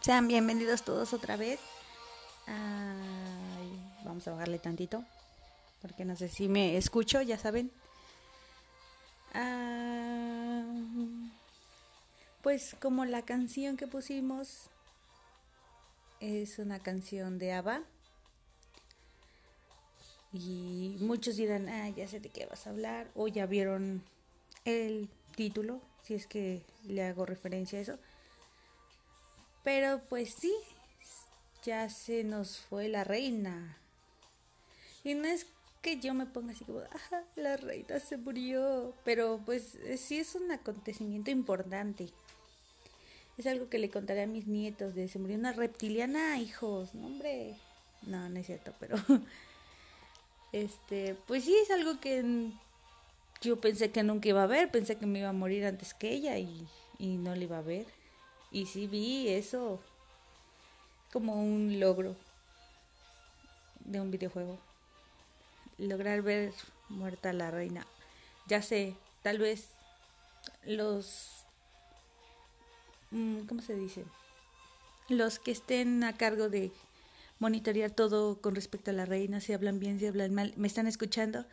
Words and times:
Sean 0.00 0.28
bienvenidos 0.28 0.82
todos 0.82 1.12
otra 1.12 1.36
vez. 1.36 1.60
Vamos 4.04 4.26
a 4.26 4.32
bajarle 4.32 4.58
tantito. 4.58 5.04
Porque 5.82 6.04
no 6.04 6.16
sé 6.16 6.28
si 6.28 6.48
me 6.48 6.76
escucho, 6.76 7.22
ya 7.22 7.38
saben. 7.38 7.70
Ah, 9.32 10.62
pues 12.42 12.76
como 12.80 13.04
la 13.04 13.22
canción 13.22 13.76
que 13.76 13.86
pusimos 13.86 14.68
es 16.20 16.58
una 16.58 16.80
canción 16.80 17.38
de 17.38 17.52
ABBA. 17.52 17.82
Y 20.32 20.96
muchos 21.00 21.36
dirán, 21.36 21.68
ah, 21.68 21.88
ya 21.88 22.06
sé 22.08 22.20
de 22.20 22.28
qué 22.28 22.46
vas 22.46 22.66
a 22.66 22.70
hablar. 22.70 23.10
O 23.14 23.28
ya 23.28 23.46
vieron 23.46 24.02
el 24.64 25.08
título, 25.34 25.80
si 26.02 26.14
es 26.14 26.26
que 26.26 26.62
le 26.84 27.04
hago 27.04 27.26
referencia 27.26 27.78
a 27.78 27.82
eso. 27.82 27.98
Pero 29.62 30.00
pues 30.08 30.34
sí, 30.34 30.52
ya 31.64 31.88
se 31.88 32.24
nos 32.24 32.58
fue 32.58 32.88
la 32.88 33.04
reina. 33.04 33.76
Y 35.04 35.14
no 35.14 35.24
es 35.24 35.46
que 35.82 35.98
yo 35.98 36.14
me 36.14 36.26
ponga 36.26 36.52
así 36.52 36.64
como, 36.64 36.80
ah, 36.80 37.22
la 37.36 37.56
reina 37.56 38.00
se 38.00 38.16
murió. 38.16 38.94
Pero 39.04 39.40
pues 39.44 39.78
sí 39.96 40.18
es 40.18 40.34
un 40.34 40.50
acontecimiento 40.50 41.30
importante. 41.30 42.08
Es 43.38 43.46
algo 43.46 43.68
que 43.68 43.78
le 43.78 43.90
contaré 43.90 44.22
a 44.22 44.26
mis 44.26 44.46
nietos 44.46 44.94
de 44.94 45.08
se 45.08 45.18
murió 45.18 45.36
una 45.36 45.52
reptiliana, 45.52 46.38
hijos. 46.38 46.94
No, 46.94 47.06
hombre. 47.06 47.56
No, 48.02 48.28
no 48.28 48.38
es 48.38 48.46
cierto, 48.46 48.74
pero 48.80 48.96
este, 50.52 51.16
pues 51.26 51.44
sí 51.44 51.54
es 51.62 51.70
algo 51.70 52.00
que 52.00 52.50
yo 53.42 53.60
pensé 53.60 53.90
que 53.90 54.02
nunca 54.02 54.28
iba 54.28 54.42
a 54.42 54.46
ver, 54.46 54.70
pensé 54.70 54.96
que 54.96 55.06
me 55.06 55.20
iba 55.20 55.28
a 55.28 55.34
morir 55.34 55.66
antes 55.66 55.94
que 55.94 56.10
ella 56.10 56.38
y, 56.38 56.66
y 56.98 57.16
no 57.16 57.34
le 57.34 57.44
iba 57.44 57.58
a 57.58 57.62
ver. 57.62 57.86
Y 58.50 58.66
sí 58.66 58.86
vi 58.86 59.28
eso 59.28 59.80
como 61.12 61.34
un 61.34 61.78
logro 61.80 62.16
de 63.84 64.00
un 64.00 64.10
videojuego. 64.10 64.58
Lograr 65.78 66.22
ver 66.22 66.52
muerta 66.88 67.32
la 67.32 67.50
reina. 67.50 67.86
Ya 68.46 68.62
sé, 68.62 68.94
tal 69.22 69.38
vez 69.38 69.68
los... 70.64 71.44
Mm, 73.10 73.40
¿Cómo 73.46 73.62
se 73.62 73.74
dice? 73.74 74.04
Los 75.08 75.38
que 75.38 75.50
estén 75.50 76.04
a 76.04 76.16
cargo 76.16 76.48
de 76.48 76.72
monitorear 77.38 77.90
todo 77.90 78.40
con 78.40 78.54
respecto 78.54 78.90
a 78.90 78.94
la 78.94 79.06
reina, 79.06 79.40
si 79.40 79.52
hablan 79.52 79.80
bien, 79.80 79.98
si 79.98 80.06
hablan 80.06 80.34
mal, 80.34 80.52
me 80.56 80.68
están 80.68 80.86
escuchando. 80.86 81.46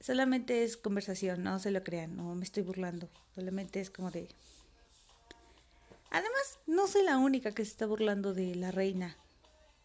Solamente 0.00 0.64
es 0.64 0.76
conversación, 0.76 1.44
no 1.44 1.58
se 1.58 1.70
lo 1.70 1.84
crean, 1.84 2.16
no 2.16 2.34
me 2.34 2.44
estoy 2.44 2.62
burlando. 2.62 3.08
Solamente 3.34 3.80
es 3.80 3.90
como 3.90 4.10
de 4.10 4.28
Además, 6.14 6.60
no 6.68 6.86
soy 6.86 7.02
la 7.02 7.18
única 7.18 7.50
que 7.50 7.64
se 7.64 7.72
está 7.72 7.86
burlando 7.86 8.34
de 8.34 8.54
la 8.54 8.70
reina. 8.70 9.16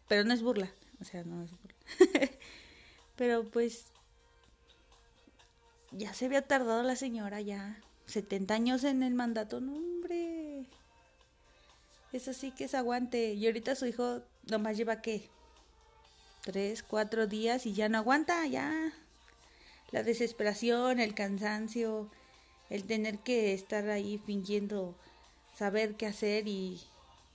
Pero 0.07 0.23
no 0.23 0.31
es 0.31 0.43
burla. 0.43 0.71
O 1.01 1.03
sea, 1.03 1.23
no 1.23 1.41
es 1.41 1.49
burla. 1.49 1.75
Pero 3.15 3.45
pues. 3.45 3.85
Ya 5.91 6.13
se 6.13 6.25
había 6.25 6.43
tardado 6.43 6.83
la 6.83 6.95
señora, 6.95 7.41
ya. 7.41 7.81
70 8.05 8.53
años 8.53 8.83
en 8.83 9.01
el 9.01 9.15
mandato. 9.15 9.59
No, 9.59 9.73
hombre. 9.75 10.67
Eso 12.13 12.33
sí 12.33 12.51
que 12.51 12.65
es 12.65 12.75
aguante. 12.75 13.33
Y 13.33 13.47
ahorita 13.47 13.73
su 13.73 13.87
hijo 13.87 14.21
nomás 14.51 14.77
lleva 14.77 15.01
qué? 15.01 15.31
Tres, 16.43 16.83
cuatro 16.83 17.25
días 17.25 17.65
y 17.65 17.73
ya 17.73 17.89
no 17.89 17.97
aguanta, 17.97 18.45
ya. 18.45 18.93
La 19.89 20.03
desesperación, 20.03 20.99
el 20.99 21.15
cansancio, 21.15 22.11
el 22.69 22.83
tener 22.83 23.17
que 23.17 23.55
estar 23.55 23.89
ahí 23.89 24.21
fingiendo 24.23 24.95
saber 25.59 25.97
qué 25.97 26.07
hacer 26.07 26.47
y, 26.47 26.81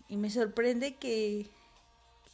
me 0.09 0.31
sorprende 0.31 0.97
que, 0.97 1.47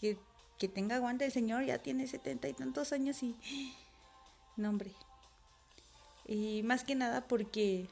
que, 0.00 0.68
tenga 0.68 0.96
aguante 0.96 1.24
el 1.24 1.32
señor, 1.32 1.64
ya 1.64 1.78
tiene 1.78 2.06
setenta 2.06 2.48
y 2.48 2.52
tantos 2.52 2.92
años 2.92 3.22
y... 3.22 3.36
No, 4.56 4.68
hombre. 4.68 4.92
Y 6.26 6.62
más 6.64 6.84
que 6.84 6.94
nada 6.94 7.26
porque 7.26 7.88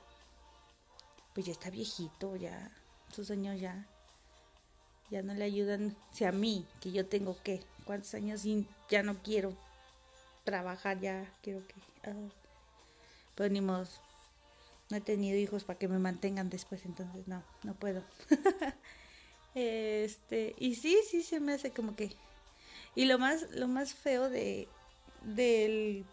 pues 1.32 1.46
ya 1.46 1.52
está 1.52 1.70
viejito, 1.70 2.36
ya 2.36 2.70
sus 3.10 3.30
años 3.30 3.58
ya 3.58 3.86
ya 5.10 5.22
no 5.22 5.32
le 5.32 5.44
ayudan, 5.44 5.96
si 6.12 6.24
a 6.24 6.32
mí, 6.32 6.66
que 6.80 6.92
yo 6.92 7.06
tengo 7.06 7.36
que, 7.42 7.62
cuántos 7.86 8.12
años 8.12 8.44
y 8.44 8.66
ya 8.90 9.02
no 9.02 9.22
quiero 9.22 9.56
trabajar, 10.44 11.00
ya 11.00 11.32
quiero 11.42 11.66
que... 11.66 12.10
Uh, 12.10 12.28
pues 13.34 13.50
ni 13.50 13.62
modo, 13.62 13.86
no 14.90 14.96
he 14.96 15.00
tenido 15.00 15.38
hijos 15.38 15.64
para 15.64 15.78
que 15.78 15.88
me 15.88 15.98
mantengan 15.98 16.50
después, 16.50 16.84
entonces 16.84 17.28
no, 17.28 17.42
no 17.62 17.74
puedo. 17.74 18.02
este, 19.54 20.54
y 20.58 20.76
sí, 20.76 20.98
sí 21.08 21.22
se 21.22 21.40
me 21.40 21.52
hace 21.52 21.72
como 21.72 21.94
que 21.94 22.16
y 22.94 23.04
lo 23.04 23.18
más 23.18 23.50
lo 23.52 23.68
más 23.68 23.94
feo 23.94 24.28
de 24.28 24.68
del 25.22 26.04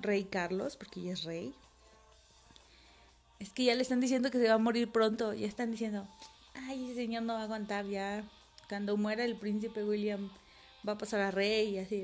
rey 0.00 0.24
Carlos, 0.24 0.76
porque 0.76 1.02
ya 1.02 1.12
es 1.12 1.24
rey, 1.24 1.54
es 3.38 3.50
que 3.52 3.64
ya 3.64 3.74
le 3.74 3.82
están 3.82 4.00
diciendo 4.00 4.30
que 4.30 4.38
se 4.38 4.48
va 4.48 4.54
a 4.54 4.58
morir 4.58 4.90
pronto, 4.90 5.32
ya 5.34 5.46
están 5.46 5.70
diciendo, 5.70 6.08
"Ay, 6.54 6.86
ese 6.86 6.94
señor 6.96 7.22
no 7.22 7.34
va 7.34 7.40
a 7.40 7.44
aguantar 7.44 7.86
ya 7.86 8.24
cuando 8.68 8.96
muera 8.96 9.24
el 9.24 9.36
príncipe 9.36 9.84
William 9.84 10.30
va 10.86 10.94
a 10.94 10.98
pasar 10.98 11.20
a 11.20 11.30
rey" 11.30 11.76
y 11.76 11.78
así. 11.78 12.02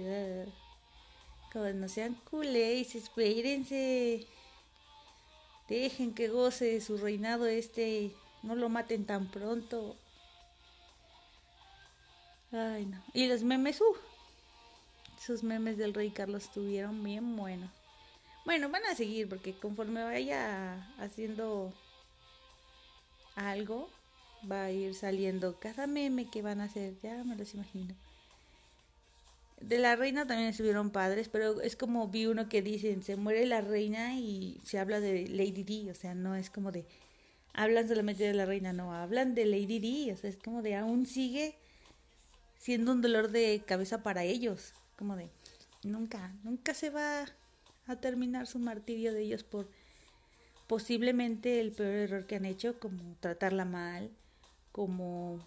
Como 1.53 1.69
no 1.71 1.89
sean 1.89 2.15
culés, 2.31 2.95
espérense. 2.95 4.27
Dejen 5.71 6.13
que 6.13 6.27
goce 6.29 6.81
su 6.81 6.99
reinado 6.99 7.47
este, 7.47 8.11
no 8.43 8.57
lo 8.57 8.69
maten 8.69 9.07
tan 9.07 9.31
pronto. 9.31 9.95
Ay, 12.51 12.87
no. 12.87 13.01
Y 13.15 13.29
los 13.29 13.45
memes, 13.45 13.81
uh, 13.81 13.97
sus 15.17 15.45
memes 15.45 15.79
del 15.79 15.95
rey 15.95 16.11
Carlos 16.11 16.43
estuvieron 16.43 17.05
bien 17.05 17.37
buenos. 17.37 17.71
Bueno, 18.45 18.69
van 18.69 18.85
a 18.87 18.97
seguir 18.97 19.29
porque 19.29 19.55
conforme 19.55 20.03
vaya 20.03 20.93
haciendo 20.99 21.73
algo, 23.37 23.89
va 24.51 24.65
a 24.65 24.71
ir 24.73 24.97
saliendo 24.97 25.61
cada 25.61 25.87
meme 25.87 26.29
que 26.29 26.43
van 26.43 26.61
a 26.61 26.65
hacer, 26.65 26.95
ya 27.01 27.23
me 27.23 27.37
los 27.37 27.55
imagino. 27.55 27.95
De 29.61 29.79
la 29.79 29.95
reina 29.95 30.27
también 30.27 30.49
estuvieron 30.49 30.91
padres, 30.91 31.29
pero 31.29 31.61
es 31.61 31.77
como 31.77 32.09
vi 32.09 32.27
uno 32.27 32.49
que 32.49 32.63
dicen, 32.63 33.03
se 33.03 33.17
muere 33.17 33.45
la 33.47 33.61
reina 33.61 34.15
y 34.15 34.59
se 34.65 34.79
habla 34.79 35.01
de 35.01 35.29
Lady 35.29 35.63
Di, 35.65 35.91
o 35.91 35.95
sea, 35.95 36.15
no 36.15 36.35
es 36.35 36.49
como 36.49 36.73
de, 36.73 36.87
hablan 37.53 37.87
solamente 37.87 38.25
de 38.25 38.33
la 38.33 38.47
reina, 38.47 38.73
no, 38.73 38.95
hablan 38.95 39.35
de 39.35 39.45
Lady 39.45 39.79
Di, 39.79 40.11
o 40.13 40.17
sea, 40.17 40.31
es 40.31 40.39
como 40.39 40.63
de, 40.63 40.77
aún 40.77 41.05
sigue 41.05 41.57
siendo 42.59 42.93
un 42.93 43.03
dolor 43.03 43.31
de 43.31 43.63
cabeza 43.67 44.03
para 44.03 44.25
ellos, 44.25 44.73
como 44.97 45.15
de, 45.15 45.29
nunca, 45.83 46.33
nunca 46.43 46.73
se 46.73 46.89
va 46.89 47.27
a 47.87 47.97
terminar 47.97 48.47
su 48.47 48.59
martirio 48.59 49.13
de 49.13 49.23
ellos 49.23 49.45
por 49.45 49.69
posiblemente 50.67 51.61
el 51.61 51.73
peor 51.73 51.95
error 51.95 52.27
que 52.27 52.37
han 52.37 52.45
hecho, 52.45 52.79
como 52.79 53.17
tratarla 53.21 53.65
mal, 53.65 54.11
como 54.73 55.45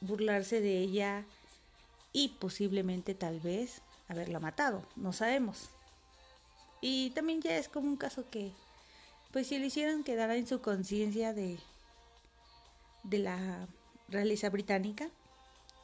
burlarse 0.00 0.60
de 0.60 0.78
ella, 0.78 1.26
y 2.12 2.28
posiblemente 2.40 3.14
tal 3.14 3.40
vez 3.40 3.82
haberla 4.08 4.40
matado, 4.40 4.82
no 4.96 5.12
sabemos. 5.12 5.70
Y 6.80 7.10
también 7.10 7.40
ya 7.40 7.56
es 7.56 7.68
como 7.68 7.88
un 7.88 7.96
caso 7.96 8.28
que, 8.30 8.52
pues 9.32 9.46
si 9.46 9.58
le 9.58 9.66
hicieron 9.66 10.02
quedara 10.02 10.36
en 10.36 10.46
su 10.46 10.60
conciencia 10.60 11.32
de, 11.32 11.58
de 13.04 13.18
la 13.18 13.66
realeza 14.08 14.50
británica, 14.50 15.08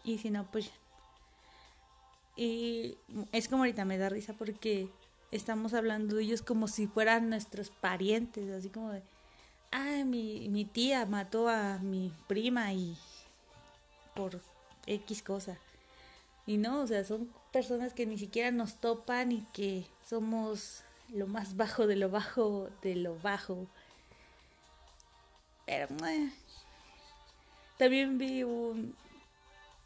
y 0.05 0.19
si 0.19 0.31
no, 0.31 0.51
pues... 0.51 0.71
Y 2.37 2.99
es 3.33 3.49
como 3.49 3.63
ahorita 3.63 3.85
me 3.85 3.97
da 3.97 4.11
risa 4.11 4.35
porque 4.35 4.91
estamos 5.31 5.73
hablando 5.73 6.17
de 6.17 6.23
ellos 6.23 6.43
como 6.43 6.69
si 6.69 6.87
fueran 6.87 7.31
nuestros 7.31 7.71
parientes, 7.71 8.51
así 8.51 8.69
como 8.69 8.91
de, 8.91 9.03
ah, 9.73 10.05
mi, 10.05 10.49
mi 10.49 10.65
tía 10.65 11.07
mató 11.07 11.49
a 11.49 11.79
mi 11.79 12.13
prima 12.27 12.73
y 12.73 12.97
por 14.15 14.41
X 14.87 15.23
cosa. 15.23 15.59
Y 16.47 16.59
no, 16.59 16.81
o 16.81 16.87
sea, 16.87 17.05
son 17.05 17.33
personas 17.53 17.93
que 17.93 18.07
ni 18.07 18.19
siquiera 18.19 18.51
nos 18.51 18.77
topan 18.77 19.33
y 19.33 19.43
que 19.53 19.87
somos 20.05 20.85
lo 21.09 21.27
más 21.27 21.57
bajo 21.57 21.87
de 21.87 21.97
lo 21.97 22.11
bajo 22.11 22.69
de 22.83 22.95
lo 22.95 23.19
bajo. 23.19 23.67
Pero 25.67 25.89
también 27.77 28.19
vi 28.19 28.45
un, 28.45 28.95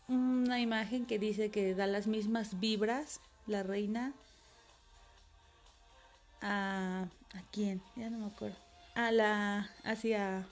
una 0.08 0.60
imagen 0.60 1.06
que 1.06 1.18
dice 1.18 1.50
que 1.50 1.74
da 1.74 1.86
las 1.86 2.06
mismas 2.06 2.60
vibras 2.60 3.20
la 3.46 3.62
reina 3.62 4.12
a 6.42 7.08
a 7.34 7.42
quién, 7.52 7.82
ya 7.96 8.10
no 8.10 8.18
me 8.18 8.26
acuerdo. 8.26 8.56
A 8.94 9.10
la 9.12 9.70
hacia 9.84 10.46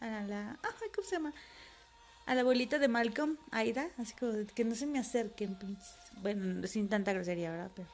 a 0.00 0.06
la, 0.22 0.58
¿cómo 0.94 1.06
se 1.06 1.16
llama? 1.16 1.32
A 2.30 2.34
la 2.36 2.42
abuelita 2.42 2.78
de 2.78 2.86
Malcolm, 2.86 3.38
Aida, 3.50 3.88
así 3.98 4.14
como 4.14 4.46
que 4.54 4.62
no 4.62 4.76
se 4.76 4.86
me 4.86 5.00
acerquen, 5.00 5.58
bueno, 6.22 6.64
sin 6.68 6.88
tanta 6.88 7.12
grosería, 7.12 7.50
¿verdad? 7.50 7.72
Pero... 7.74 7.88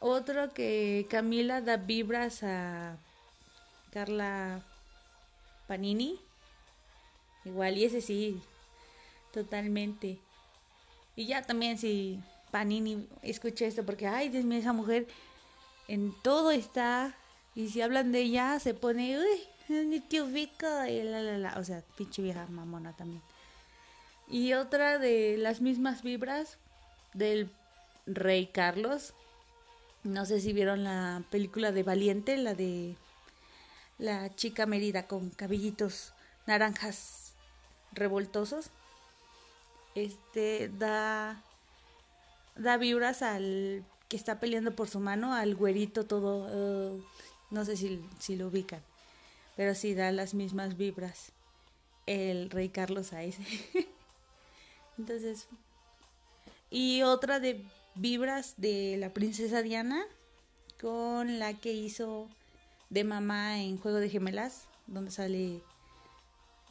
Otro 0.00 0.54
que 0.54 1.06
Camila 1.10 1.60
da 1.60 1.76
vibras 1.76 2.42
a 2.42 2.96
Carla 3.92 4.64
Panini. 5.66 6.18
Igual, 7.44 7.76
y 7.76 7.84
ese 7.84 8.00
sí, 8.00 8.40
totalmente. 9.30 10.18
Y 11.14 11.26
ya 11.26 11.42
también 11.42 11.76
si 11.76 12.18
Panini 12.50 13.06
escucha 13.20 13.66
esto, 13.66 13.84
porque, 13.84 14.06
ay, 14.06 14.30
Dios 14.30 14.46
mío, 14.46 14.58
esa 14.58 14.72
mujer 14.72 15.06
en 15.86 16.14
todo 16.22 16.50
está, 16.50 17.14
y 17.54 17.68
si 17.68 17.82
hablan 17.82 18.10
de 18.10 18.20
ella, 18.20 18.58
se 18.58 18.72
pone, 18.72 19.18
ni 19.68 20.00
te 20.00 20.22
ubico, 20.22 20.66
y 20.86 21.02
la, 21.02 21.20
la, 21.20 21.38
la, 21.38 21.58
o 21.58 21.64
sea, 21.64 21.82
pinche 21.96 22.22
vieja 22.22 22.46
mamona 22.46 22.92
también. 22.92 23.22
Y 24.28 24.54
otra 24.54 24.98
de 24.98 25.36
las 25.38 25.60
mismas 25.60 26.02
vibras 26.02 26.58
del 27.14 27.50
rey 28.06 28.46
Carlos. 28.46 29.14
No 30.04 30.26
sé 30.26 30.40
si 30.40 30.52
vieron 30.52 30.84
la 30.84 31.22
película 31.30 31.70
de 31.72 31.82
Valiente, 31.82 32.36
la 32.36 32.54
de 32.54 32.96
la 33.98 34.34
chica 34.34 34.66
Mérida 34.66 35.06
con 35.06 35.30
cabellitos 35.30 36.12
naranjas 36.46 37.34
revoltosos. 37.92 38.70
Este 39.94 40.70
da 40.78 41.42
da 42.56 42.76
vibras 42.76 43.22
al 43.22 43.84
que 44.08 44.16
está 44.16 44.40
peleando 44.40 44.74
por 44.74 44.88
su 44.88 45.00
mano, 45.00 45.34
al 45.34 45.54
güerito 45.54 46.04
todo, 46.04 46.46
uh, 46.94 47.02
no 47.50 47.64
sé 47.64 47.76
si, 47.76 48.04
si 48.18 48.36
lo 48.36 48.48
ubican, 48.48 48.82
pero 49.56 49.74
sí 49.74 49.94
da 49.94 50.12
las 50.12 50.34
mismas 50.34 50.76
vibras 50.76 51.32
el 52.06 52.50
rey 52.50 52.68
Carlos 52.68 53.12
a 53.12 53.22
ese. 53.22 53.42
Entonces, 54.98 55.48
y 56.70 57.02
otra 57.02 57.40
de 57.40 57.64
vibras 57.94 58.54
de 58.56 58.96
la 58.98 59.12
princesa 59.12 59.62
Diana 59.62 60.04
con 60.80 61.38
la 61.38 61.54
que 61.54 61.72
hizo 61.72 62.28
de 62.90 63.04
mamá 63.04 63.60
en 63.60 63.78
Juego 63.78 63.98
de 63.98 64.10
Gemelas, 64.10 64.64
donde 64.86 65.10
sale 65.10 65.62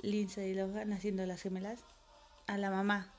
Lindsay 0.02 0.54
Lohan 0.54 0.94
haciendo 0.94 1.26
las 1.26 1.42
gemelas, 1.42 1.80
a 2.48 2.58
la 2.58 2.70
mamá. 2.70 3.14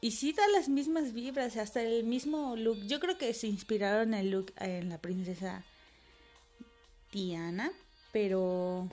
Y 0.00 0.10
sí 0.10 0.32
da 0.32 0.46
las 0.48 0.68
mismas 0.68 1.12
vibras, 1.12 1.56
hasta 1.56 1.82
el 1.82 2.04
mismo 2.04 2.56
look. 2.56 2.78
Yo 2.86 3.00
creo 3.00 3.16
que 3.16 3.32
se 3.32 3.46
inspiraron 3.46 4.14
el 4.14 4.30
look 4.30 4.52
en 4.58 4.88
la 4.88 4.98
princesa 4.98 5.64
Diana, 7.12 7.72
pero 8.16 8.88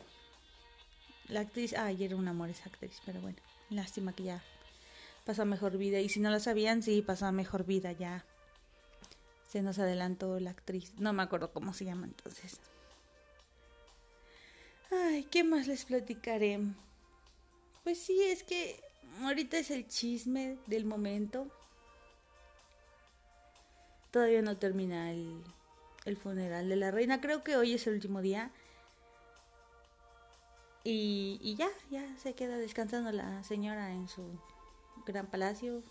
la 1.30 1.40
actriz, 1.40 1.74
ay, 1.76 2.04
era 2.04 2.18
un 2.18 2.28
amor 2.28 2.50
esa 2.50 2.66
actriz, 2.66 3.02
pero 3.06 3.22
bueno, 3.22 3.38
lástima 3.70 4.12
que 4.12 4.24
ya 4.24 4.44
pasó 5.24 5.46
mejor 5.46 5.78
vida. 5.78 6.02
Y 6.02 6.10
si 6.10 6.20
no 6.20 6.30
lo 6.30 6.42
sabían, 6.42 6.84
sí, 6.84 7.02
pasó 7.02 7.32
mejor 7.32 7.66
vida 7.66 7.94
ya. 7.94 8.26
Se 9.48 9.62
nos 9.62 9.80
adelantó 9.80 10.42
la 10.42 10.50
actriz. 10.50 10.92
No 10.98 11.14
me 11.14 11.24
acuerdo 11.24 11.54
cómo 11.54 11.74
se 11.74 11.86
llama 11.86 12.06
entonces. 12.06 12.60
Ay, 14.92 15.24
¿qué 15.32 15.46
más 15.46 15.68
les 15.68 15.86
platicaré? 15.86 16.60
Pues 17.86 18.00
sí, 18.00 18.22
es 18.24 18.44
que 18.44 18.78
ahorita 19.22 19.58
es 19.58 19.72
el 19.72 19.88
chisme 19.88 20.58
del 20.68 20.84
momento. 20.84 21.48
Todavía 24.12 24.42
no 24.42 24.58
termina 24.58 25.14
el 25.14 26.18
funeral 26.22 26.68
de 26.68 26.76
la 26.76 26.92
reina. 26.92 27.22
Creo 27.22 27.42
que 27.46 27.56
hoy 27.56 27.72
es 27.72 27.88
el 27.88 27.94
último 27.94 28.22
día. 28.22 28.52
Y, 30.84 31.40
y 31.42 31.56
ya, 31.56 31.70
ya 31.90 32.06
se 32.18 32.34
queda 32.34 32.58
descansando 32.58 33.12
la 33.12 33.44
señora 33.44 33.92
en 33.92 34.10
su 34.10 34.24
gran 35.06 35.28
palacio, 35.28 35.82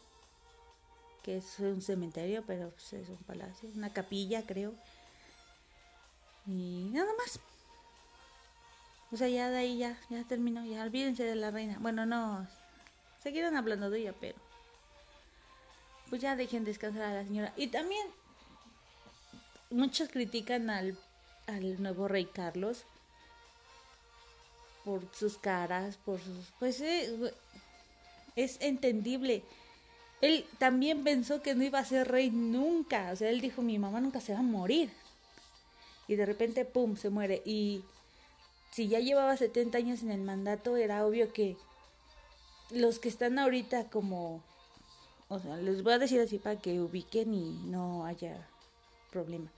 que 1.22 1.38
es 1.38 1.58
un 1.60 1.80
cementerio, 1.80 2.44
pero 2.46 2.70
pues, 2.70 2.92
es 2.92 3.08
un 3.08 3.24
palacio, 3.24 3.70
una 3.74 3.92
capilla 3.92 4.44
creo. 4.44 4.74
Y 6.46 6.90
nada 6.92 7.10
más. 7.18 7.40
O 9.12 9.16
sea, 9.16 9.28
ya 9.28 9.50
de 9.50 9.58
ahí 9.58 9.78
ya, 9.78 9.98
ya 10.10 10.24
terminó, 10.24 10.64
ya 10.64 10.82
olvídense 10.82 11.24
de 11.24 11.36
la 11.36 11.50
reina. 11.50 11.78
Bueno, 11.80 12.06
no, 12.06 12.46
seguirán 13.22 13.56
hablando 13.56 13.90
de 13.90 14.00
ella, 14.00 14.14
pero 14.20 14.36
pues 16.10 16.20
ya 16.20 16.36
dejen 16.36 16.64
descansar 16.64 17.02
a 17.02 17.14
la 17.14 17.24
señora. 17.24 17.54
Y 17.56 17.68
también 17.68 18.06
muchos 19.70 20.08
critican 20.10 20.68
al, 20.68 20.98
al 21.46 21.82
nuevo 21.82 22.08
rey 22.08 22.26
Carlos 22.26 22.84
por 24.84 25.02
sus 25.14 25.38
caras, 25.38 25.96
por 25.96 26.20
sus... 26.20 26.52
Pues 26.58 26.80
eh, 26.80 27.32
es 28.36 28.58
entendible. 28.60 29.42
Él 30.20 30.46
también 30.58 31.04
pensó 31.04 31.42
que 31.42 31.54
no 31.54 31.64
iba 31.64 31.78
a 31.78 31.84
ser 31.84 32.08
rey 32.08 32.30
nunca. 32.30 33.10
O 33.12 33.16
sea, 33.16 33.30
él 33.30 33.40
dijo, 33.40 33.62
mi 33.62 33.78
mamá 33.78 34.00
nunca 34.00 34.20
se 34.20 34.32
va 34.32 34.40
a 34.40 34.42
morir. 34.42 34.90
Y 36.08 36.16
de 36.16 36.26
repente, 36.26 36.64
¡pum!, 36.64 36.96
se 36.96 37.10
muere. 37.10 37.42
Y 37.44 37.84
si 38.70 38.88
ya 38.88 39.00
llevaba 39.00 39.36
70 39.36 39.78
años 39.78 40.02
en 40.02 40.10
el 40.10 40.22
mandato, 40.22 40.76
era 40.76 41.06
obvio 41.06 41.32
que 41.32 41.56
los 42.70 42.98
que 42.98 43.08
están 43.08 43.38
ahorita 43.38 43.90
como... 43.90 44.42
O 45.28 45.38
sea, 45.38 45.56
les 45.56 45.82
voy 45.82 45.94
a 45.94 45.98
decir 45.98 46.20
así 46.20 46.38
para 46.38 46.60
que 46.60 46.80
ubiquen 46.80 47.32
y 47.32 47.50
no 47.64 48.04
haya 48.04 48.46
problema. 49.10 49.50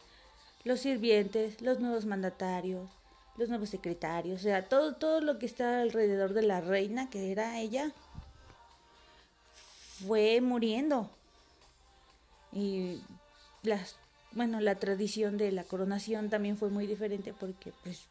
Los 0.63 0.81
sirvientes, 0.81 1.61
los 1.61 1.81
nuevos 1.81 2.07
mandatarios, 2.07 2.89
los 3.37 3.49
nuevos 3.49 3.71
secretarios, 3.71 4.41
o 4.41 4.43
sea, 4.43 4.69
todo, 4.69 4.95
todo 4.95 5.21
lo 5.21 5.39
que 5.39 5.47
está 5.47 5.81
alrededor 5.81 6.35
de 6.35 6.43
la 6.43 6.61
reina, 6.61 7.11
que 7.11 7.33
era 7.33 7.59
ella, 7.59 7.93
fue 10.07 10.41
muriendo. 10.41 11.11
Y 12.53 13.03
las, 13.63 13.97
bueno, 14.33 14.61
la 14.61 14.77
tradición 14.77 15.37
de 15.37 15.51
la 15.53 15.65
coronación 15.65 16.31
también 16.31 16.57
fue 16.57 16.71
muy 16.71 16.87
diferente 16.87 17.35
porque 17.39 17.73
pues 17.83 18.03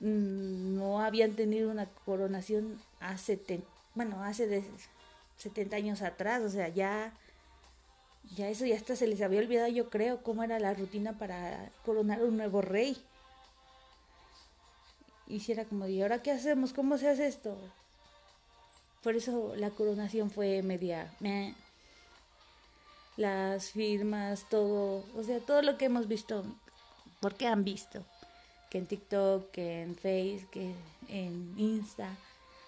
mm, 0.00 0.76
no 0.76 1.00
habían 1.00 1.32
tenido 1.32 1.70
una 1.70 1.86
coronación 2.04 2.80
hace, 3.00 3.40
bueno, 3.94 4.22
hace 4.22 4.46
de 4.46 4.64
70 5.38 5.76
años 5.76 6.02
atrás, 6.02 6.42
o 6.42 6.50
sea, 6.50 6.68
ya 6.68 7.14
ya 8.36 8.48
eso 8.48 8.66
ya 8.66 8.76
hasta 8.76 8.96
se 8.96 9.06
les 9.06 9.22
había 9.22 9.40
olvidado, 9.40 9.68
yo 9.68 9.88
creo, 9.90 10.22
cómo 10.22 10.42
era 10.42 10.58
la 10.58 10.74
rutina 10.74 11.18
para 11.18 11.70
coronar 11.84 12.22
un 12.22 12.36
nuevo 12.36 12.60
rey. 12.60 12.96
Y 15.28 15.40
si 15.40 15.52
era 15.52 15.64
como, 15.64 15.86
¿y 15.86 16.00
ahora 16.00 16.22
qué 16.22 16.30
hacemos? 16.30 16.72
¿Cómo 16.72 16.96
se 16.96 17.08
hace 17.08 17.26
esto? 17.26 17.56
Por 19.02 19.14
eso 19.14 19.54
la 19.56 19.70
coronación 19.70 20.30
fue 20.30 20.62
media... 20.62 21.12
Las 23.16 23.72
firmas, 23.72 24.48
todo, 24.48 25.04
o 25.16 25.22
sea, 25.24 25.40
todo 25.40 25.60
lo 25.62 25.76
que 25.76 25.86
hemos 25.86 26.06
visto, 26.06 26.44
porque 27.18 27.48
han 27.48 27.64
visto, 27.64 28.04
que 28.70 28.78
en 28.78 28.86
TikTok, 28.86 29.50
que 29.50 29.82
en 29.82 29.96
Facebook, 29.96 30.50
que 30.52 30.72
en 31.08 31.52
Insta, 31.58 32.16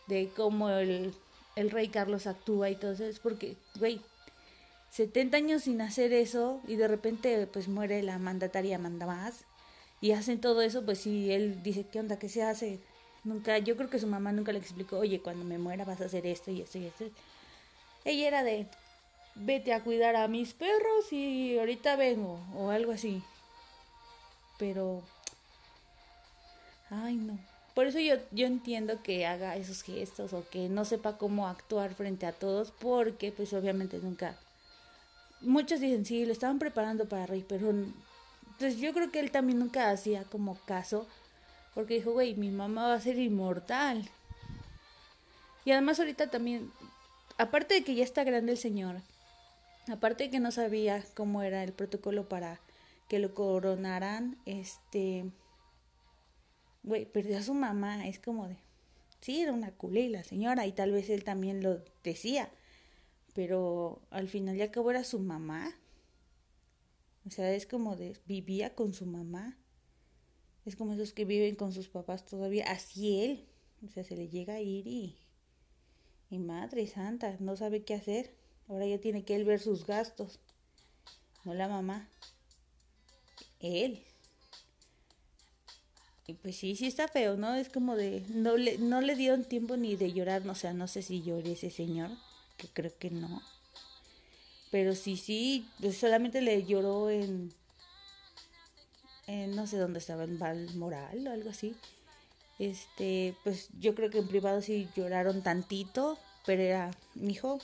de 0.08 0.28
cómo 0.34 0.68
el, 0.68 1.14
el 1.54 1.70
rey 1.70 1.86
Carlos 1.86 2.26
actúa 2.26 2.68
y 2.68 2.74
todo 2.74 2.90
eso, 2.90 3.04
es 3.04 3.20
porque, 3.20 3.56
güey, 3.78 4.00
70 4.90 5.36
años 5.36 5.62
sin 5.62 5.80
hacer 5.82 6.12
eso 6.12 6.60
y 6.66 6.74
de 6.74 6.88
repente 6.88 7.46
pues 7.46 7.68
muere 7.68 8.02
la 8.02 8.18
mandataria 8.18 8.76
manda 8.76 9.06
más 9.06 9.44
y 10.00 10.12
hacen 10.12 10.40
todo 10.40 10.62
eso, 10.62 10.84
pues 10.84 11.00
si 11.00 11.30
él 11.30 11.62
dice, 11.62 11.84
¿qué 11.90 12.00
onda? 12.00 12.18
¿Qué 12.18 12.28
se 12.28 12.42
hace? 12.42 12.80
Nunca, 13.22 13.58
yo 13.58 13.76
creo 13.76 13.90
que 13.90 13.98
su 13.98 14.06
mamá 14.06 14.32
nunca 14.32 14.52
le 14.52 14.58
explicó, 14.58 14.98
oye, 14.98 15.20
cuando 15.20 15.44
me 15.44 15.58
muera 15.58 15.84
vas 15.84 16.00
a 16.00 16.06
hacer 16.06 16.26
esto 16.26 16.50
y 16.50 16.62
esto 16.62 16.78
y 16.78 16.86
esto. 16.86 17.04
Ella 18.04 18.28
era 18.28 18.42
de, 18.42 18.66
vete 19.34 19.74
a 19.74 19.82
cuidar 19.82 20.16
a 20.16 20.26
mis 20.28 20.54
perros 20.54 21.12
y 21.12 21.58
ahorita 21.58 21.96
vengo, 21.96 22.40
o 22.56 22.70
algo 22.70 22.92
así. 22.92 23.22
Pero, 24.58 25.02
ay 26.88 27.16
no. 27.16 27.38
Por 27.74 27.86
eso 27.86 27.98
yo, 27.98 28.16
yo 28.32 28.46
entiendo 28.46 29.02
que 29.02 29.26
haga 29.26 29.56
esos 29.56 29.82
gestos 29.82 30.32
o 30.32 30.48
que 30.48 30.68
no 30.68 30.84
sepa 30.84 31.18
cómo 31.18 31.46
actuar 31.46 31.94
frente 31.94 32.26
a 32.26 32.32
todos, 32.32 32.72
porque 32.72 33.32
pues 33.32 33.52
obviamente 33.52 33.98
nunca... 33.98 34.36
Muchos 35.42 35.80
dicen, 35.80 36.04
sí, 36.04 36.26
lo 36.26 36.32
estaban 36.32 36.58
preparando 36.58 37.06
para 37.06 37.26
rey, 37.26 37.44
pero 37.48 37.72
pues 38.60 38.76
yo 38.76 38.92
creo 38.92 39.10
que 39.10 39.18
él 39.18 39.32
también 39.32 39.58
nunca 39.58 39.90
hacía 39.90 40.22
como 40.24 40.54
caso 40.66 41.08
porque 41.74 41.94
dijo, 41.94 42.12
güey, 42.12 42.34
mi 42.34 42.50
mamá 42.50 42.88
va 42.88 42.94
a 42.94 43.00
ser 43.00 43.18
inmortal. 43.18 44.08
Y 45.64 45.72
además 45.72 45.98
ahorita 45.98 46.28
también, 46.28 46.70
aparte 47.38 47.74
de 47.74 47.84
que 47.84 47.94
ya 47.94 48.04
está 48.04 48.22
grande 48.22 48.52
el 48.52 48.58
señor, 48.58 49.00
aparte 49.90 50.24
de 50.24 50.30
que 50.30 50.40
no 50.40 50.50
sabía 50.50 51.02
cómo 51.14 51.42
era 51.42 51.64
el 51.64 51.72
protocolo 51.72 52.28
para 52.28 52.60
que 53.08 53.18
lo 53.18 53.34
coronaran, 53.34 54.36
este, 54.44 55.24
güey, 56.82 57.06
perdió 57.06 57.38
a 57.38 57.42
su 57.42 57.54
mamá, 57.54 58.06
es 58.06 58.18
como 58.18 58.46
de, 58.46 58.56
sí, 59.20 59.40
era 59.40 59.52
una 59.52 59.70
culé 59.70 60.08
la 60.10 60.22
señora, 60.22 60.66
y 60.66 60.72
tal 60.72 60.92
vez 60.92 61.08
él 61.08 61.24
también 61.24 61.62
lo 61.62 61.82
decía, 62.04 62.50
pero 63.34 64.00
al 64.10 64.28
final 64.28 64.56
ya 64.56 64.66
acabó 64.66 64.90
era 64.90 65.04
su 65.04 65.18
mamá. 65.18 65.72
O 67.26 67.30
sea, 67.30 67.52
es 67.54 67.66
como 67.66 67.96
de, 67.96 68.16
vivía 68.26 68.74
con 68.74 68.94
su 68.94 69.06
mamá. 69.06 69.56
Es 70.64 70.76
como 70.76 70.94
esos 70.94 71.12
que 71.12 71.24
viven 71.24 71.56
con 71.56 71.72
sus 71.72 71.88
papás 71.88 72.26
todavía. 72.26 72.70
Así 72.70 73.20
él. 73.22 73.46
O 73.86 73.90
sea, 73.90 74.04
se 74.04 74.16
le 74.16 74.28
llega 74.28 74.54
a 74.54 74.60
ir 74.60 74.86
y. 74.86 75.16
Y 76.30 76.38
madre 76.38 76.86
santa, 76.86 77.36
no 77.40 77.56
sabe 77.56 77.82
qué 77.82 77.94
hacer. 77.94 78.34
Ahora 78.68 78.86
ya 78.86 78.98
tiene 78.98 79.24
que 79.24 79.34
él 79.34 79.44
ver 79.44 79.60
sus 79.60 79.84
gastos. 79.84 80.38
No 81.44 81.54
la 81.54 81.68
mamá. 81.68 82.08
Él. 83.58 84.04
Y 86.30 86.34
pues 86.34 86.56
sí, 86.56 86.76
sí 86.76 86.86
está 86.86 87.08
feo, 87.08 87.36
¿no? 87.36 87.56
Es 87.56 87.68
como 87.68 87.96
de, 87.96 88.24
no 88.28 88.56
le, 88.56 88.78
no 88.78 89.00
le 89.00 89.16
dieron 89.16 89.44
tiempo 89.44 89.76
ni 89.76 89.96
de 89.96 90.12
llorar, 90.12 90.48
o 90.48 90.54
sea, 90.54 90.72
no 90.72 90.86
sé 90.86 91.02
si 91.02 91.22
llore 91.22 91.52
ese 91.52 91.70
señor, 91.70 92.10
que 92.56 92.68
creo 92.68 92.96
que 92.96 93.10
no. 93.10 93.42
Pero 94.70 94.94
sí, 94.94 95.16
sí, 95.16 95.68
pues 95.80 95.98
solamente 95.98 96.40
le 96.40 96.64
lloró 96.64 97.10
en, 97.10 97.52
no 99.26 99.66
sé 99.66 99.78
dónde 99.78 99.98
estaba, 99.98 100.24
en 100.24 100.38
Balmoral 100.38 101.26
o 101.26 101.32
algo 101.32 101.50
así. 101.50 101.74
Este, 102.58 103.34
pues 103.42 103.68
yo 103.78 103.94
creo 103.94 104.10
que 104.10 104.18
en 104.18 104.28
privado 104.28 104.60
sí 104.60 104.88
lloraron 104.94 105.42
tantito, 105.42 106.18
pero 106.44 106.62
era, 106.62 106.90
mijo, 107.14 107.58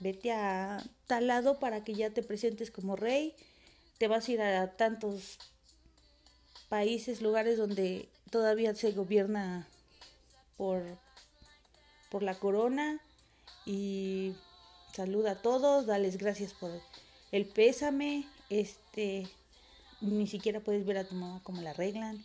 vete 0.00 0.32
a 0.32 0.84
tal 1.06 1.26
lado 1.26 1.58
para 1.58 1.82
que 1.82 1.94
ya 1.94 2.10
te 2.10 2.22
presentes 2.22 2.70
como 2.70 2.94
rey. 2.94 3.34
Te 3.98 4.06
vas 4.06 4.28
a 4.28 4.32
ir 4.32 4.42
a 4.42 4.76
tantos 4.76 5.38
países, 6.68 7.22
lugares 7.22 7.56
donde 7.56 8.08
todavía 8.30 8.74
se 8.74 8.92
gobierna 8.92 9.66
por, 10.56 10.82
por 12.10 12.22
la 12.22 12.38
corona 12.38 13.00
y 13.64 14.34
saluda 14.92 15.32
a 15.32 15.42
todos, 15.42 15.86
dales 15.86 16.18
gracias 16.18 16.52
por 16.52 16.70
el 17.32 17.46
pésame, 17.46 18.26
este, 18.50 19.28
ni 20.00 20.26
siquiera 20.26 20.60
puedes 20.60 20.86
ver 20.86 20.98
a 20.98 21.04
tu 21.04 21.14
mamá 21.14 21.40
como 21.42 21.62
la 21.62 21.70
arreglan, 21.70 22.24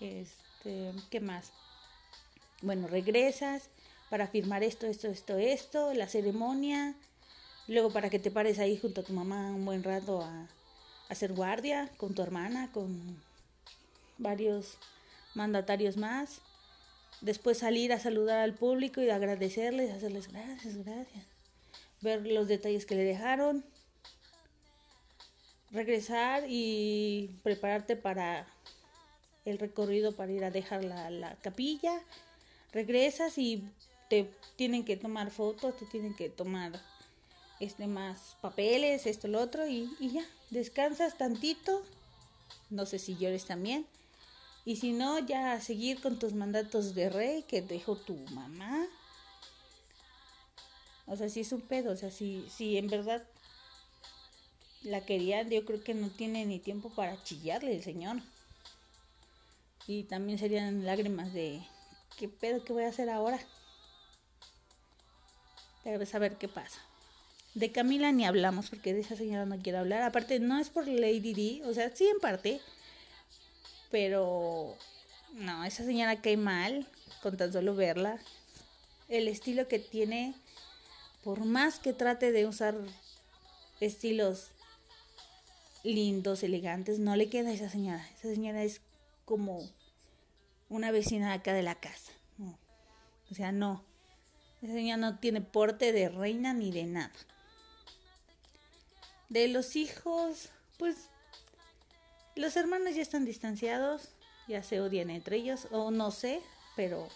este, 0.00 0.92
¿qué 1.10 1.20
más? 1.20 1.52
Bueno, 2.62 2.88
regresas 2.88 3.68
para 4.08 4.26
firmar 4.26 4.62
esto, 4.62 4.86
esto, 4.86 5.08
esto, 5.08 5.38
esto, 5.38 5.94
la 5.94 6.08
ceremonia, 6.08 6.94
luego 7.68 7.90
para 7.90 8.10
que 8.10 8.18
te 8.18 8.30
pares 8.30 8.58
ahí 8.58 8.76
junto 8.76 9.02
a 9.02 9.04
tu 9.04 9.12
mamá 9.12 9.52
un 9.52 9.64
buen 9.64 9.82
rato 9.82 10.22
a, 10.22 10.40
a 10.40 10.48
hacer 11.08 11.32
guardia 11.32 11.90
con 11.96 12.14
tu 12.14 12.22
hermana, 12.22 12.70
con 12.72 13.22
varios 14.18 14.78
mandatarios 15.34 15.96
más. 15.96 16.40
Después 17.20 17.58
salir 17.58 17.92
a 17.92 18.00
saludar 18.00 18.38
al 18.38 18.54
público 18.54 19.00
y 19.00 19.10
agradecerles, 19.10 19.92
hacerles 19.92 20.28
gracias, 20.28 20.76
gracias. 20.84 21.29
Ver 22.00 22.26
los 22.26 22.48
detalles 22.48 22.86
que 22.86 22.94
le 22.94 23.04
dejaron. 23.04 23.64
Regresar 25.70 26.44
y 26.48 27.30
prepararte 27.42 27.96
para 27.96 28.46
el 29.44 29.58
recorrido 29.58 30.16
para 30.16 30.32
ir 30.32 30.44
a 30.44 30.50
dejar 30.50 30.84
la, 30.84 31.10
la 31.10 31.36
capilla. 31.36 32.02
Regresas 32.72 33.38
y 33.38 33.64
te 34.08 34.30
tienen 34.56 34.84
que 34.84 34.96
tomar 34.96 35.30
fotos, 35.30 35.76
te 35.76 35.86
tienen 35.86 36.14
que 36.14 36.28
tomar 36.28 36.72
este 37.60 37.86
más 37.86 38.36
papeles, 38.40 39.06
esto, 39.06 39.28
lo 39.28 39.40
otro, 39.40 39.66
y, 39.66 39.94
y 40.00 40.12
ya, 40.12 40.24
descansas 40.50 41.16
tantito. 41.16 41.82
No 42.70 42.86
sé 42.86 42.98
si 42.98 43.16
llores 43.16 43.44
también. 43.44 43.86
Y 44.64 44.76
si 44.76 44.92
no, 44.92 45.18
ya 45.18 45.60
seguir 45.60 46.00
con 46.00 46.18
tus 46.18 46.32
mandatos 46.32 46.94
de 46.94 47.10
rey 47.10 47.42
que 47.44 47.62
dejó 47.62 47.96
tu 47.96 48.16
mamá. 48.32 48.86
O 51.10 51.16
sea, 51.16 51.28
si 51.28 51.40
es 51.40 51.50
un 51.52 51.60
pedo, 51.60 51.92
o 51.92 51.96
sea, 51.96 52.10
si, 52.10 52.46
si 52.48 52.78
en 52.78 52.86
verdad 52.86 53.22
la 54.82 55.04
querían, 55.04 55.50
yo 55.50 55.64
creo 55.64 55.82
que 55.82 55.92
no 55.92 56.08
tiene 56.08 56.46
ni 56.46 56.60
tiempo 56.60 56.88
para 56.90 57.22
chillarle 57.24 57.74
el 57.74 57.82
señor. 57.82 58.18
Y 59.88 60.04
también 60.04 60.38
serían 60.38 60.86
lágrimas 60.86 61.32
de, 61.32 61.60
¿qué 62.16 62.28
pedo 62.28 62.64
que 62.64 62.72
voy 62.72 62.84
a 62.84 62.88
hacer 62.88 63.10
ahora? 63.10 63.40
Debes 65.84 66.10
saber 66.10 66.36
qué 66.36 66.46
pasa. 66.46 66.80
De 67.54 67.72
Camila 67.72 68.12
ni 68.12 68.24
hablamos 68.24 68.70
porque 68.70 68.94
de 68.94 69.00
esa 69.00 69.16
señora 69.16 69.46
no 69.46 69.58
quiero 69.58 69.80
hablar. 69.80 70.02
Aparte, 70.02 70.38
no 70.38 70.60
es 70.60 70.70
por 70.70 70.86
Lady 70.86 71.34
D, 71.34 71.68
o 71.68 71.74
sea, 71.74 71.94
sí 71.94 72.06
en 72.06 72.20
parte, 72.20 72.60
pero 73.90 74.76
no, 75.32 75.64
esa 75.64 75.84
señora 75.84 76.22
cae 76.22 76.36
mal 76.36 76.86
con 77.20 77.36
tan 77.36 77.52
solo 77.52 77.74
verla. 77.74 78.20
El 79.08 79.26
estilo 79.26 79.66
que 79.66 79.80
tiene, 79.80 80.34
por 81.22 81.44
más 81.44 81.78
que 81.78 81.92
trate 81.92 82.32
de 82.32 82.46
usar 82.46 82.74
estilos 83.80 84.50
lindos, 85.82 86.42
elegantes, 86.42 86.98
no 86.98 87.16
le 87.16 87.28
queda 87.28 87.50
a 87.50 87.52
esa 87.52 87.70
señora. 87.70 88.06
Esa 88.16 88.28
señora 88.28 88.62
es 88.62 88.80
como 89.24 89.68
una 90.68 90.90
vecina 90.90 91.32
acá 91.32 91.52
de 91.52 91.62
la 91.62 91.74
casa. 91.74 92.12
O 93.30 93.34
sea, 93.34 93.52
no. 93.52 93.84
Esa 94.62 94.72
señora 94.72 94.96
no 94.96 95.18
tiene 95.18 95.40
porte 95.40 95.92
de 95.92 96.08
reina 96.08 96.52
ni 96.52 96.70
de 96.70 96.84
nada. 96.84 97.12
De 99.28 99.48
los 99.48 99.76
hijos, 99.76 100.50
pues 100.78 101.08
los 102.34 102.56
hermanos 102.56 102.94
ya 102.94 103.02
están 103.02 103.24
distanciados, 103.24 104.08
ya 104.48 104.62
se 104.62 104.80
odian 104.80 105.10
entre 105.10 105.36
ellos, 105.36 105.68
o 105.70 105.90
no 105.90 106.10
sé, 106.10 106.40
pero... 106.76 107.08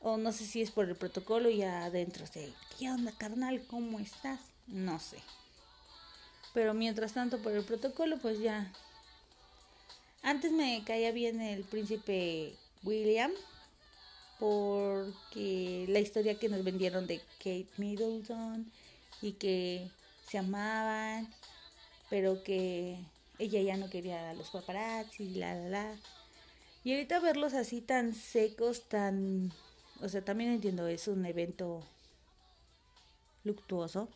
O 0.00 0.16
no 0.16 0.32
sé 0.32 0.44
si 0.44 0.62
es 0.62 0.70
por 0.70 0.88
el 0.88 0.96
protocolo 0.96 1.50
y 1.50 1.62
adentro 1.62 2.26
de, 2.34 2.52
¿qué 2.78 2.90
onda 2.90 3.12
carnal? 3.12 3.64
¿Cómo 3.66 3.98
estás? 3.98 4.40
No 4.66 4.98
sé. 4.98 5.18
Pero 6.54 6.74
mientras 6.74 7.12
tanto 7.12 7.38
por 7.38 7.52
el 7.52 7.64
protocolo, 7.64 8.18
pues 8.18 8.40
ya... 8.40 8.72
Antes 10.22 10.52
me 10.52 10.82
caía 10.84 11.12
bien 11.12 11.40
el 11.40 11.64
príncipe 11.64 12.54
William, 12.82 13.30
porque 14.38 15.86
la 15.88 16.00
historia 16.00 16.38
que 16.38 16.48
nos 16.48 16.64
vendieron 16.64 17.06
de 17.06 17.20
Kate 17.38 17.68
Middleton 17.76 18.70
y 19.22 19.32
que 19.32 19.88
se 20.28 20.38
amaban, 20.38 21.28
pero 22.10 22.42
que 22.42 22.98
ella 23.38 23.60
ya 23.60 23.76
no 23.76 23.90
quería 23.90 24.30
a 24.30 24.34
los 24.34 24.50
paparazzi, 24.50 25.30
la, 25.34 25.54
la, 25.54 25.68
la. 25.68 25.96
Y 26.84 26.92
ahorita 26.92 27.20
verlos 27.20 27.54
así 27.54 27.80
tan 27.80 28.14
secos, 28.14 28.88
tan... 28.88 29.52
O 30.02 30.08
sea, 30.08 30.24
también 30.24 30.50
entiendo, 30.50 30.86
es 30.88 31.08
un 31.08 31.24
evento 31.24 31.82
luctuoso. 33.44 34.08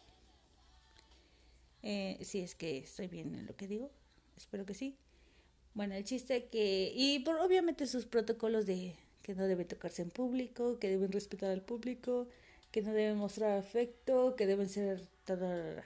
Eh, 1.83 2.19
si 2.23 2.41
es 2.41 2.55
que 2.55 2.79
estoy 2.79 3.09
bien 3.09 3.35
en 3.35 3.47
lo 3.47 3.57
que 3.57 3.67
digo, 3.67 3.91
espero 4.37 4.67
que 4.67 4.75
sí. 4.75 4.97
Bueno, 5.75 5.95
el 5.95 6.05
chiste 6.05 6.47
que... 6.47 6.93
Y 6.95 7.21
por 7.21 7.39
obviamente 7.39 7.87
sus 7.87 8.07
protocolos 8.07 8.67
de 8.67 8.95
que 9.23 9.35
no 9.35 9.47
debe 9.47 9.65
tocarse 9.65 10.03
en 10.03 10.11
público, 10.11 10.79
que 10.79 10.89
deben 10.89 11.13
respetar 11.13 11.51
al 11.51 11.63
público, 11.63 12.27
que 12.71 12.83
no 12.83 12.93
deben 12.93 13.17
mostrar 13.17 13.59
afecto, 13.59 14.35
que 14.37 14.47
deben 14.47 14.69
ser 14.69 15.07
todo 15.25 15.83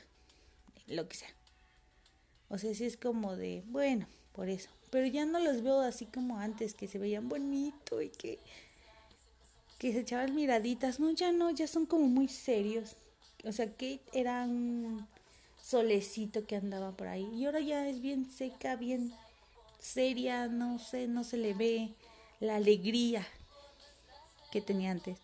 lo 0.87 1.09
que 1.09 1.17
sea. 1.17 1.35
O 2.49 2.59
sea, 2.59 2.75
sí 2.75 2.85
es 2.85 2.97
como 2.97 3.37
de, 3.37 3.63
bueno, 3.67 4.07
por 4.33 4.49
eso. 4.49 4.71
Pero 4.91 5.07
ya 5.07 5.27
no 5.27 5.39
los 5.41 5.63
veo 5.63 5.81
así 5.81 6.07
como 6.07 6.39
antes, 6.39 6.75
que 6.75 6.89
se 6.89 6.99
veían 6.99 7.29
bonito 7.29 8.01
y 8.01 8.11
que, 8.11 8.39
que 9.79 9.93
se 9.93 10.01
echaban 10.01 10.35
miraditas. 10.35 11.01
No, 11.01 11.11
ya 11.11 11.33
no, 11.33 11.51
ya 11.51 11.67
son 11.67 11.87
como 11.87 12.07
muy 12.07 12.29
serios. 12.29 12.97
O 13.45 13.53
sea, 13.53 13.67
Kate 13.67 14.03
era 14.13 14.45
un 14.45 15.07
solecito 15.63 16.47
que 16.47 16.57
andaba 16.57 16.93
por 16.93 17.09
ahí. 17.09 17.29
Y 17.35 17.45
ahora 17.47 17.61
ya 17.61 17.89
es 17.89 18.01
bien 18.01 18.31
seca, 18.31 18.77
bien 18.77 19.13
seria, 19.79 20.49
no 20.49 20.79
sé, 20.79 21.09
no 21.09 21.25
se 21.25 21.37
le 21.37 21.55
ve 21.55 21.95
la 22.41 22.57
alegría 22.57 23.27
que 24.51 24.61
tenía 24.61 24.91
antes. 24.91 25.19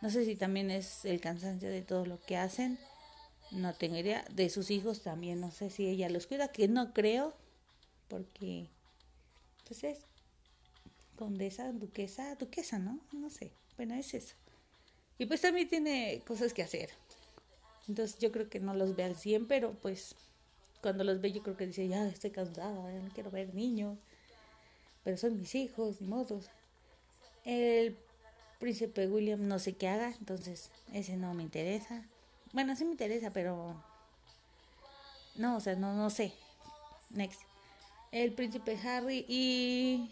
No 0.00 0.10
sé 0.10 0.24
si 0.24 0.36
también 0.36 0.70
es 0.70 1.04
el 1.04 1.20
cansancio 1.20 1.68
de 1.68 1.82
todo 1.82 2.06
lo 2.06 2.20
que 2.20 2.36
hacen 2.36 2.78
no 3.50 3.74
tengo 3.74 3.96
idea. 3.96 4.24
De 4.30 4.50
sus 4.50 4.70
hijos 4.70 5.02
también, 5.02 5.40
no 5.40 5.50
sé 5.50 5.70
si 5.70 5.86
ella 5.86 6.08
los 6.08 6.26
cuida, 6.26 6.48
que 6.48 6.68
no 6.68 6.92
creo, 6.92 7.34
porque 8.08 8.68
pues 9.66 9.84
es 9.84 9.98
condesa, 11.16 11.72
duquesa, 11.72 12.34
duquesa, 12.36 12.78
¿no? 12.78 13.00
No 13.12 13.30
sé. 13.30 13.50
Bueno, 13.78 13.94
es 13.94 14.12
eso. 14.12 14.34
Y 15.18 15.26
pues 15.26 15.40
también 15.40 15.68
tiene 15.68 16.20
cosas 16.26 16.52
que 16.52 16.62
hacer. 16.62 16.90
Entonces 17.88 18.18
yo 18.18 18.30
creo 18.32 18.50
que 18.50 18.60
no 18.60 18.74
los 18.74 18.94
ve 18.96 19.04
al 19.04 19.16
100, 19.16 19.46
pero 19.46 19.72
pues 19.72 20.14
cuando 20.82 21.04
los 21.04 21.20
ve 21.20 21.32
yo 21.32 21.42
creo 21.42 21.56
que 21.56 21.66
dice, 21.66 21.88
ya 21.88 22.06
estoy 22.06 22.30
cansada, 22.30 22.92
ya 22.92 23.00
no 23.00 23.08
quiero 23.14 23.30
ver 23.30 23.54
niños. 23.54 23.96
Pero 25.04 25.16
son 25.16 25.38
mis 25.38 25.54
hijos, 25.54 26.00
ni 26.00 26.08
modos. 26.08 26.50
El 27.44 27.96
príncipe 28.58 29.06
William 29.06 29.46
no 29.46 29.60
sé 29.60 29.74
qué 29.74 29.88
haga, 29.88 30.12
entonces 30.18 30.70
ese 30.92 31.16
no 31.16 31.32
me 31.32 31.44
interesa. 31.44 32.04
Bueno, 32.52 32.74
sí 32.74 32.84
me 32.84 32.92
interesa, 32.92 33.30
pero. 33.30 33.82
No, 35.36 35.56
o 35.56 35.60
sea, 35.60 35.76
no, 35.76 35.94
no 35.94 36.10
sé. 36.10 36.32
Next. 37.10 37.40
El 38.10 38.32
príncipe 38.32 38.76
Harry 38.84 39.24
y. 39.28 40.10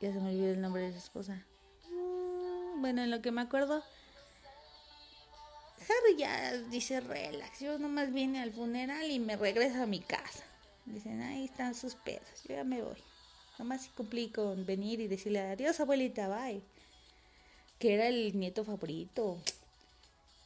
Ya 0.00 0.12
se 0.12 0.20
me 0.20 0.30
olvidó 0.30 0.52
el 0.52 0.60
nombre 0.60 0.82
de 0.82 0.92
su 0.92 0.98
esposa. 0.98 1.44
Bueno, 2.80 3.02
en 3.02 3.10
lo 3.10 3.20
que 3.20 3.30
me 3.30 3.42
acuerdo. 3.42 3.82
Harry 5.82 6.16
ya 6.16 6.56
dice 6.70 7.00
relax. 7.00 7.60
Yo 7.60 7.78
nomás 7.78 8.10
vine 8.10 8.40
al 8.40 8.52
funeral 8.52 9.10
y 9.10 9.18
me 9.18 9.36
regreso 9.36 9.82
a 9.82 9.86
mi 9.86 10.00
casa. 10.00 10.44
Dicen, 10.86 11.20
ahí 11.20 11.44
están 11.44 11.74
sus 11.74 11.94
pedos. 11.94 12.42
Yo 12.48 12.54
ya 12.54 12.64
me 12.64 12.80
voy. 12.80 12.96
Nomás 13.58 13.90
cumplí 13.94 14.30
con 14.30 14.64
venir 14.64 14.98
y 15.00 15.08
decirle 15.08 15.40
adiós, 15.40 15.78
abuelita, 15.78 16.28
bye. 16.28 16.62
Que 17.78 17.94
era 17.94 18.06
el 18.06 18.38
nieto 18.38 18.64
favorito 18.64 19.36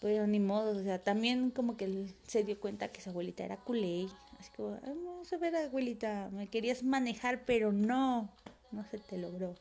Pero 0.01 0.27
ni 0.27 0.41
modo, 0.41 0.77
o 0.77 0.83
sea, 0.83 0.99
también 0.99 1.53
como 1.53 1.77
que 1.77 1.85
él 1.85 2.13
se 2.27 2.43
dio 2.43 2.59
cuenta 2.59 2.89
que 2.89 3.01
su 3.01 3.11
abuelita 3.11 3.45
era 3.45 3.59
culé. 3.59 4.09
Así 4.41 4.51
que, 4.57 4.63
vamos 4.63 5.33
a 5.33 5.37
ver, 5.37 5.55
abuelita, 5.55 6.31
me 6.33 6.49
querías 6.49 6.83
manejar, 6.83 7.45
pero 7.45 7.71
no, 7.71 8.29
no 8.73 8.85
se 8.91 8.99
te 8.99 9.19
logró. 9.19 9.55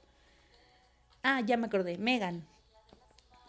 Ah, 1.22 1.42
ya 1.42 1.56
me 1.56 1.68
acordé, 1.68 2.00
Megan. 2.00 2.48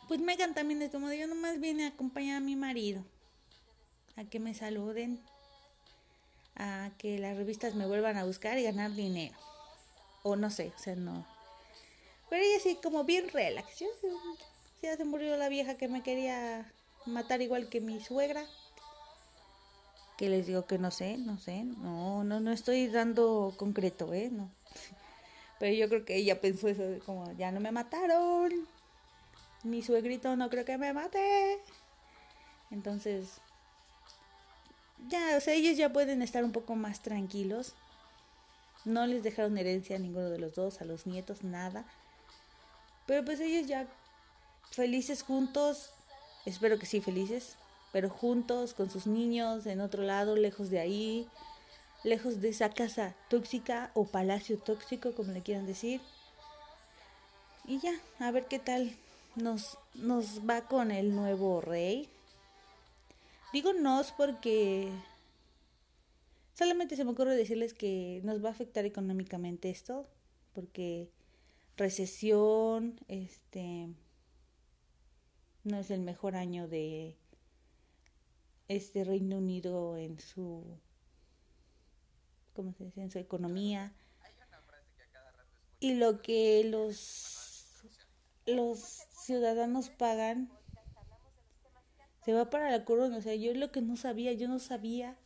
Pues 0.08 0.20
Megan 0.20 0.54
también 0.54 0.82
es 0.82 0.90
como 0.90 1.08
de 1.08 1.18
yo 1.18 1.26
nomás 1.26 1.60
vine 1.60 1.86
a 1.86 1.88
acompañar 1.88 2.36
a 2.36 2.40
mi 2.40 2.56
marido. 2.56 3.04
A 4.16 4.24
que 4.24 4.38
me 4.38 4.54
saluden. 4.54 5.20
A 6.56 6.90
que 6.98 7.18
las 7.18 7.36
revistas 7.36 7.74
me 7.74 7.86
vuelvan 7.86 8.16
a 8.16 8.24
buscar 8.24 8.58
y 8.58 8.62
ganar 8.62 8.92
dinero. 8.92 9.36
O 10.22 10.36
no 10.36 10.50
sé, 10.50 10.72
o 10.76 10.78
sea, 10.78 10.94
no. 10.94 11.26
Pero 12.28 12.42
ella 12.42 12.60
sí, 12.62 12.78
como 12.82 13.04
bien 13.04 13.28
relax. 13.28 13.82
Ya 14.82 14.96
se 14.96 15.04
murió 15.04 15.36
la 15.36 15.48
vieja 15.48 15.76
que 15.76 15.88
me 15.88 16.02
quería 16.02 16.70
matar 17.06 17.42
igual 17.42 17.68
que 17.68 17.80
mi 17.80 18.00
suegra. 18.00 18.44
Que 20.18 20.28
les 20.28 20.46
digo 20.46 20.66
que 20.66 20.78
no 20.78 20.90
sé, 20.90 21.16
no 21.16 21.38
sé, 21.38 21.64
no, 21.64 22.22
no, 22.22 22.38
no 22.40 22.52
estoy 22.52 22.86
dando 22.88 23.54
concreto, 23.56 24.12
¿eh? 24.14 24.28
No. 24.30 24.50
Pero 25.58 25.74
yo 25.74 25.88
creo 25.88 26.04
que 26.04 26.16
ella 26.16 26.40
pensó 26.40 26.68
eso, 26.68 26.82
como 27.04 27.32
ya 27.32 27.50
no 27.50 27.60
me 27.60 27.72
mataron. 27.72 28.68
Mi 29.64 29.82
suegrito 29.82 30.36
no 30.36 30.50
creo 30.50 30.66
que 30.66 30.76
me 30.76 30.92
mate. 30.92 31.58
Entonces, 32.70 33.40
ya, 35.08 35.36
o 35.38 35.40
sea, 35.40 35.54
ellos 35.54 35.78
ya 35.78 35.90
pueden 35.90 36.20
estar 36.20 36.44
un 36.44 36.52
poco 36.52 36.76
más 36.76 37.00
tranquilos. 37.00 37.74
No 38.84 39.06
les 39.06 39.22
dejaron 39.22 39.56
herencia 39.56 39.96
a 39.96 39.98
ninguno 39.98 40.28
de 40.28 40.38
los 40.38 40.54
dos, 40.54 40.82
a 40.82 40.84
los 40.84 41.06
nietos, 41.06 41.42
nada. 41.44 41.86
Pero 43.06 43.24
pues 43.24 43.40
ellos 43.40 43.66
ya 43.66 43.88
felices 44.70 45.22
juntos, 45.22 45.94
espero 46.44 46.78
que 46.78 46.84
sí 46.84 47.00
felices, 47.00 47.56
pero 47.90 48.10
juntos 48.10 48.74
con 48.74 48.90
sus 48.90 49.06
niños 49.06 49.64
en 49.64 49.80
otro 49.80 50.02
lado, 50.02 50.36
lejos 50.36 50.68
de 50.68 50.80
ahí, 50.80 51.26
lejos 52.02 52.42
de 52.42 52.50
esa 52.50 52.68
casa 52.68 53.14
tóxica 53.30 53.90
o 53.94 54.04
palacio 54.04 54.58
tóxico, 54.58 55.12
como 55.14 55.32
le 55.32 55.42
quieran 55.42 55.66
decir. 55.66 56.02
Y 57.64 57.78
ya, 57.78 57.94
a 58.18 58.30
ver 58.30 58.46
qué 58.46 58.58
tal 58.58 58.94
nos, 59.36 59.78
nos 59.94 60.40
va 60.48 60.66
con 60.66 60.90
el 60.90 61.14
nuevo 61.14 61.60
rey. 61.60 62.08
Digo 63.52 63.72
nos 63.72 64.12
porque 64.12 64.90
solamente 66.54 66.96
se 66.96 67.04
me 67.04 67.12
ocurre 67.12 67.36
decirles 67.36 67.74
que 67.74 68.20
nos 68.24 68.44
va 68.44 68.48
a 68.48 68.52
afectar 68.52 68.84
económicamente 68.84 69.70
esto, 69.70 70.08
porque 70.54 71.10
recesión, 71.76 73.00
este 73.08 73.88
no 75.64 75.78
es 75.78 75.90
el 75.90 76.00
mejor 76.00 76.36
año 76.36 76.68
de 76.68 77.16
este 78.68 79.04
Reino 79.04 79.38
Unido 79.38 79.96
en 79.96 80.20
su 80.20 80.62
¿cómo 82.54 82.72
se 82.72 82.84
dice? 82.84 83.02
en 83.02 83.10
su 83.10 83.18
economía 83.18 83.92
y 85.80 85.94
lo 85.94 86.22
que 86.22 86.64
los 86.64 87.44
los 88.46 89.00
ciudadanos 89.24 89.90
pagan 89.90 90.50
se 92.24 92.32
va 92.32 92.48
para 92.48 92.70
la 92.70 92.84
corona, 92.84 93.18
o 93.18 93.20
sea, 93.20 93.34
yo 93.34 93.52
lo 93.52 93.70
que 93.70 93.82
no 93.82 93.96
sabía, 93.96 94.32
yo 94.32 94.48
no 94.48 94.58
sabía 94.58 95.16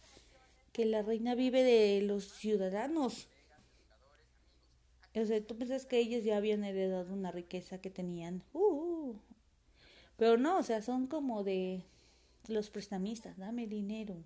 que 0.72 0.84
la 0.84 1.02
reina 1.02 1.36
vive 1.36 1.62
de 1.62 2.02
los 2.02 2.24
ciudadanos. 2.24 3.28
O 5.14 5.24
sea, 5.24 5.44
tú 5.46 5.56
piensas 5.56 5.86
que 5.86 5.98
ellos 5.98 6.24
ya 6.24 6.36
habían 6.36 6.64
heredado 6.64 7.12
una 7.12 7.30
riqueza 7.30 7.80
que 7.80 7.90
tenían. 7.90 8.42
Uh, 8.52 9.14
pero 10.16 10.36
no, 10.38 10.58
o 10.58 10.62
sea, 10.64 10.82
son 10.82 11.06
como 11.06 11.44
de 11.44 11.84
los 12.48 12.70
prestamistas, 12.70 13.36
dame 13.38 13.68
dinero. 13.68 14.16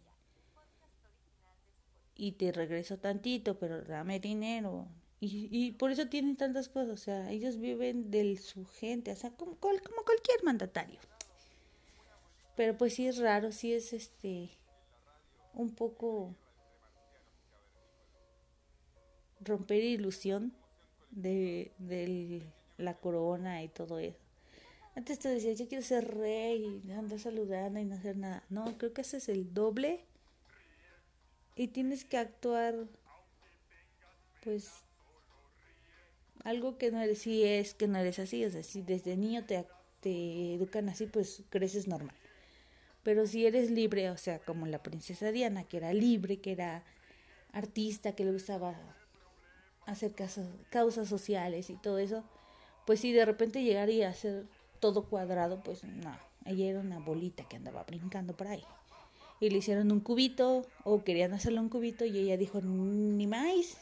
Y 2.14 2.32
te 2.32 2.52
regreso 2.52 2.98
tantito, 2.98 3.58
pero 3.58 3.82
dame 3.82 4.18
dinero. 4.18 4.88
Y, 5.24 5.46
y 5.52 5.70
por 5.70 5.92
eso 5.92 6.08
tienen 6.08 6.34
tantas 6.36 6.68
cosas, 6.68 6.94
o 6.94 6.96
sea, 6.96 7.30
ellos 7.30 7.58
viven 7.58 8.10
de 8.10 8.36
su 8.38 8.66
gente, 8.66 9.12
o 9.12 9.14
sea, 9.14 9.30
como, 9.30 9.54
como 9.54 9.78
cualquier 10.04 10.42
mandatario. 10.42 10.98
Pero 12.56 12.76
pues 12.76 12.94
sí 12.94 13.06
es 13.06 13.18
raro, 13.18 13.52
sí 13.52 13.72
es 13.72 13.92
este 13.92 14.50
un 15.54 15.70
poco 15.70 16.34
romper 19.44 19.84
ilusión 19.84 20.52
de, 21.12 21.70
de 21.78 22.42
la 22.76 22.94
corona 22.94 23.62
y 23.62 23.68
todo 23.68 24.00
eso. 24.00 24.18
Antes 24.96 25.20
te 25.20 25.28
decía, 25.28 25.52
yo 25.52 25.68
quiero 25.68 25.84
ser 25.84 26.16
rey, 26.18 26.82
y 26.84 26.90
andar 26.90 27.20
saludando 27.20 27.78
y 27.78 27.84
no 27.84 27.94
hacer 27.94 28.16
nada. 28.16 28.42
No, 28.50 28.76
creo 28.76 28.92
que 28.92 29.02
ese 29.02 29.18
es 29.18 29.28
el 29.28 29.54
doble. 29.54 30.04
Y 31.54 31.68
tienes 31.68 32.04
que 32.04 32.18
actuar, 32.18 32.74
pues, 34.42 34.82
algo 36.44 36.78
que 36.78 36.90
no 36.90 37.00
eres, 37.00 37.18
si 37.18 37.44
es 37.44 37.74
que 37.74 37.88
no 37.88 37.98
eres 37.98 38.18
así. 38.18 38.44
O 38.44 38.50
sea, 38.50 38.62
si 38.62 38.82
desde 38.82 39.16
niño 39.16 39.44
te, 39.44 39.64
te 40.00 40.54
educan 40.54 40.88
así, 40.88 41.06
pues 41.06 41.42
creces 41.50 41.88
normal. 41.88 42.14
Pero 43.02 43.26
si 43.26 43.46
eres 43.46 43.70
libre, 43.70 44.10
o 44.10 44.16
sea, 44.16 44.38
como 44.38 44.66
la 44.66 44.82
princesa 44.82 45.32
Diana, 45.32 45.64
que 45.64 45.78
era 45.78 45.92
libre, 45.92 46.40
que 46.40 46.52
era 46.52 46.84
artista, 47.52 48.14
que 48.14 48.24
le 48.24 48.32
gustaba 48.32 48.76
hacer 49.86 50.14
causas 50.70 51.08
sociales 51.08 51.68
y 51.70 51.74
todo 51.74 51.98
eso, 51.98 52.24
pues 52.86 53.00
si 53.00 53.12
de 53.12 53.24
repente 53.24 53.62
llegaría 53.62 54.08
a 54.08 54.14
ser 54.14 54.46
todo 54.80 55.04
cuadrado, 55.04 55.62
pues 55.62 55.84
no, 55.84 56.16
ella 56.44 56.66
era 56.66 56.80
una 56.80 56.98
bolita 56.98 57.44
que 57.48 57.56
andaba 57.56 57.82
brincando 57.84 58.36
por 58.36 58.48
ahí. 58.48 58.64
Y 59.40 59.50
le 59.50 59.58
hicieron 59.58 59.90
un 59.90 60.00
cubito, 60.00 60.64
o 60.84 61.02
querían 61.02 61.32
hacerle 61.32 61.58
un 61.58 61.68
cubito, 61.68 62.04
y 62.04 62.16
ella 62.16 62.36
dijo, 62.36 62.60
ni 62.60 63.26
más. 63.26 63.78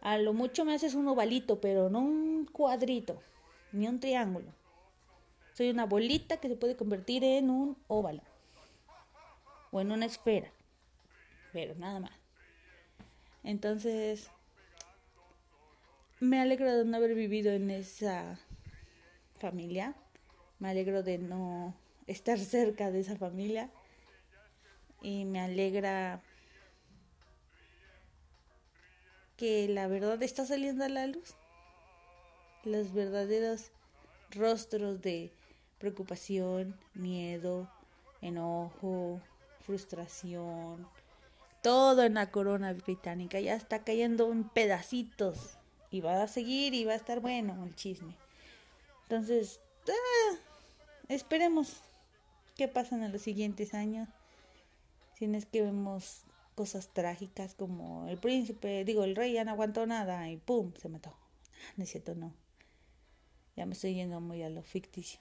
A 0.00 0.16
lo 0.18 0.32
mucho 0.32 0.64
me 0.64 0.74
haces 0.74 0.94
un 0.94 1.06
ovalito, 1.08 1.60
pero 1.60 1.90
no 1.90 2.00
un 2.00 2.46
cuadrito, 2.46 3.20
ni 3.72 3.86
un 3.86 4.00
triángulo. 4.00 4.52
Soy 5.52 5.68
una 5.68 5.84
bolita 5.84 6.38
que 6.38 6.48
se 6.48 6.56
puede 6.56 6.76
convertir 6.76 7.22
en 7.22 7.50
un 7.50 7.76
óvalo. 7.86 8.22
O 9.70 9.80
en 9.80 9.92
una 9.92 10.06
esfera. 10.06 10.50
Pero 11.52 11.74
nada 11.74 12.00
más. 12.00 12.12
Entonces, 13.44 14.30
me 16.18 16.40
alegro 16.40 16.74
de 16.74 16.84
no 16.84 16.96
haber 16.96 17.14
vivido 17.14 17.52
en 17.52 17.70
esa 17.70 18.38
familia. 19.38 19.94
Me 20.58 20.70
alegro 20.70 21.02
de 21.02 21.18
no 21.18 21.74
estar 22.06 22.38
cerca 22.38 22.90
de 22.90 23.00
esa 23.00 23.16
familia. 23.16 23.70
Y 25.02 25.24
me 25.24 25.40
alegra 25.40 26.22
que 29.40 29.66
la 29.68 29.88
verdad 29.88 30.22
está 30.22 30.44
saliendo 30.44 30.84
a 30.84 30.90
la 30.90 31.06
luz. 31.06 31.34
Los 32.62 32.92
verdaderos 32.92 33.70
rostros 34.32 35.00
de 35.00 35.32
preocupación, 35.78 36.78
miedo, 36.92 37.66
enojo, 38.20 39.18
frustración, 39.62 40.86
todo 41.62 42.02
en 42.02 42.14
la 42.14 42.30
corona 42.30 42.74
británica 42.74 43.40
ya 43.40 43.54
está 43.54 43.82
cayendo 43.82 44.30
en 44.30 44.44
pedacitos 44.44 45.56
y 45.90 46.02
va 46.02 46.22
a 46.22 46.28
seguir 46.28 46.74
y 46.74 46.84
va 46.84 46.92
a 46.92 46.96
estar 46.96 47.20
bueno 47.20 47.64
el 47.64 47.74
chisme. 47.74 48.14
Entonces, 49.04 49.58
ah, 49.88 50.36
esperemos 51.08 51.80
qué 52.56 52.68
pasa 52.68 52.94
en 52.94 53.10
los 53.10 53.22
siguientes 53.22 53.72
años. 53.72 54.06
Si 55.14 55.26
no 55.26 55.38
es 55.38 55.46
que 55.46 55.62
vemos 55.62 56.24
cosas 56.60 56.92
trágicas 56.92 57.54
como 57.54 58.06
el 58.08 58.18
príncipe, 58.18 58.84
digo, 58.84 59.02
el 59.04 59.16
rey 59.16 59.32
ya 59.32 59.44
no 59.44 59.52
aguantó 59.52 59.86
nada 59.86 60.28
y 60.28 60.36
¡pum! 60.36 60.74
se 60.78 60.90
mató. 60.90 61.16
No 61.78 61.84
es 61.84 61.90
cierto, 61.90 62.14
no. 62.14 62.34
Ya 63.56 63.64
me 63.64 63.72
estoy 63.72 63.94
yendo 63.94 64.20
muy 64.20 64.42
a 64.42 64.50
lo 64.50 64.62
ficticio. 64.62 65.20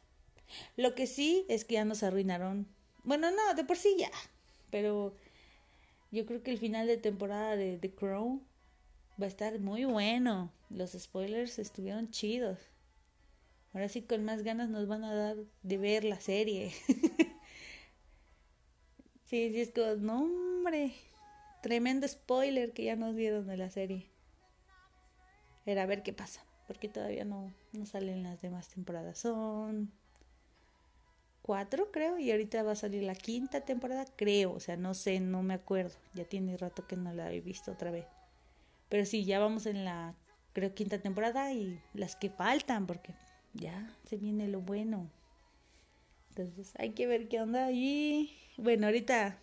Lo 0.76 0.96
que 0.96 1.08
sí 1.08 1.46
es 1.48 1.64
que 1.64 1.76
ya 1.76 1.86
nos 1.86 2.04
arruinaron. 2.04 2.68
Bueno, 3.06 3.32
no, 3.32 3.54
de 3.54 3.64
por 3.64 3.78
sí 3.78 3.96
ya. 3.98 4.12
Pero 4.70 5.16
yo 6.12 6.26
creo 6.26 6.44
que 6.44 6.52
el 6.52 6.58
final 6.58 6.88
de 6.88 6.98
temporada 6.98 7.56
de 7.56 7.78
The 7.78 7.92
Crown 7.92 8.42
va 9.22 9.24
a 9.24 9.30
estar 9.30 9.58
muy 9.60 9.86
bueno. 9.86 10.52
Los 10.70 10.92
spoilers 10.92 11.58
estuvieron 11.58 12.12
chidos. 12.12 12.60
Ahora 13.74 13.88
sí 13.88 14.02
con 14.02 14.26
más 14.26 14.44
ganas 14.44 14.68
nos 14.70 14.90
van 14.90 15.06
a 15.06 15.16
dar 15.16 15.38
de 15.64 15.78
ver 15.78 16.04
la 16.04 16.20
serie. 16.20 16.74
sí, 19.24 19.52
sí, 19.54 19.62
es 19.62 19.72
como, 19.72 19.96
no 19.96 20.24
hombre, 20.24 20.94
tremendo 21.62 22.08
spoiler 22.08 22.74
que 22.74 22.84
ya 22.86 22.96
nos 22.96 23.16
dieron 23.16 23.48
de 23.48 23.58
la 23.58 23.70
serie. 23.70 24.10
Era 25.66 25.86
ver 25.86 26.04
qué 26.04 26.14
pasa, 26.14 26.44
porque 26.68 26.90
todavía 26.90 27.26
no, 27.26 27.54
no 27.74 27.86
salen 27.86 28.24
las 28.24 28.42
demás 28.42 28.70
temporadas. 28.70 29.20
Son 29.20 29.92
cuatro, 31.42 31.92
creo, 31.92 32.18
y 32.20 32.32
ahorita 32.32 32.64
va 32.64 32.74
a 32.74 32.76
salir 32.76 33.04
la 33.04 33.16
quinta 33.16 33.62
temporada, 33.62 34.06
creo, 34.16 34.54
o 34.54 34.60
sea, 34.60 34.78
no 34.78 34.94
sé, 34.94 35.20
no 35.20 35.42
me 35.42 35.56
acuerdo, 35.56 35.96
ya 36.14 36.24
tiene 36.24 36.58
rato 36.58 36.86
que 36.86 36.96
no 36.96 37.12
la 37.14 37.32
he 37.32 37.42
visto 37.42 37.72
otra 37.72 37.92
vez. 37.92 38.06
Pero 38.88 39.06
sí, 39.06 39.26
ya 39.26 39.40
vamos 39.40 39.66
en 39.66 39.84
la, 39.84 40.16
creo, 40.54 40.74
quinta 40.74 41.00
temporada 41.00 41.52
y 41.52 41.82
las 41.94 42.16
que 42.16 42.30
faltan, 42.30 42.88
porque 42.88 43.14
ya 43.54 43.96
se 44.06 44.18
viene 44.18 44.48
lo 44.48 44.62
bueno. 44.62 45.10
Entonces, 46.30 46.74
hay 46.78 46.92
que 46.92 47.08
ver 47.08 47.28
qué 47.28 47.42
onda 47.42 47.72
y 47.72 48.32
bueno, 48.58 48.88
ahorita 48.88 49.40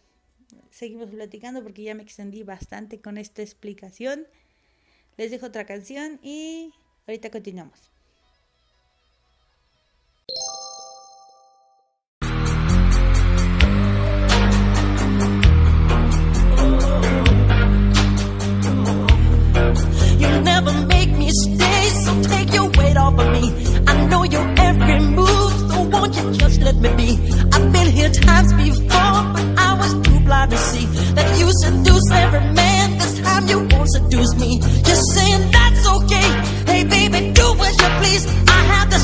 seguimos 0.71 1.11
platicando 1.11 1.63
porque 1.63 1.83
ya 1.83 1.95
me 1.95 2.03
extendí 2.03 2.43
bastante 2.43 3.01
con 3.01 3.19
esta 3.19 3.43
explicación. 3.43 4.27
Les 5.17 5.31
dejo 5.31 5.47
otra 5.47 5.65
canción 5.65 6.21
y 6.23 6.73
ahorita 7.07 7.31
continuamos. 7.31 7.91
I 23.89 24.07
know 24.09 24.25
your 24.25 24.47
every 24.59 25.01
move, 25.01 25.71
so 25.71 25.83
won't 25.83 26.17
you 26.17 26.33
just 26.33 26.61
let 26.61 26.77
me 26.77 26.89
be? 26.97 27.19
I've 27.53 27.73
been 27.73 27.89
here 27.89 28.11
times 28.11 28.53
before. 28.55 29.15
you 31.47 31.53
seduce 31.53 32.11
every 32.11 32.41
man 32.41 32.99
this 32.99 33.21
time 33.21 33.47
you 33.47 33.59
won't 33.71 33.91
seduce 33.93 34.35
me. 34.35 34.59
You're 34.87 35.05
saying 35.15 35.51
that's 35.53 35.85
okay. 35.97 36.29
Hey, 36.71 36.83
baby, 36.85 37.33
do 37.33 37.47
what 37.61 37.73
you 37.81 37.89
please. 38.01 38.27
I 38.49 38.61
have 38.73 38.91
the 38.91 38.96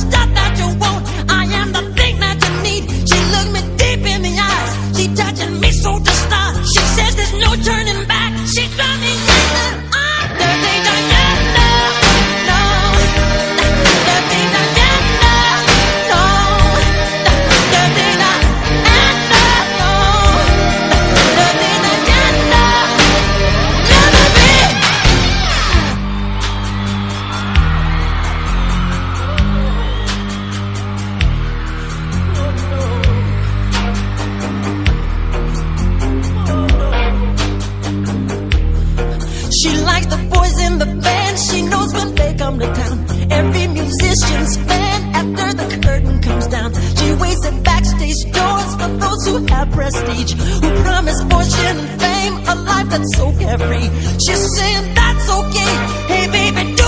who 49.33 49.47
have 49.47 49.71
prestige, 49.73 50.35
who 50.35 50.71
promise 50.83 51.21
fortune 51.23 51.79
and 51.79 52.01
fame, 52.03 52.35
a 52.49 52.55
life 52.55 52.89
that's 52.91 53.17
so 53.17 53.33
carefree. 53.39 53.89
She's 54.25 54.45
saying 54.59 54.95
that's 54.95 55.31
okay. 55.31 55.73
Hey, 56.13 56.27
baby. 56.31 56.82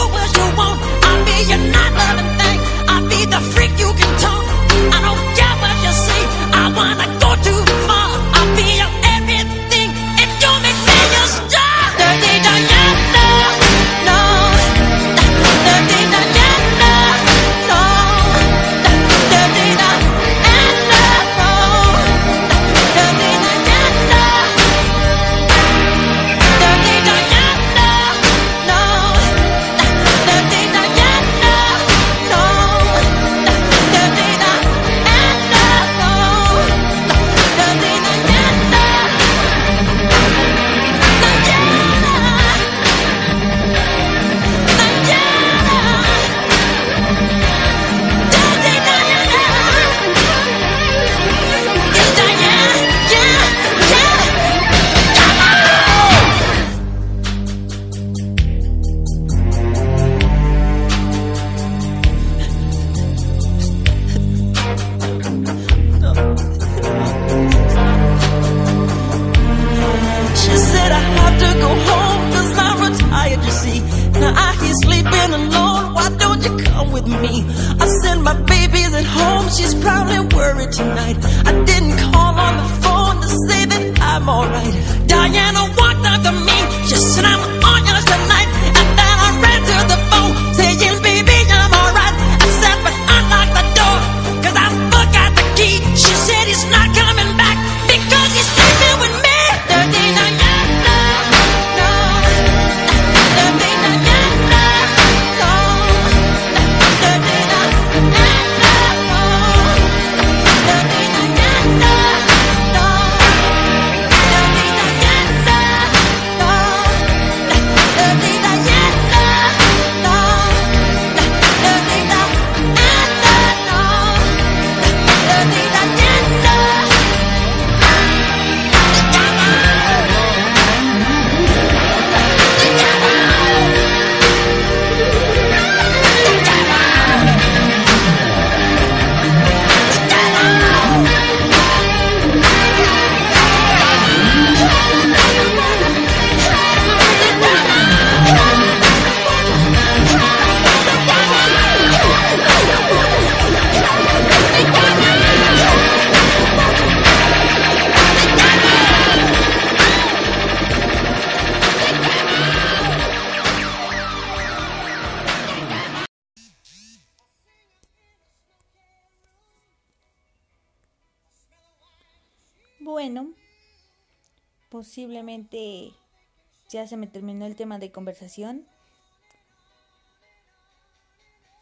se 176.87 176.97
me 176.97 177.07
terminó 177.07 177.47
el 177.47 177.57
tema 177.57 177.79
de 177.79 177.91
conversación. 177.91 178.67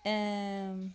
Em, 0.04 0.92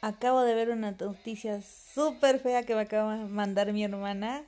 acabo 0.00 0.42
de 0.42 0.54
ver 0.54 0.70
una 0.70 0.92
noticia 0.92 1.62
súper 1.62 2.40
fea 2.40 2.64
que 2.64 2.74
me 2.74 2.82
acaba 2.82 3.16
de 3.16 3.24
mandar 3.24 3.72
mi 3.72 3.84
hermana. 3.84 4.44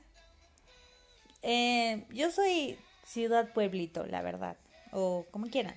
Em, 1.41 2.05
yo 2.09 2.31
soy 2.31 2.77
ciudad 3.05 3.53
pueblito, 3.53 4.05
la 4.05 4.21
verdad, 4.21 4.57
o 4.91 5.25
como 5.31 5.47
quieran. 5.47 5.75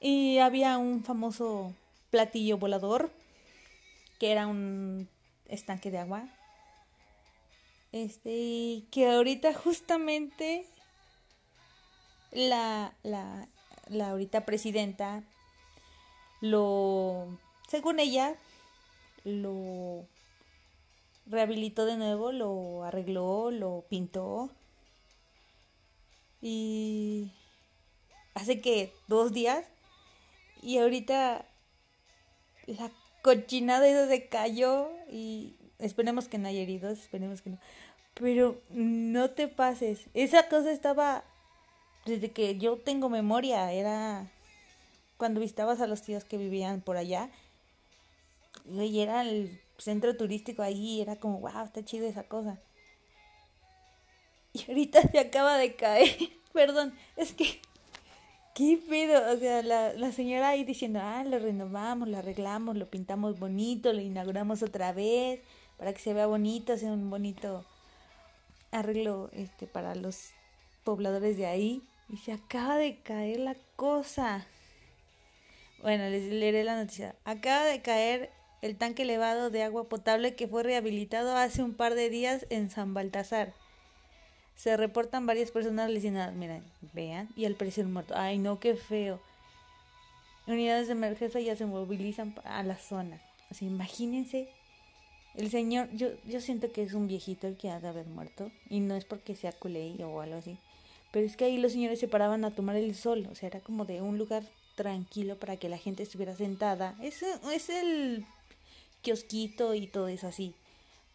Y 0.00 0.38
había 0.38 0.78
un 0.78 1.04
famoso 1.04 1.74
platillo 2.10 2.58
volador, 2.58 3.10
que 4.18 4.32
era 4.32 4.46
un 4.46 5.08
estanque 5.48 5.90
de 5.90 5.98
agua. 5.98 6.28
Este, 7.92 8.30
y 8.30 8.88
que 8.90 9.08
ahorita 9.08 9.54
justamente 9.54 10.66
la, 12.32 12.94
la, 13.02 13.48
la 13.88 14.10
ahorita 14.10 14.44
presidenta 14.44 15.22
lo, 16.40 17.38
según 17.68 17.98
ella, 17.98 18.34
lo 19.24 20.06
rehabilitó 21.26 21.86
de 21.86 21.96
nuevo, 21.96 22.32
lo 22.32 22.84
arregló, 22.84 23.50
lo 23.50 23.84
pintó. 23.88 24.50
Y 26.42 27.32
hace 28.34 28.60
que 28.60 28.92
dos 29.08 29.32
días. 29.32 29.66
Y 30.62 30.78
ahorita 30.78 31.46
la 32.66 32.90
cochinada 33.22 33.86
eso 33.88 34.08
se 34.08 34.28
cayó 34.28 34.88
y 35.10 35.56
esperemos 35.78 36.28
que 36.28 36.38
no 36.38 36.48
haya 36.48 36.60
heridos, 36.60 36.98
esperemos 36.98 37.42
que 37.42 37.50
no. 37.50 37.58
Pero 38.14 38.60
no 38.70 39.30
te 39.30 39.48
pases. 39.48 40.06
Esa 40.14 40.48
cosa 40.48 40.70
estaba 40.70 41.24
desde 42.06 42.30
que 42.30 42.56
yo 42.56 42.76
tengo 42.78 43.08
memoria, 43.08 43.72
era 43.72 44.30
cuando 45.16 45.40
visitabas 45.40 45.80
a 45.80 45.86
los 45.86 46.02
tíos 46.02 46.24
que 46.24 46.38
vivían 46.38 46.80
por 46.80 46.96
allá. 46.96 47.28
Y 48.66 49.00
era 49.00 49.22
el 49.22 49.60
centro 49.78 50.16
turístico 50.16 50.62
ahí, 50.62 51.00
era 51.00 51.16
como, 51.16 51.40
wow, 51.40 51.64
está 51.64 51.84
chido 51.84 52.06
esa 52.06 52.24
cosa. 52.24 52.58
Y 54.52 54.64
ahorita 54.68 55.02
se 55.02 55.18
acaba 55.18 55.58
de 55.58 55.76
caer. 55.76 56.16
Perdón, 56.52 56.94
es 57.16 57.34
que 57.34 57.60
¿Qué 58.56 58.80
pedo? 58.88 59.34
O 59.34 59.38
sea, 59.38 59.62
la, 59.62 59.92
la 59.92 60.12
señora 60.12 60.48
ahí 60.48 60.64
diciendo, 60.64 60.98
ah, 61.02 61.22
lo 61.24 61.38
renovamos, 61.38 62.08
lo 62.08 62.16
arreglamos, 62.16 62.74
lo 62.74 62.88
pintamos 62.88 63.38
bonito, 63.38 63.92
lo 63.92 64.00
inauguramos 64.00 64.62
otra 64.62 64.94
vez 64.94 65.40
para 65.76 65.92
que 65.92 66.00
se 66.00 66.14
vea 66.14 66.26
bonito, 66.26 66.74
sea 66.78 66.90
un 66.90 67.10
bonito 67.10 67.66
arreglo 68.70 69.28
este 69.34 69.66
para 69.66 69.94
los 69.94 70.30
pobladores 70.84 71.36
de 71.36 71.44
ahí. 71.44 71.82
Y 72.08 72.18
se 72.18 72.32
acaba 72.32 72.76
de 72.76 72.98
caer 72.98 73.40
la 73.40 73.56
cosa. 73.76 74.46
Bueno, 75.82 76.08
les 76.08 76.24
leeré 76.32 76.64
la 76.64 76.76
noticia. 76.76 77.14
Acaba 77.24 77.64
de 77.64 77.82
caer 77.82 78.30
el 78.62 78.76
tanque 78.76 79.02
elevado 79.02 79.50
de 79.50 79.62
agua 79.62 79.88
potable 79.88 80.34
que 80.34 80.48
fue 80.48 80.62
rehabilitado 80.62 81.36
hace 81.36 81.62
un 81.62 81.74
par 81.74 81.94
de 81.94 82.10
días 82.10 82.46
en 82.50 82.70
San 82.70 82.94
Baltasar 82.94 83.52
se 84.56 84.76
reportan 84.76 85.26
varias 85.26 85.50
personas 85.50 85.90
lesionadas. 85.90 86.34
Miren, 86.34 86.64
vean. 86.94 87.28
Y 87.36 87.44
al 87.44 87.54
parecer 87.54 87.84
muerto. 87.86 88.14
Ay, 88.16 88.38
no, 88.38 88.58
qué 88.58 88.74
feo. 88.74 89.20
Unidades 90.46 90.86
de 90.86 90.94
emergencia 90.94 91.40
ya 91.40 91.56
se 91.56 91.66
movilizan 91.66 92.34
a 92.44 92.62
la 92.62 92.76
zona. 92.76 93.20
O 93.50 93.54
sea, 93.54 93.68
imagínense. 93.68 94.48
El 95.34 95.50
señor, 95.50 95.90
yo, 95.92 96.08
yo 96.24 96.40
siento 96.40 96.72
que 96.72 96.82
es 96.82 96.94
un 96.94 97.06
viejito 97.06 97.46
el 97.46 97.58
que 97.58 97.70
ha 97.70 97.78
de 97.78 97.88
haber 97.88 98.06
muerto. 98.06 98.50
Y 98.70 98.80
no 98.80 98.96
es 98.96 99.04
porque 99.04 99.36
sea 99.36 99.52
culé 99.52 100.02
o 100.02 100.22
algo 100.22 100.36
así. 100.36 100.58
Pero 101.12 101.26
es 101.26 101.36
que 101.36 101.44
ahí 101.44 101.58
los 101.58 101.72
señores 101.72 101.98
se 102.00 102.08
paraban 102.08 102.44
a 102.44 102.50
tomar 102.50 102.76
el 102.76 102.94
sol. 102.94 103.28
O 103.30 103.34
sea, 103.34 103.48
era 103.48 103.60
como 103.60 103.84
de 103.84 104.02
un 104.02 104.18
lugar 104.18 104.44
tranquilo 104.74 105.36
para 105.36 105.56
que 105.56 105.68
la 105.68 105.78
gente 105.78 106.02
estuviera 106.02 106.36
sentada. 106.36 106.94
Es, 107.02 107.22
es 107.22 107.70
el 107.70 108.26
kiosquito 109.02 109.74
y 109.74 109.86
todo 109.86 110.08
eso 110.08 110.26
así. 110.28 110.54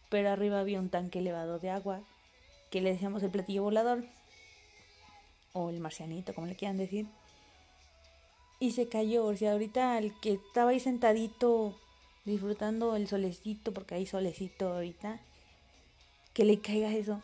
Pero 0.08 0.30
arriba 0.30 0.60
había 0.60 0.80
un 0.80 0.88
tanque 0.88 1.20
elevado 1.20 1.58
de 1.58 1.70
agua 1.70 2.02
que 2.70 2.80
le 2.80 2.92
decíamos 2.92 3.22
el 3.22 3.30
platillo 3.30 3.62
volador 3.62 4.04
o 5.52 5.70
el 5.70 5.80
marcianito, 5.80 6.34
como 6.34 6.46
le 6.46 6.56
quieran 6.56 6.78
decir. 6.78 7.06
Y 8.58 8.72
se 8.72 8.88
cayó, 8.88 9.24
o 9.26 9.36
sea, 9.36 9.52
ahorita 9.52 9.98
el 9.98 10.18
que 10.20 10.32
estaba 10.32 10.70
ahí 10.70 10.80
sentadito 10.80 11.78
disfrutando 12.24 12.96
el 12.96 13.08
solecito, 13.08 13.72
porque 13.72 13.96
hay 13.96 14.06
solecito 14.06 14.72
ahorita, 14.72 15.20
que 16.32 16.44
le 16.44 16.60
caiga 16.60 16.92
eso. 16.92 17.22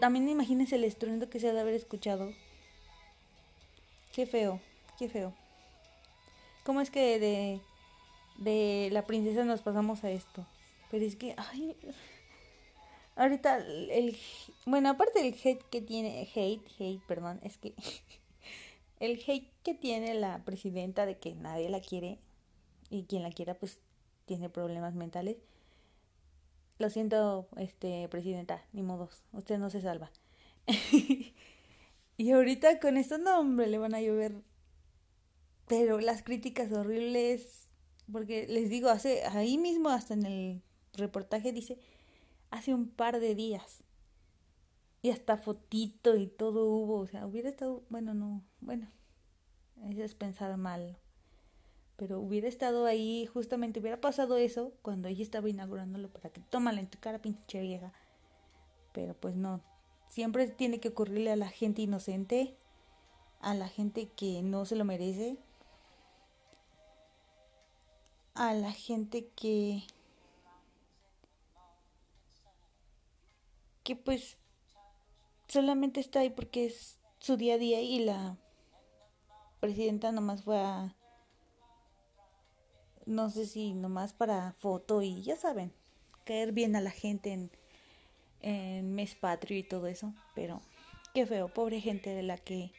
También 0.00 0.28
imagínense 0.28 0.76
el 0.76 0.84
estruendo 0.84 1.28
que 1.28 1.40
se 1.40 1.48
ha 1.48 1.52
de 1.52 1.60
haber 1.60 1.74
escuchado. 1.74 2.32
Qué 4.12 4.26
feo, 4.26 4.60
qué 4.98 5.08
feo. 5.08 5.34
¿Cómo 6.64 6.80
es 6.80 6.90
que 6.90 7.18
de, 7.18 7.60
de 8.38 8.88
la 8.92 9.04
princesa 9.06 9.44
nos 9.44 9.62
pasamos 9.62 10.04
a 10.04 10.10
esto? 10.10 10.46
Pero 10.90 11.04
es 11.04 11.16
que, 11.16 11.34
ay, 11.36 11.76
Ahorita 13.16 13.58
el 13.58 14.16
bueno, 14.66 14.90
aparte 14.90 15.22
del 15.22 15.34
hate 15.34 15.62
que 15.70 15.80
tiene 15.80 16.28
hate, 16.34 16.68
hate, 16.78 17.00
perdón, 17.06 17.38
es 17.44 17.58
que 17.58 17.74
el 19.00 19.22
hate 19.26 19.48
que 19.62 19.74
tiene 19.74 20.14
la 20.14 20.44
presidenta 20.44 21.06
de 21.06 21.16
que 21.18 21.34
nadie 21.34 21.68
la 21.68 21.80
quiere 21.80 22.18
y 22.90 23.04
quien 23.04 23.22
la 23.22 23.30
quiera 23.30 23.54
pues 23.54 23.78
tiene 24.26 24.48
problemas 24.48 24.94
mentales. 24.94 25.36
Lo 26.78 26.90
siento, 26.90 27.48
este 27.56 28.08
presidenta, 28.08 28.64
ni 28.72 28.82
modos, 28.82 29.22
usted 29.32 29.58
no 29.58 29.70
se 29.70 29.80
salva. 29.80 30.10
y 32.16 32.30
ahorita 32.30 32.80
con 32.80 32.96
esto 32.96 33.18
no, 33.18 33.38
hombre, 33.38 33.66
le 33.66 33.78
van 33.78 33.94
a 33.94 34.00
llover 34.00 34.42
pero 35.66 35.98
las 35.98 36.22
críticas 36.22 36.70
horribles 36.72 37.70
porque 38.12 38.46
les 38.48 38.68
digo, 38.68 38.90
hace 38.90 39.24
ahí 39.24 39.56
mismo 39.56 39.88
hasta 39.88 40.14
en 40.14 40.26
el 40.26 40.62
reportaje 40.92 41.52
dice 41.52 41.78
hace 42.50 42.74
un 42.74 42.88
par 42.88 43.20
de 43.20 43.34
días. 43.34 43.82
Y 45.02 45.10
hasta 45.10 45.36
fotito 45.36 46.16
y 46.16 46.26
todo 46.26 46.66
hubo. 46.66 47.00
O 47.00 47.06
sea, 47.06 47.26
hubiera 47.26 47.50
estado, 47.50 47.84
bueno, 47.90 48.14
no, 48.14 48.42
bueno, 48.60 48.90
eso 49.90 50.02
es 50.02 50.14
pensar 50.14 50.56
mal. 50.56 50.96
Pero 51.96 52.18
hubiera 52.18 52.48
estado 52.48 52.86
ahí, 52.86 53.26
justamente 53.26 53.80
hubiera 53.80 54.00
pasado 54.00 54.36
eso 54.36 54.72
cuando 54.82 55.08
ella 55.08 55.22
estaba 55.22 55.48
inaugurándolo 55.48 56.08
para 56.08 56.30
que 56.30 56.40
tómala 56.40 56.80
en 56.80 56.88
tu 56.88 56.98
cara, 56.98 57.20
pinche 57.20 57.60
vieja. 57.60 57.92
Pero 58.92 59.14
pues 59.14 59.36
no. 59.36 59.60
Siempre 60.08 60.48
tiene 60.48 60.80
que 60.80 60.88
ocurrirle 60.88 61.32
a 61.32 61.36
la 61.36 61.48
gente 61.48 61.82
inocente, 61.82 62.56
a 63.40 63.54
la 63.54 63.68
gente 63.68 64.08
que 64.08 64.42
no 64.42 64.64
se 64.64 64.76
lo 64.76 64.84
merece, 64.84 65.36
a 68.34 68.52
la 68.54 68.72
gente 68.72 69.28
que 69.36 69.84
que 73.84 73.94
pues 73.94 74.38
solamente 75.46 76.00
está 76.00 76.20
ahí 76.20 76.30
porque 76.30 76.66
es 76.66 76.98
su 77.18 77.36
día 77.36 77.54
a 77.54 77.58
día 77.58 77.80
y 77.80 78.00
la 78.00 78.36
presidenta 79.60 80.10
nomás 80.10 80.42
fue 80.42 80.58
a 80.58 80.96
no 83.06 83.30
sé 83.30 83.46
si 83.46 83.72
nomás 83.74 84.12
para 84.12 84.52
foto 84.52 85.02
y 85.02 85.22
ya 85.22 85.36
saben, 85.36 85.72
caer 86.24 86.52
bien 86.52 86.76
a 86.76 86.80
la 86.80 86.90
gente 86.90 87.32
en, 87.32 87.50
en 88.40 88.94
mes 88.94 89.14
patrio 89.14 89.58
y 89.58 89.62
todo 89.62 89.86
eso, 89.86 90.14
pero 90.34 90.60
qué 91.14 91.26
feo, 91.26 91.48
pobre 91.48 91.80
gente 91.80 92.10
de 92.10 92.22
la 92.22 92.38
que 92.38 92.72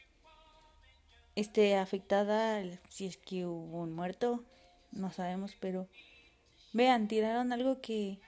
esté 1.34 1.76
afectada, 1.76 2.62
si 2.88 3.06
es 3.06 3.16
que 3.16 3.46
hubo 3.46 3.82
un 3.82 3.92
muerto, 3.92 4.44
no 4.92 5.12
sabemos, 5.12 5.54
pero 5.60 5.86
vean, 6.72 7.08
tiraron 7.08 7.52
algo 7.52 7.80
que 7.80 8.18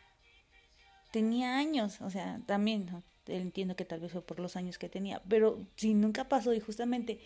tenía 1.10 1.56
años, 1.56 2.00
o 2.00 2.10
sea, 2.10 2.40
también 2.46 3.02
entiendo 3.26 3.76
que 3.76 3.84
tal 3.84 4.00
vez 4.00 4.12
fue 4.12 4.22
por 4.22 4.40
los 4.40 4.56
años 4.56 4.78
que 4.78 4.88
tenía, 4.88 5.22
pero 5.28 5.58
si 5.76 5.94
nunca 5.94 6.28
pasó 6.28 6.52
y 6.54 6.60
justamente 6.60 7.20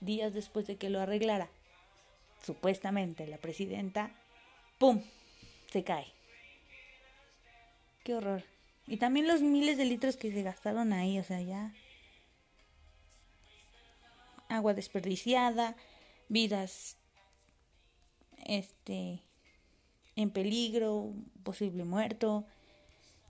días 0.00 0.34
después 0.34 0.66
de 0.66 0.76
que 0.76 0.90
lo 0.90 1.00
arreglara, 1.00 1.50
supuestamente 2.44 3.26
la 3.26 3.38
presidenta, 3.38 4.10
¡pum! 4.78 5.02
se 5.70 5.84
cae. 5.84 6.06
Qué 8.04 8.14
horror. 8.14 8.44
Y 8.86 8.96
también 8.96 9.28
los 9.28 9.42
miles 9.42 9.76
de 9.76 9.84
litros 9.84 10.16
que 10.16 10.32
se 10.32 10.42
gastaron 10.42 10.92
ahí, 10.92 11.18
o 11.18 11.24
sea, 11.24 11.42
ya 11.42 11.72
agua 14.48 14.72
desperdiciada, 14.72 15.76
vidas 16.28 16.96
este 18.46 19.22
en 20.16 20.30
peligro, 20.30 21.12
posible 21.44 21.84
muerto, 21.84 22.44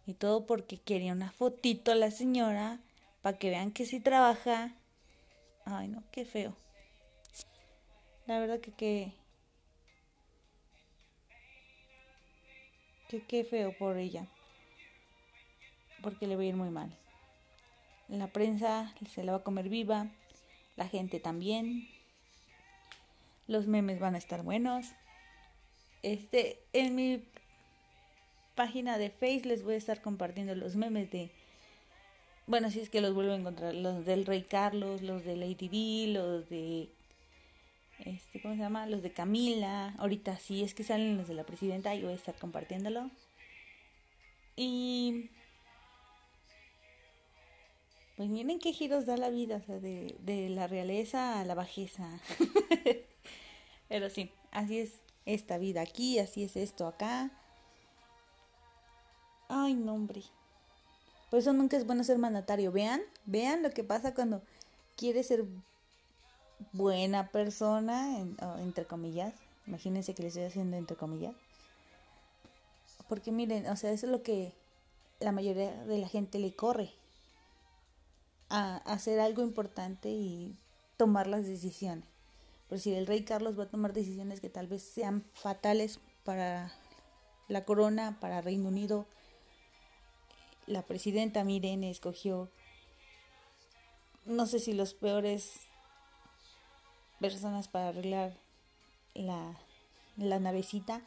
y 0.07 0.15
todo 0.15 0.47
porque 0.47 0.79
quería 0.79 1.13
una 1.13 1.31
fotito 1.31 1.93
a 1.93 1.97
la 1.97 2.11
señora 2.11 2.81
para 3.21 3.37
que 3.37 3.51
vean 3.51 3.73
que 3.73 3.85
sí 3.85 4.01
trabaja. 4.01 4.73
Ay, 5.67 5.89
no, 5.89 6.03
qué 6.13 6.25
feo. 6.25 6.57
La 8.29 8.39
verdad 8.39 8.61
que 8.61 8.73
qué... 8.73 9.13
Que 13.09 13.23
qué 13.23 13.43
feo 13.43 13.73
por 13.79 13.97
ella. 13.97 14.27
Porque 16.03 16.27
le 16.27 16.37
va 16.37 16.43
a 16.43 16.45
ir 16.45 16.55
muy 16.55 16.69
mal. 16.69 16.95
La 18.09 18.27
prensa 18.27 18.95
se 19.11 19.25
la 19.25 19.33
va 19.33 19.39
a 19.39 19.43
comer 19.43 19.71
viva. 19.71 20.09
La 20.77 20.87
gente 20.87 21.21
también. 21.21 21.89
Los 23.47 23.67
memes 23.67 23.99
van 23.99 24.15
a 24.15 24.19
estar 24.19 24.43
buenos. 24.43 24.89
Este, 26.03 26.61
en 26.75 26.95
mi 26.95 27.25
página 28.55 28.99
de 28.99 29.09
Face 29.09 29.43
les 29.47 29.63
voy 29.63 29.73
a 29.75 29.79
estar 29.79 30.03
compartiendo 30.03 30.55
los 30.55 30.77
memes 30.77 31.11
de 31.11 31.31
bueno, 32.47 32.71
si 32.71 32.81
es 32.81 32.89
que 32.89 33.03
los 33.03 33.13
vuelvo 33.13 33.33
a 33.33 33.37
encontrar, 33.37 33.75
los 33.75 34.07
del 34.07 34.25
Rey 34.25 34.43
Carlos, 34.43 35.03
los 35.03 35.23
de 35.25 35.37
Lady 35.37 35.69
D, 35.69 36.13
los 36.15 36.49
de 36.49 36.89
este, 38.05 38.41
¿cómo 38.41 38.55
se 38.55 38.61
llama? 38.61 38.87
Los 38.87 39.03
de 39.03 39.13
Camila. 39.13 39.95
Ahorita 39.99 40.39
si 40.39 40.63
es 40.63 40.75
que 40.75 40.85
salen 40.85 41.17
los 41.17 41.29
de 41.29 41.35
la 41.35 41.45
presidenta, 41.45 41.95
yo 41.95 42.05
voy 42.05 42.13
a 42.13 42.17
estar 42.17 42.37
compartiéndolo. 42.37 43.11
Y 44.57 45.31
pues 48.17 48.29
miren 48.29 48.59
qué 48.59 48.73
giros 48.73 49.07
da 49.07 49.17
la 49.17 49.31
vida, 49.31 49.57
o 49.57 49.63
sea, 49.63 49.79
de, 49.79 50.17
de 50.21 50.49
la 50.49 50.67
realeza 50.67 51.41
a 51.41 51.45
la 51.45 51.55
bajeza. 51.55 52.21
Pero 53.89 54.11
sí, 54.11 54.33
así 54.51 54.81
es 54.81 55.01
esta 55.25 55.59
vida 55.59 55.83
aquí, 55.83 56.19
así 56.19 56.43
es 56.43 56.57
esto 56.57 56.87
acá. 56.87 57.31
Ay, 59.49 59.75
no, 59.75 59.95
hombre. 59.95 60.23
Por 61.31 61.39
eso 61.39 61.53
nunca 61.53 61.77
es 61.77 61.87
bueno 61.87 62.03
ser 62.05 62.19
mandatario. 62.19 62.73
Vean, 62.73 63.03
vean 63.25 63.63
lo 63.63 63.71
que 63.71 63.85
pasa 63.85 64.15
cuando 64.15 64.43
quieres 64.97 65.29
ser 65.29 65.45
buena 66.73 67.29
persona, 67.29 68.19
entre 68.61 68.87
comillas. 68.87 69.35
Imagínense 69.67 70.15
que 70.15 70.23
le 70.23 70.29
estoy 70.29 70.45
haciendo 70.45 70.77
entre 70.77 70.97
comillas. 70.97 71.35
Porque 73.09 73.33
miren, 73.33 73.67
o 73.67 73.77
sea, 73.77 73.91
eso 73.93 74.07
es 74.07 74.13
lo 74.13 74.23
que 74.23 74.53
la 75.21 75.33
mayoría 75.33 75.85
de 75.85 75.99
la 75.99 76.09
gente 76.09 76.39
le 76.39 76.55
corre 76.55 76.91
a 78.49 78.77
hacer 78.79 79.21
algo 79.21 79.43
importante 79.43 80.11
y 80.11 80.57
tomar 80.97 81.27
las 81.27 81.47
decisiones. 81.47 82.05
Por 82.69 82.79
si 82.79 82.95
el 82.95 83.07
rey 83.07 83.25
Carlos 83.25 83.59
va 83.59 83.65
a 83.65 83.71
tomar 83.71 83.93
decisiones 83.93 84.41
que 84.41 84.51
tal 84.51 84.67
vez 84.67 84.83
sean 84.83 85.25
fatales 85.33 86.01
para 86.25 86.73
la 87.49 87.65
corona, 87.65 88.19
para 88.21 88.43
Reino 88.43 88.69
Unido. 88.69 89.07
La 90.67 90.83
presidenta 90.83 91.45
Miren 91.45 91.83
escogió, 91.83 92.51
no 94.27 94.47
sé 94.47 94.59
si 94.59 94.75
los 94.75 94.93
peores 94.93 95.61
personas 97.21 97.69
para 97.69 97.89
arreglar 97.89 98.33
la, 99.15 99.57
la 100.17 100.39
navecita 100.39 101.03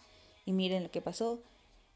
y 0.46 0.54
miren 0.54 0.84
lo 0.84 0.92
que 0.92 1.02
pasó. 1.02 1.40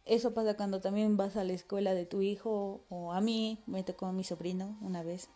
Eso 0.05 0.33
pasa 0.33 0.55
cuando 0.55 0.81
también 0.81 1.17
vas 1.17 1.35
a 1.35 1.43
la 1.43 1.53
escuela 1.53 1.93
de 1.93 2.05
tu 2.05 2.21
hijo 2.21 2.81
o 2.89 3.13
a 3.13 3.21
mí, 3.21 3.57
me 3.65 3.83
tocó 3.83 4.05
a 4.05 4.11
mi 4.11 4.23
sobrino 4.23 4.77
una 4.81 5.01
vez. 5.01 5.29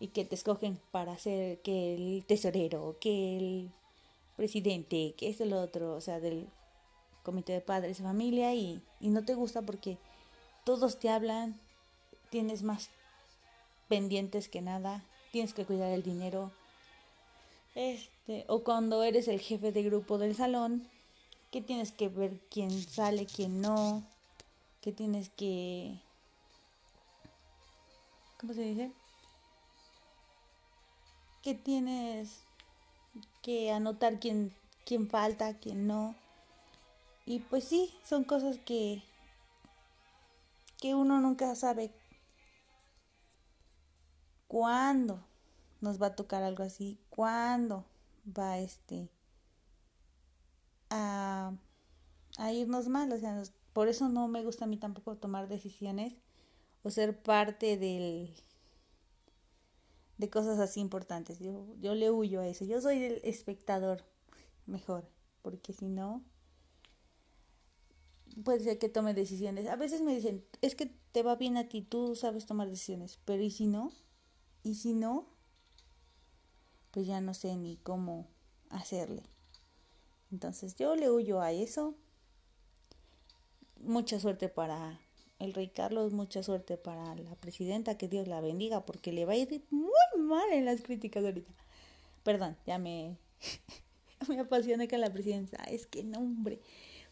Y 0.00 0.08
que 0.08 0.24
te 0.24 0.34
escogen 0.34 0.80
para 0.90 1.16
ser 1.18 1.60
que 1.62 1.94
el 1.94 2.24
tesorero, 2.26 2.96
que 3.00 3.36
el 3.38 3.70
presidente, 4.36 5.14
que 5.16 5.28
esto, 5.28 5.44
lo 5.44 5.60
otro, 5.60 5.94
o 5.94 6.00
sea, 6.00 6.18
del 6.18 6.48
comité 7.22 7.52
de 7.52 7.60
padres 7.60 8.00
y 8.00 8.02
familia 8.02 8.54
y, 8.54 8.82
y 8.98 9.10
no 9.10 9.24
te 9.24 9.34
gusta 9.34 9.62
porque 9.62 9.98
todos 10.64 10.98
te 10.98 11.08
hablan, 11.08 11.60
tienes 12.30 12.64
más 12.64 12.90
pendientes 13.88 14.48
que 14.48 14.62
nada, 14.62 15.04
tienes 15.30 15.54
que 15.54 15.64
cuidar 15.64 15.90
el 15.92 16.02
dinero. 16.02 16.50
Este, 17.74 18.44
o 18.48 18.62
cuando 18.64 19.02
eres 19.02 19.28
el 19.28 19.40
jefe 19.40 19.72
de 19.72 19.82
grupo 19.82 20.18
del 20.18 20.34
salón, 20.34 20.88
que 21.50 21.62
tienes 21.62 21.90
que 21.92 22.08
ver 22.08 22.38
quién 22.50 22.70
sale, 22.70 23.26
quién 23.26 23.60
no, 23.60 24.02
que 24.80 24.92
tienes 24.92 25.30
que... 25.30 25.98
¿Cómo 28.38 28.52
se 28.52 28.62
dice? 28.62 28.92
Que 31.42 31.54
tienes 31.54 32.40
que 33.42 33.70
anotar 33.70 34.18
quién, 34.18 34.54
quién 34.84 35.08
falta, 35.08 35.54
quién 35.58 35.86
no. 35.86 36.14
Y 37.24 37.38
pues 37.38 37.64
sí, 37.64 37.94
son 38.04 38.24
cosas 38.24 38.58
que, 38.58 39.02
que 40.80 40.94
uno 40.94 41.20
nunca 41.20 41.54
sabe 41.54 41.90
cuándo 44.48 45.22
nos 45.82 46.00
va 46.00 46.06
a 46.06 46.16
tocar 46.16 46.42
algo 46.42 46.62
así, 46.62 46.98
cuándo 47.10 47.84
va 48.26 48.58
este 48.58 49.10
a, 50.88 51.52
irnos 52.52 52.88
mal. 52.88 53.12
O 53.12 53.18
sea, 53.18 53.42
por 53.72 53.88
eso 53.88 54.08
no 54.08 54.28
me 54.28 54.44
gusta 54.44 54.64
a 54.64 54.68
mí 54.68 54.78
tampoco 54.78 55.16
tomar 55.16 55.48
decisiones 55.48 56.14
o 56.82 56.90
ser 56.90 57.20
parte 57.22 57.76
del 57.76 58.34
de 60.18 60.30
cosas 60.30 60.60
así 60.60 60.80
importantes. 60.80 61.40
Yo, 61.40 61.66
yo 61.80 61.94
le 61.94 62.10
huyo 62.10 62.40
a 62.40 62.46
eso. 62.46 62.64
Yo 62.64 62.80
soy 62.80 63.02
el 63.02 63.20
espectador 63.24 64.04
mejor, 64.66 65.08
porque 65.42 65.72
si 65.72 65.88
no, 65.88 66.22
puede 68.44 68.60
ser 68.60 68.78
que 68.78 68.88
tome 68.88 69.14
decisiones. 69.14 69.66
A 69.66 69.74
veces 69.74 70.00
me 70.00 70.14
dicen, 70.14 70.44
es 70.60 70.76
que 70.76 70.86
te 71.10 71.24
va 71.24 71.34
bien 71.34 71.56
a 71.56 71.68
ti, 71.68 71.82
tú 71.82 72.14
sabes 72.14 72.46
tomar 72.46 72.68
decisiones, 72.68 73.18
pero 73.24 73.42
¿y 73.42 73.50
si 73.50 73.66
no? 73.66 73.90
¿Y 74.62 74.76
si 74.76 74.94
no? 74.94 75.31
Pues 76.92 77.06
ya 77.06 77.20
no 77.20 77.34
sé 77.34 77.56
ni 77.56 77.76
cómo 77.78 78.28
hacerle. 78.70 79.24
Entonces 80.30 80.76
yo 80.76 80.94
le 80.94 81.10
huyo 81.10 81.40
a 81.40 81.50
eso. 81.52 81.94
Mucha 83.80 84.20
suerte 84.20 84.48
para 84.48 85.00
el 85.40 85.54
rey 85.54 85.68
Carlos, 85.68 86.12
mucha 86.12 86.42
suerte 86.44 86.76
para 86.76 87.16
la 87.16 87.34
presidenta, 87.34 87.98
que 87.98 88.06
Dios 88.06 88.28
la 88.28 88.40
bendiga, 88.40 88.86
porque 88.86 89.12
le 89.12 89.24
va 89.24 89.32
a 89.32 89.36
ir 89.36 89.64
muy 89.70 89.90
mal 90.16 90.52
en 90.52 90.64
las 90.64 90.82
críticas 90.82 91.24
ahorita. 91.24 91.52
Perdón, 92.22 92.56
ya 92.64 92.78
me, 92.78 93.16
me 94.28 94.38
apasioné 94.38 94.86
con 94.86 95.00
la 95.00 95.12
presidencia. 95.12 95.58
Es 95.64 95.86
que 95.86 96.04
no, 96.04 96.18
hombre. 96.18 96.60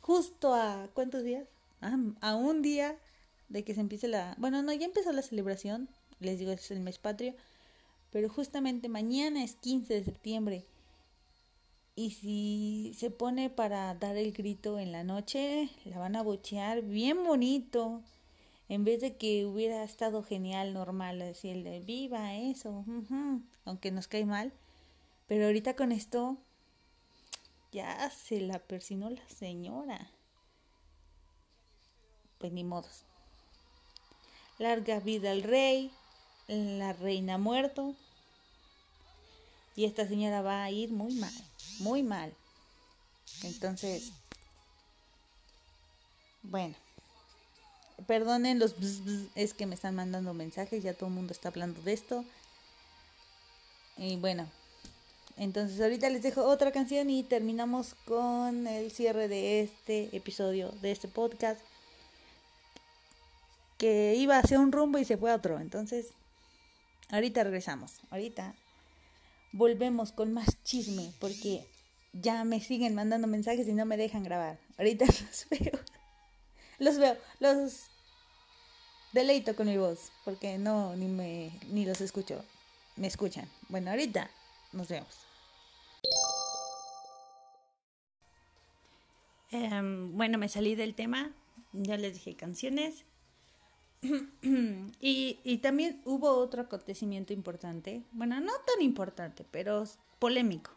Justo 0.01 0.55
a 0.55 0.89
cuántos 0.95 1.24
días? 1.24 1.49
Ah, 1.81 1.99
a 2.20 2.37
un 2.37 2.62
día 2.62 2.97
de 3.49 3.64
que 3.64 3.74
se 3.74 3.81
empiece 3.81 4.07
la... 4.07 4.37
Bueno, 4.39 4.62
no, 4.62 4.72
ya 4.72 4.87
empezó 4.87 5.12
la 5.12 5.22
celebración, 5.22 5.89
les 6.20 6.39
digo, 6.39 6.53
es 6.53 6.70
el 6.70 6.81
mes 6.81 6.99
patrio, 6.99 7.35
pero 8.11 8.28
justamente 8.28 8.88
mañana 8.88 9.42
es 9.44 9.54
15 9.56 9.94
de 9.94 10.04
septiembre 10.04 10.66
y 12.00 12.12
si 12.12 12.94
se 12.96 13.11
pone 13.11 13.50
para 13.50 13.94
dar 13.94 14.16
el 14.16 14.32
grito 14.32 14.78
en 14.78 14.90
la 14.90 15.04
noche, 15.04 15.68
la 15.84 15.98
van 15.98 16.16
a 16.16 16.22
bochear 16.22 16.80
bien 16.80 17.24
bonito. 17.24 18.02
En 18.70 18.84
vez 18.84 19.02
de 19.02 19.16
que 19.16 19.44
hubiera 19.44 19.84
estado 19.84 20.22
genial, 20.22 20.72
normal, 20.72 21.20
así 21.20 21.50
el 21.50 21.62
de 21.62 21.80
viva 21.80 22.36
eso, 22.36 22.86
aunque 23.66 23.90
nos 23.90 24.08
cae 24.08 24.24
mal. 24.24 24.50
Pero 25.26 25.44
ahorita 25.44 25.76
con 25.76 25.92
esto, 25.92 26.38
ya 27.70 28.08
se 28.08 28.40
la 28.40 28.61
persinó 28.61 29.11
la 29.11 29.28
señora. 29.28 30.11
Pues 32.38 32.50
ni 32.50 32.64
modos. 32.64 33.04
Larga 34.58 35.00
vida 35.00 35.32
al 35.32 35.42
rey, 35.42 35.90
la 36.51 36.92
reina 36.92 37.38
muerto. 37.38 37.94
Y 39.76 39.84
esta 39.84 40.07
señora 40.07 40.42
va 40.42 40.64
a 40.64 40.70
ir 40.70 40.90
muy 40.90 41.14
mal 41.14 41.32
muy 41.80 42.03
mal. 42.03 42.32
Entonces, 43.42 44.12
bueno, 46.42 46.74
perdonen 48.07 48.59
los 48.59 48.74
es 49.34 49.55
que 49.55 49.66
me 49.66 49.74
están 49.74 49.94
mandando 49.94 50.34
mensajes, 50.34 50.82
ya 50.82 50.94
todo 50.94 51.09
el 51.09 51.14
mundo 51.14 51.32
está 51.32 51.48
hablando 51.48 51.80
de 51.82 51.92
esto. 51.92 52.24
Y 53.96 54.16
bueno, 54.16 54.46
entonces 55.36 55.80
ahorita 55.80 56.09
les 56.11 56.22
dejo 56.22 56.44
otra 56.44 56.72
canción 56.72 57.11
y 57.11 57.22
terminamos 57.22 57.94
con 58.07 58.66
el 58.66 58.90
cierre 58.90 59.28
de 59.28 59.61
este 59.62 60.14
episodio, 60.16 60.70
de 60.82 60.92
este 60.92 61.09
podcast. 61.09 61.61
Que 63.78 64.14
iba 64.14 64.38
hacia 64.38 64.61
un 64.61 64.72
rumbo 64.72 64.98
y 64.98 65.07
se 65.07 65.16
fue 65.16 65.30
a 65.30 65.36
otro. 65.36 65.59
Entonces, 65.59 66.09
ahorita 67.11 67.44
regresamos. 67.44 68.00
Ahorita 68.11 68.54
volvemos 69.52 70.12
con 70.12 70.32
más 70.32 70.62
chisme 70.64 71.12
porque 71.20 71.66
ya 72.12 72.44
me 72.44 72.61
siguen 72.61 72.94
mandando 72.94 73.26
mensajes 73.26 73.66
y 73.68 73.72
no 73.72 73.84
me 73.84 73.96
dejan 73.96 74.24
grabar. 74.24 74.58
Ahorita 74.78 75.06
los 75.06 75.46
veo. 75.50 75.80
Los 76.78 76.98
veo, 76.98 77.16
los 77.40 77.86
deleito 79.12 79.54
con 79.54 79.66
mi 79.66 79.76
voz 79.76 80.12
porque 80.24 80.56
no 80.58 80.96
ni 80.96 81.06
me 81.06 81.52
ni 81.68 81.84
los 81.84 82.00
escucho. 82.00 82.44
Me 82.96 83.06
escuchan. 83.06 83.48
Bueno, 83.68 83.90
ahorita 83.90 84.30
nos 84.72 84.88
vemos. 84.88 85.14
Em, 89.50 90.16
bueno, 90.16 90.38
me 90.38 90.48
salí 90.48 90.74
del 90.74 90.94
tema. 90.94 91.30
Ya 91.72 91.96
les 91.96 92.14
dije 92.14 92.34
canciones. 92.34 93.04
y, 95.01 95.38
y 95.44 95.59
también 95.59 96.01
hubo 96.05 96.30
otro 96.30 96.62
acontecimiento 96.62 97.32
importante, 97.32 98.03
bueno, 98.12 98.40
no 98.40 98.53
tan 98.66 98.82
importante, 98.82 99.44
pero 99.51 99.84
polémico, 100.18 100.70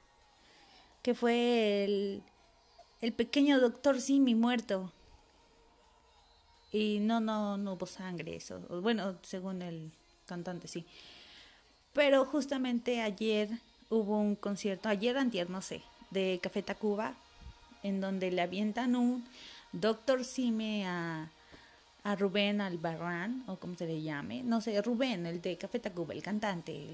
que 1.01 1.13
fue 1.13 1.85
el, 1.85 2.23
el 3.01 3.13
pequeño 3.13 3.59
doctor 3.59 3.99
Simi 4.01 4.35
muerto. 4.35 4.91
Y 6.71 6.99
no, 7.01 7.19
no, 7.19 7.57
no 7.57 7.73
hubo 7.73 7.85
sangre, 7.85 8.35
eso, 8.35 8.59
bueno, 8.81 9.15
según 9.21 9.61
el 9.61 9.91
cantante, 10.25 10.67
sí. 10.67 10.85
Pero 11.93 12.25
justamente 12.25 13.01
ayer 13.01 13.49
hubo 13.89 14.17
un 14.17 14.35
concierto, 14.35 14.89
ayer 14.89 15.17
antier, 15.17 15.49
no 15.49 15.61
sé, 15.61 15.83
de 16.09 16.39
Café 16.41 16.63
Tacuba, 16.63 17.13
en 17.83 18.01
donde 18.01 18.31
le 18.31 18.41
avientan 18.41 18.95
un 18.95 19.23
doctor 19.71 20.23
Simi 20.25 20.83
a 20.83 21.29
a 22.03 22.15
Rubén 22.15 22.59
Albarrán, 22.59 23.43
o 23.47 23.55
como 23.55 23.75
se 23.75 23.85
le 23.87 24.01
llame, 24.01 24.43
no 24.43 24.59
sé, 24.61 24.81
Rubén, 24.81 25.25
el 25.25 25.41
de 25.41 25.57
Café 25.57 25.79
Tacuba, 25.79 26.13
el 26.13 26.21
cantante, 26.21 26.85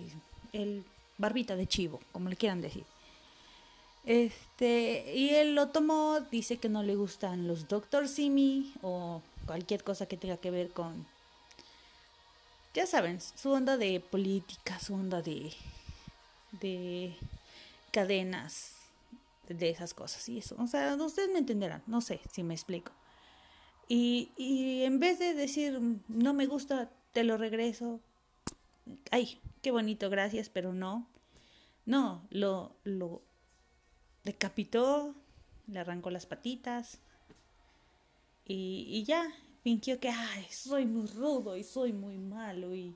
el, 0.53 0.83
barbita 1.17 1.55
de 1.55 1.67
chivo, 1.67 1.99
como 2.11 2.29
le 2.29 2.35
quieran 2.35 2.61
decir. 2.61 2.85
Este, 4.05 5.13
y 5.13 5.31
él 5.31 5.53
lo 5.53 5.69
tomó, 5.69 6.21
dice 6.31 6.57
que 6.57 6.69
no 6.69 6.81
le 6.81 6.95
gustan 6.95 7.47
los 7.47 7.67
Doctor 7.67 8.07
Simi, 8.07 8.73
o 8.81 9.21
cualquier 9.45 9.83
cosa 9.83 10.05
que 10.05 10.15
tenga 10.15 10.37
que 10.37 10.51
ver 10.51 10.69
con, 10.69 11.05
ya 12.73 12.85
saben, 12.85 13.19
su 13.19 13.51
onda 13.51 13.77
de 13.77 13.99
política, 13.99 14.79
su 14.79 14.93
onda 14.93 15.21
de, 15.21 15.51
de 16.61 17.15
cadenas, 17.91 18.75
de 19.47 19.69
esas 19.69 19.93
cosas 19.93 20.29
y 20.29 20.37
eso. 20.37 20.55
O 20.59 20.67
sea, 20.67 20.95
ustedes 20.95 21.29
me 21.33 21.39
entenderán, 21.39 21.81
no 21.87 21.99
sé 22.01 22.21
si 22.31 22.43
me 22.43 22.53
explico. 22.53 22.91
Y, 23.89 24.29
y 24.37 24.83
en 24.83 24.99
vez 24.99 25.17
de 25.17 25.33
decir, 25.33 25.79
no 26.07 26.33
me 26.33 26.45
gusta, 26.45 26.91
te 27.11 27.23
lo 27.23 27.37
regreso, 27.37 27.99
ay, 29.09 29.39
qué 29.63 29.71
bonito, 29.71 30.09
gracias, 30.09 30.47
pero 30.47 30.73
no. 30.73 31.07
No, 31.87 32.21
lo, 32.29 32.71
lo 32.83 33.23
decapitó, 34.23 35.15
le 35.67 35.79
arrancó 35.79 36.11
las 36.11 36.27
patitas 36.27 36.99
y, 38.45 38.85
y 38.87 39.03
ya, 39.05 39.33
fingió 39.63 39.99
que, 39.99 40.09
ay, 40.09 40.45
soy 40.51 40.85
muy 40.85 41.07
rudo 41.07 41.57
y 41.57 41.63
soy 41.63 41.91
muy 41.91 42.17
malo 42.19 42.75
y, 42.75 42.95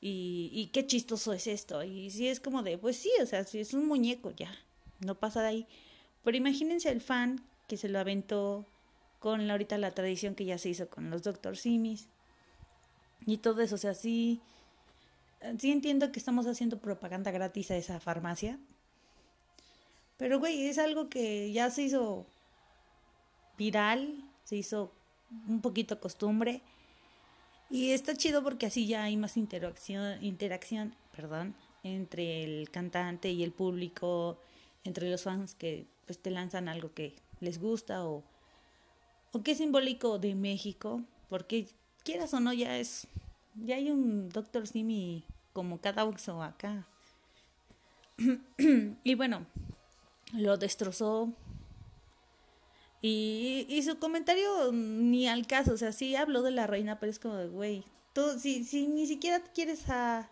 y, 0.00 0.50
y 0.50 0.70
qué 0.72 0.86
chistoso 0.86 1.34
es 1.34 1.46
esto. 1.46 1.84
Y 1.84 2.10
si 2.10 2.28
es 2.28 2.40
como 2.40 2.62
de, 2.62 2.78
pues 2.78 2.96
sí, 2.96 3.10
o 3.22 3.26
sea, 3.26 3.44
si 3.44 3.58
es 3.60 3.74
un 3.74 3.86
muñeco, 3.86 4.30
ya, 4.30 4.50
no 5.00 5.14
pasa 5.14 5.42
de 5.42 5.48
ahí. 5.48 5.66
Pero 6.24 6.38
imagínense 6.38 6.90
el 6.90 7.02
fan 7.02 7.44
que 7.68 7.76
se 7.76 7.90
lo 7.90 7.98
aventó 7.98 8.66
con 9.22 9.50
ahorita 9.50 9.78
la 9.78 9.92
tradición 9.92 10.34
que 10.34 10.44
ya 10.44 10.58
se 10.58 10.68
hizo 10.68 10.90
con 10.90 11.08
los 11.08 11.22
Doctor 11.22 11.56
Simis 11.56 12.08
y 13.24 13.38
todo 13.38 13.62
eso, 13.62 13.76
o 13.76 13.78
sea, 13.78 13.94
sí 13.94 14.42
sí 15.58 15.72
entiendo 15.72 16.12
que 16.12 16.18
estamos 16.18 16.46
haciendo 16.46 16.78
propaganda 16.78 17.30
gratis 17.30 17.70
a 17.70 17.76
esa 17.76 18.00
farmacia. 18.00 18.58
Pero, 20.16 20.38
güey, 20.38 20.66
es 20.66 20.78
algo 20.78 21.08
que 21.08 21.52
ya 21.52 21.70
se 21.70 21.82
hizo 21.82 22.26
viral, 23.58 24.24
se 24.44 24.56
hizo 24.56 24.92
un 25.48 25.60
poquito 25.60 26.00
costumbre. 26.00 26.62
Y 27.70 27.90
está 27.90 28.14
chido 28.14 28.42
porque 28.42 28.66
así 28.66 28.86
ya 28.86 29.04
hay 29.04 29.16
más 29.16 29.36
interacción, 29.36 30.22
interacción 30.22 30.94
perdón, 31.16 31.54
entre 31.82 32.44
el 32.44 32.70
cantante 32.70 33.30
y 33.30 33.42
el 33.42 33.52
público, 33.52 34.38
entre 34.84 35.10
los 35.10 35.22
fans 35.22 35.54
que 35.54 35.86
pues 36.06 36.18
te 36.18 36.30
lanzan 36.30 36.68
algo 36.68 36.92
que 36.92 37.14
les 37.40 37.58
gusta 37.58 38.06
o, 38.06 38.22
o 39.32 39.40
es 39.44 39.58
simbólico 39.58 40.18
de 40.18 40.34
México, 40.34 41.02
porque 41.28 41.66
quieras 42.04 42.34
o 42.34 42.40
no 42.40 42.52
ya 42.52 42.78
es, 42.78 43.06
ya 43.54 43.76
hay 43.76 43.90
un 43.90 44.28
Doctor 44.28 44.66
Simi 44.66 45.24
como 45.52 45.80
cada 45.80 46.04
uso 46.04 46.42
acá. 46.42 46.86
y 49.04 49.14
bueno, 49.14 49.46
lo 50.32 50.56
destrozó. 50.58 51.32
Y, 53.00 53.66
y 53.68 53.82
su 53.82 53.98
comentario 53.98 54.70
ni 54.72 55.26
al 55.26 55.46
caso, 55.46 55.72
o 55.72 55.76
sea, 55.76 55.92
sí 55.92 56.14
habló 56.14 56.42
de 56.42 56.52
la 56.52 56.66
reina, 56.66 57.00
pero 57.00 57.10
es 57.10 57.18
como 57.18 57.34
de, 57.34 57.48
güey, 57.48 57.84
tú, 58.12 58.38
si, 58.38 58.64
si 58.64 58.86
ni 58.86 59.06
siquiera 59.06 59.42
quieres 59.42 59.88
a 59.88 60.30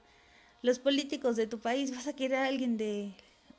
los 0.62 0.78
políticos 0.78 1.36
de 1.36 1.46
tu 1.46 1.58
país, 1.58 1.94
vas 1.94 2.06
a 2.06 2.12
querer 2.12 2.38
a 2.38 2.46
alguien 2.46 2.76
de 2.76 3.12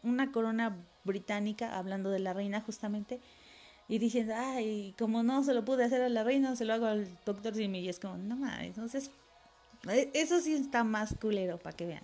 una 0.03 0.31
corona 0.31 0.77
británica, 1.03 1.77
hablando 1.77 2.09
de 2.09 2.19
la 2.19 2.33
reina 2.33 2.61
justamente, 2.61 3.19
y 3.91 3.99
diciendo, 3.99 4.33
ay, 4.37 4.95
como 4.97 5.21
no 5.21 5.43
se 5.43 5.53
lo 5.53 5.65
pude 5.65 5.83
hacer 5.83 6.01
a 6.01 6.07
la 6.07 6.23
reina, 6.23 6.55
se 6.55 6.63
lo 6.63 6.73
hago 6.73 6.85
al 6.85 7.09
doctor 7.25 7.53
Simi, 7.53 7.81
y 7.81 7.89
es 7.89 7.99
como, 7.99 8.15
no 8.15 8.37
mames, 8.37 8.67
entonces 8.67 9.11
e, 9.89 10.09
eso 10.13 10.39
sí 10.39 10.53
está 10.53 10.85
más 10.85 11.13
culero 11.19 11.57
para 11.57 11.75
que 11.75 11.85
vean. 11.85 12.03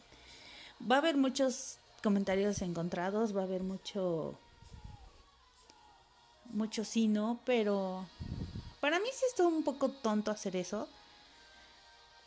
Va 0.81 0.95
a 0.95 0.99
haber 0.99 1.15
muchos 1.15 1.77
comentarios 2.03 2.61
encontrados, 2.61 3.33
va 3.33 3.39
a 3.39 3.45
haber 3.45 3.63
mucho 3.63 4.38
mucho 6.47 6.83
sí 6.83 7.07
no, 7.07 7.39
pero 7.45 8.05
para 8.81 8.99
mí 8.99 9.07
sí 9.13 9.23
está 9.29 9.47
un 9.47 9.63
poco 9.63 9.88
tonto 9.88 10.29
hacer 10.29 10.57
eso 10.57 10.89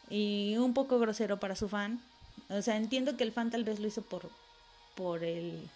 y 0.09 0.57
un 0.57 0.73
poco 0.73 0.99
grosero 0.99 1.39
para 1.39 1.55
su 1.55 1.69
fan. 1.69 2.01
O 2.49 2.63
sea, 2.63 2.79
entiendo 2.79 3.15
que 3.19 3.25
el 3.25 3.33
fan 3.33 3.51
tal 3.51 3.65
vez 3.65 3.79
lo 3.79 3.89
hizo 3.89 4.01
por 4.01 4.31
por 4.95 5.23
el 5.23 5.69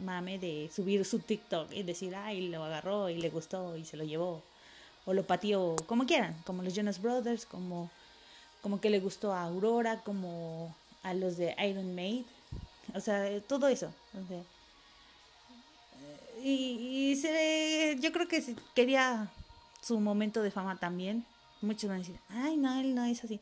mame 0.00 0.38
de 0.38 0.70
subir 0.74 1.04
su 1.04 1.18
TikTok 1.18 1.72
y 1.72 1.82
decir, 1.82 2.14
ay, 2.14 2.48
lo 2.48 2.64
agarró 2.64 3.08
y 3.08 3.16
le 3.16 3.30
gustó 3.30 3.76
y 3.76 3.84
se 3.84 3.96
lo 3.96 4.04
llevó 4.04 4.42
o 5.06 5.14
lo 5.14 5.26
pateó, 5.26 5.76
como 5.86 6.06
quieran, 6.06 6.36
como 6.44 6.62
los 6.62 6.74
Jonas 6.74 7.00
Brothers, 7.00 7.46
como 7.46 7.90
como 8.62 8.80
que 8.80 8.90
le 8.90 9.00
gustó 9.00 9.32
a 9.32 9.44
Aurora, 9.44 10.02
como 10.02 10.74
a 11.02 11.14
los 11.14 11.36
de 11.36 11.54
Iron 11.66 11.94
Maid, 11.94 12.24
o 12.94 13.00
sea, 13.00 13.40
todo 13.42 13.68
eso. 13.68 13.92
y, 16.42 17.10
y 17.10 17.16
se, 17.16 17.96
yo 18.00 18.12
creo 18.12 18.28
que 18.28 18.54
quería 18.74 19.30
su 19.82 19.98
momento 20.00 20.42
de 20.42 20.50
fama 20.50 20.78
también. 20.78 21.24
Muchos 21.62 21.88
van 21.88 21.96
a 21.96 22.00
decir, 22.00 22.18
ay, 22.28 22.56
no, 22.56 22.80
él 22.80 22.94
no 22.94 23.04
es 23.04 23.22
así. 23.24 23.40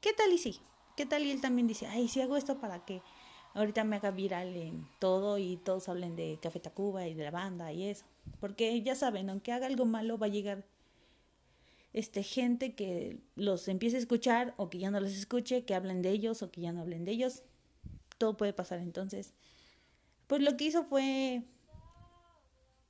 ¿Qué 0.00 0.12
tal 0.12 0.32
y 0.32 0.38
sí? 0.38 0.58
¿Qué 0.96 1.06
tal 1.06 1.24
y 1.24 1.30
él 1.30 1.40
también 1.40 1.68
dice, 1.68 1.86
ay, 1.86 2.08
si 2.08 2.20
hago 2.20 2.36
esto 2.36 2.58
para 2.58 2.84
que 2.84 3.02
ahorita 3.54 3.84
me 3.84 3.96
haga 3.96 4.10
viral 4.10 4.56
en 4.56 4.86
todo 4.98 5.38
y 5.38 5.56
todos 5.56 5.88
hablen 5.88 6.16
de 6.16 6.38
Café 6.40 6.60
Tacuba 6.60 7.06
y 7.06 7.14
de 7.14 7.24
la 7.24 7.30
banda 7.30 7.72
y 7.72 7.84
eso? 7.84 8.04
Porque 8.40 8.80
ya 8.82 8.94
saben, 8.94 9.30
aunque 9.30 9.52
haga 9.52 9.66
algo 9.66 9.84
malo, 9.84 10.18
va 10.18 10.26
a 10.26 10.30
llegar 10.30 10.64
este, 11.92 12.22
gente 12.22 12.74
que 12.74 13.18
los 13.34 13.66
empiece 13.68 13.96
a 13.96 14.00
escuchar 14.00 14.54
o 14.56 14.70
que 14.70 14.78
ya 14.78 14.90
no 14.90 15.00
los 15.00 15.12
escuche, 15.12 15.64
que 15.64 15.74
hablen 15.74 16.02
de 16.02 16.10
ellos 16.10 16.42
o 16.42 16.50
que 16.50 16.60
ya 16.60 16.72
no 16.72 16.80
hablen 16.80 17.04
de 17.04 17.12
ellos. 17.12 17.42
Todo 18.18 18.36
puede 18.36 18.52
pasar 18.52 18.78
entonces. 18.80 19.34
Pues 20.26 20.42
lo 20.42 20.56
que 20.56 20.64
hizo 20.64 20.84
fue 20.84 21.42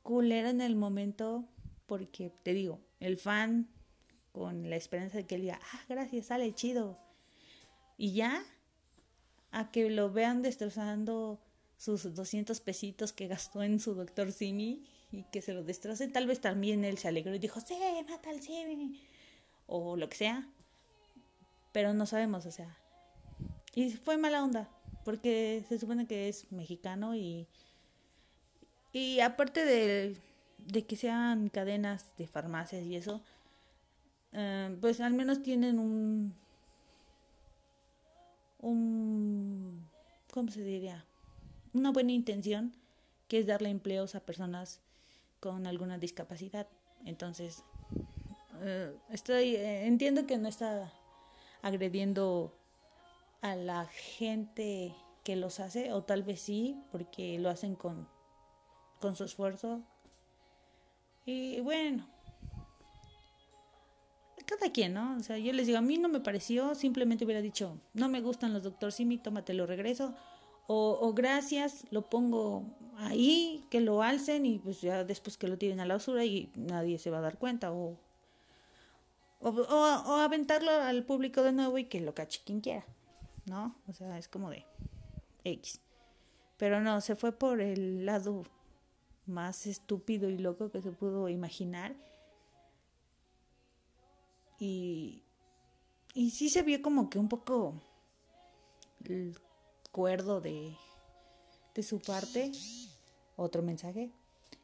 culera 0.02 0.50
en 0.50 0.60
el 0.60 0.76
momento 0.76 1.44
porque 1.86 2.32
te 2.42 2.52
digo, 2.52 2.80
el 3.00 3.16
fan 3.16 3.68
con 4.32 4.70
la 4.70 4.76
esperanza 4.76 5.18
de 5.18 5.26
que 5.26 5.34
él 5.34 5.42
diga, 5.42 5.58
ah, 5.72 5.80
gracias, 5.88 6.26
sale 6.26 6.54
chido. 6.54 6.98
Y 7.96 8.12
ya, 8.12 8.42
a 9.52 9.70
que 9.70 9.90
lo 9.90 10.10
vean 10.10 10.42
destrozando 10.42 11.40
sus 11.76 12.14
200 12.14 12.60
pesitos 12.60 13.12
que 13.12 13.26
gastó 13.26 13.62
en 13.62 13.80
su 13.80 13.94
doctor 13.94 14.32
Simi 14.32 14.84
y 15.10 15.24
que 15.24 15.42
se 15.42 15.54
lo 15.54 15.64
destroce, 15.64 16.08
tal 16.08 16.26
vez 16.26 16.40
también 16.40 16.84
él 16.84 16.98
se 16.98 17.08
alegró 17.08 17.34
y 17.34 17.38
dijo, 17.38 17.60
sí, 17.60 17.74
mata 18.08 18.30
al 18.30 18.40
Simi, 18.40 19.00
o 19.66 19.96
lo 19.96 20.08
que 20.08 20.16
sea, 20.16 20.48
pero 21.72 21.94
no 21.94 22.06
sabemos, 22.06 22.46
o 22.46 22.50
sea, 22.52 22.76
y 23.74 23.90
fue 23.90 24.18
mala 24.18 24.44
onda, 24.44 24.68
porque 25.04 25.64
se 25.68 25.78
supone 25.78 26.06
que 26.06 26.28
es 26.28 26.52
mexicano 26.52 27.14
y, 27.14 27.46
y 28.92 29.20
aparte 29.20 29.64
de, 29.64 30.16
de 30.58 30.86
que 30.86 30.96
sean 30.96 31.48
cadenas 31.48 32.06
de 32.18 32.26
farmacias 32.26 32.84
y 32.84 32.96
eso, 32.96 33.22
eh, 34.32 34.76
pues 34.80 35.00
al 35.00 35.14
menos 35.14 35.42
tienen 35.42 35.78
un, 35.78 36.34
un, 38.60 39.88
¿cómo 40.32 40.50
se 40.50 40.62
diría? 40.62 41.04
Una 41.72 41.90
buena 41.90 42.12
intención, 42.12 42.74
que 43.28 43.38
es 43.38 43.46
darle 43.46 43.70
empleos 43.70 44.14
a 44.14 44.20
personas 44.20 44.80
con 45.40 45.66
alguna 45.66 45.98
discapacidad. 45.98 46.66
Entonces, 47.04 47.64
eh, 48.62 48.94
estoy, 49.10 49.56
eh, 49.56 49.86
entiendo 49.86 50.26
que 50.26 50.36
no 50.36 50.48
está 50.48 50.92
agrediendo 51.62 52.54
a 53.40 53.56
la 53.56 53.86
gente 53.86 54.94
que 55.24 55.36
los 55.36 55.60
hace, 55.60 55.92
o 55.92 56.02
tal 56.02 56.22
vez 56.22 56.40
sí, 56.40 56.82
porque 56.90 57.38
lo 57.38 57.48
hacen 57.48 57.74
con, 57.74 58.08
con 59.00 59.16
su 59.16 59.24
esfuerzo. 59.24 59.82
Y 61.24 61.60
bueno, 61.60 62.06
cada 64.58 64.72
quien, 64.72 64.94
¿no? 64.94 65.16
O 65.16 65.20
sea, 65.20 65.38
yo 65.38 65.52
les 65.52 65.66
digo, 65.66 65.78
a 65.78 65.82
mí 65.82 65.98
no 65.98 66.08
me 66.08 66.20
pareció, 66.20 66.74
simplemente 66.74 67.24
hubiera 67.24 67.40
dicho, 67.40 67.80
no 67.94 68.08
me 68.08 68.20
gustan 68.20 68.52
los 68.52 68.62
doctor 68.62 68.92
Simi, 68.92 69.18
tómatelo, 69.18 69.66
regreso. 69.66 70.14
O, 70.66 70.98
o 71.00 71.14
gracias, 71.14 71.84
lo 71.90 72.08
pongo 72.08 72.64
ahí, 72.96 73.64
que 73.70 73.80
lo 73.80 74.02
alcen 74.02 74.46
y 74.46 74.58
pues 74.58 74.80
ya 74.80 75.04
después 75.04 75.36
que 75.36 75.48
lo 75.48 75.58
tiren 75.58 75.80
a 75.80 75.86
la 75.86 75.94
basura 75.94 76.24
y 76.24 76.52
nadie 76.54 76.98
se 76.98 77.10
va 77.10 77.18
a 77.18 77.22
dar 77.22 77.38
cuenta. 77.38 77.72
O, 77.72 77.96
o, 79.40 79.48
o, 79.48 80.14
aventarlo 80.16 80.70
al 80.70 81.04
público 81.04 81.42
de 81.42 81.52
nuevo 81.52 81.78
y 81.78 81.84
que 81.84 82.00
lo 82.00 82.14
cache 82.14 82.42
quien 82.44 82.60
quiera. 82.60 82.84
¿No? 83.46 83.74
O 83.88 83.92
sea, 83.92 84.18
es 84.18 84.28
como 84.28 84.50
de 84.50 84.64
X. 85.44 85.80
Pero 86.56 86.80
no, 86.80 87.00
se 87.00 87.16
fue 87.16 87.32
por 87.32 87.60
el 87.60 88.04
lado 88.04 88.44
más 89.26 89.66
estúpido 89.66 90.28
y 90.28 90.36
loco 90.36 90.70
que 90.70 90.82
se 90.82 90.92
pudo 90.92 91.28
imaginar. 91.28 91.96
Y, 94.60 95.24
y 96.14 96.30
sí 96.30 96.50
se 96.50 96.62
vio 96.62 96.80
como 96.82 97.10
que 97.10 97.18
un 97.18 97.28
poco 97.28 97.82
el 99.04 99.36
cuerdo 99.90 100.40
de, 100.40 100.76
de 101.74 101.82
su 101.82 102.00
parte 102.00 102.52
otro 103.36 103.62
mensaje. 103.62 104.12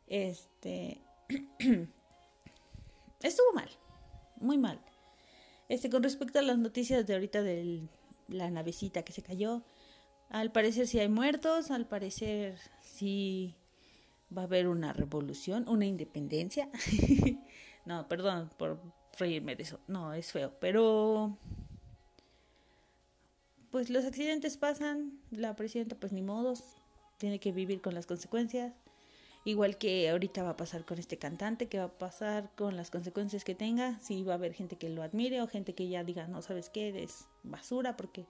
Este 0.07 1.01
estuvo 3.23 3.53
mal, 3.55 3.71
muy 4.37 4.59
mal. 4.59 4.81
Este, 5.69 5.91
con 5.91 6.03
respecto 6.03 6.39
a 6.39 6.43
las 6.43 6.59
noticias 6.59 7.07
de 7.07 7.15
ahorita 7.15 7.43
de 7.43 7.89
la 8.29 8.51
navecita 8.51 9.03
que 9.03 9.13
se 9.13 9.23
cayó, 9.23 9.63
al 10.29 10.53
parecer 10.53 10.87
sí 10.87 11.01
hay 11.01 11.09
muertos, 11.09 11.71
al 11.71 11.87
parecer 11.89 12.59
sí 12.83 13.57
va 14.37 14.43
a 14.43 14.45
haber 14.45 14.69
una 14.69 14.93
revolución, 14.93 15.69
una 15.69 15.87
independencia. 15.87 16.69
no, 17.85 18.07
perdón 18.09 18.51
por 18.57 18.81
reírme 19.19 19.57
de 19.57 19.63
eso. 19.63 19.81
No, 19.89 20.13
es 20.13 20.33
feo. 20.33 20.53
Pero 20.61 21.37
pues 23.71 23.91
los 23.91 24.05
accidentes 24.05 24.57
pasan, 24.57 25.21
la 25.31 25.55
presidenta 25.55 25.97
pues 25.97 26.13
ni 26.13 26.23
modos, 26.23 26.65
tiene 27.19 27.39
que 27.39 27.53
vivir 27.53 27.81
con 27.81 27.95
las 27.95 28.07
consecuencias, 28.07 28.73
igual 29.45 29.77
que 29.79 30.09
ahorita 30.09 30.43
va 30.43 30.51
a 30.51 30.57
pasar 30.57 30.85
con 30.85 30.99
este 30.99 31.19
cantante, 31.19 31.69
que 31.69 31.79
va 31.79 31.85
a 31.85 31.99
pasar 31.99 32.51
con 32.57 32.77
las 32.77 32.91
consecuencias 32.91 33.45
que 33.45 33.55
tenga, 33.55 33.99
si 34.01 34.23
va 34.23 34.33
a 34.33 34.37
haber 34.37 34.55
gente 34.55 34.77
que 34.77 34.89
lo 34.89 35.03
admire 35.03 35.43
o 35.43 35.47
gente 35.47 35.75
que 35.75 35.89
ya 35.89 36.05
diga, 36.05 36.27
no 36.27 36.43
sabes 36.43 36.71
qué, 36.71 37.03
es 37.03 37.27
basura, 37.43 37.97
porque 37.97 38.25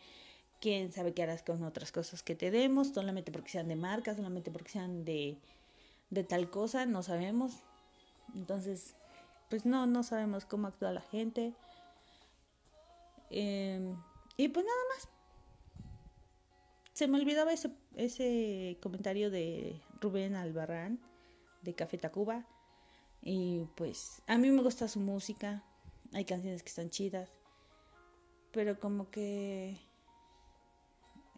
quién 0.60 0.92
sabe 0.92 1.14
qué 1.14 1.22
harás 1.22 1.42
con 1.42 1.62
otras 1.62 1.92
cosas 1.92 2.22
que 2.22 2.34
te 2.34 2.50
demos, 2.50 2.88
solamente 2.88 3.32
porque 3.32 3.50
sean 3.50 3.68
de 3.68 3.76
marca, 3.76 4.14
solamente 4.14 4.50
porque 4.50 4.72
sean 4.72 5.04
de, 5.04 5.38
de 6.10 6.24
tal 6.24 6.50
cosa, 6.50 6.86
no 6.86 7.02
sabemos. 7.02 7.52
Entonces, 8.34 8.94
pues 9.48 9.64
no, 9.66 9.86
no 9.86 10.02
sabemos 10.02 10.44
cómo 10.44 10.68
actúa 10.68 10.92
la 10.92 11.00
gente. 11.00 11.54
Eh, 13.30 13.94
y 14.36 14.48
pues 14.48 14.64
nada 14.64 14.78
más 14.94 15.08
se 16.92 17.08
me 17.08 17.18
olvidaba 17.18 17.52
ese, 17.52 17.70
ese 17.94 18.78
comentario 18.80 19.30
de 19.30 19.80
Rubén 20.00 20.34
Albarrán 20.34 20.98
de 21.62 21.74
Café 21.74 21.98
Tacuba. 21.98 22.46
Y 23.22 23.64
pues 23.74 24.22
a 24.26 24.38
mí 24.38 24.50
me 24.50 24.62
gusta 24.62 24.88
su 24.88 25.00
música. 25.00 25.62
Hay 26.12 26.24
canciones 26.24 26.62
que 26.62 26.68
están 26.68 26.90
chidas. 26.90 27.30
Pero 28.52 28.80
como 28.80 29.10
que... 29.10 29.78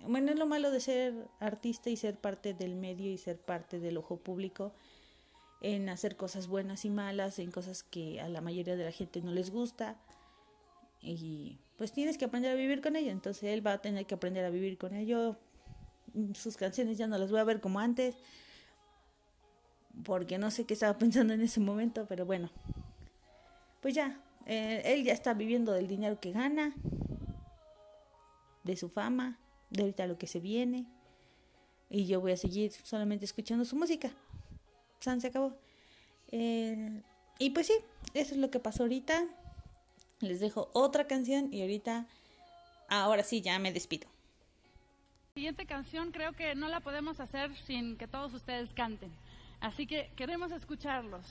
Bueno, 0.07 0.31
es 0.31 0.39
lo 0.39 0.47
malo 0.47 0.71
de 0.71 0.79
ser 0.79 1.29
artista 1.41 1.91
y 1.91 1.97
ser 1.97 2.17
parte 2.17 2.55
del 2.55 2.77
medio 2.77 3.11
y 3.11 3.19
ser 3.19 3.41
parte 3.41 3.81
del 3.81 3.97
ojo 3.97 4.19
público 4.19 4.73
en 5.61 5.89
hacer 5.89 6.17
cosas 6.17 6.47
buenas 6.47 6.85
y 6.85 6.91
malas, 6.91 7.39
en 7.39 7.51
cosas 7.51 7.83
que 7.83 8.21
a 8.21 8.29
la 8.29 8.41
mayoría 8.41 8.77
de 8.77 8.85
la 8.85 8.93
gente 8.93 9.21
no 9.21 9.33
les 9.33 9.51
gusta. 9.51 9.97
Y 11.01 11.59
pues 11.77 11.93
tienes 11.93 12.19
que 12.19 12.25
aprender 12.25 12.53
a 12.53 12.55
vivir 12.55 12.81
con 12.81 12.97
ello. 12.97 13.11
Entonces 13.11 13.45
él 13.45 13.67
va 13.67 13.75
a 13.75 13.83
tener 13.83 14.07
que 14.07 14.15
aprender 14.15 14.45
a 14.45 14.51
vivir 14.51 14.79
con 14.79 14.95
ello 14.95 15.37
sus 16.35 16.57
canciones 16.57 16.99
ya 16.99 17.07
no 17.07 17.19
las 17.19 17.31
voy 17.31 17.41
a 17.41 17.45
ver 17.45 17.61
como 17.61 17.81
antes. 17.81 18.17
Porque 20.05 20.39
no 20.39 20.51
sé 20.51 20.65
qué 20.65 20.75
estaba 20.75 20.99
pensando 20.99 21.35
en 21.35 21.41
ese 21.41 21.61
momento, 21.61 22.07
pero 22.09 22.27
bueno. 22.27 22.51
Pues 23.81 23.95
ya, 23.95 24.21
eh, 24.47 24.83
él 24.85 25.05
ya 25.05 25.13
está 25.13 25.35
viviendo 25.35 25.73
del 25.73 25.87
dinero 25.87 26.19
que 26.21 26.33
gana, 26.33 26.75
de 28.65 28.77
su 28.77 28.89
fama, 28.89 29.39
de 29.71 29.83
ahorita 29.83 30.07
lo 30.07 30.19
que 30.19 30.27
se 30.27 30.41
viene. 30.41 30.87
Y 31.91 32.07
yo 32.07 32.21
voy 32.21 32.33
a 32.33 32.37
seguir 32.37 32.73
solamente 32.73 33.25
escuchando 33.25 33.65
su 33.65 33.77
música. 33.77 34.11
San 35.01 35.21
se 35.21 35.29
acabó. 35.29 35.57
Eh, 36.31 37.03
y 37.39 37.51
pues 37.51 37.67
sí, 37.67 37.75
eso 38.15 38.35
es 38.35 38.41
lo 38.41 38.51
que 38.51 38.61
pasó 38.61 38.85
ahorita. 38.85 39.25
Les 40.21 40.41
dejo 40.41 40.71
otra 40.73 41.07
canción 41.07 41.53
y 41.53 41.63
ahorita, 41.63 42.07
ahora 42.89 43.23
sí, 43.23 43.41
ya 43.41 43.59
me 43.59 43.73
despido 43.73 44.09
siguiente 45.39 45.67
canción 45.67 46.11
creo 46.11 46.33
que 46.33 46.57
no 46.57 46.67
la 46.67 46.81
podemos 46.81 47.21
hacer 47.21 47.55
sin 47.59 47.97
que 47.97 48.09
todos 48.09 48.35
ustedes 48.35 48.75
canten. 48.75 49.13
Así 49.61 49.87
que 49.87 50.11
queremos 50.17 50.51
escucharlos. 50.51 51.25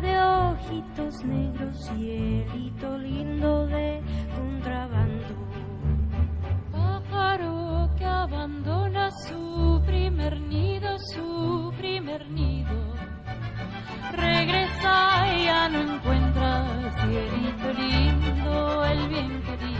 de 0.00 0.18
ojitos 0.18 1.24
negros 1.24 1.90
y 1.98 2.10
el 2.10 3.02
lindo 3.02 3.66
de 3.66 4.00
contrabando. 4.34 5.34
Pájaro 6.72 7.90
que 7.98 8.04
abandona 8.04 9.10
su 9.26 9.82
primer 9.86 10.40
nido, 10.40 10.96
su 11.14 11.72
primer 11.76 12.30
nido. 12.30 12.94
Regresa 14.12 15.36
y 15.36 15.44
ya 15.44 15.68
no 15.68 15.80
encuentra 15.80 16.92
cielito 17.00 17.72
lindo, 17.80 18.84
el 18.84 19.08
bien 19.08 19.42
querido. 19.42 19.79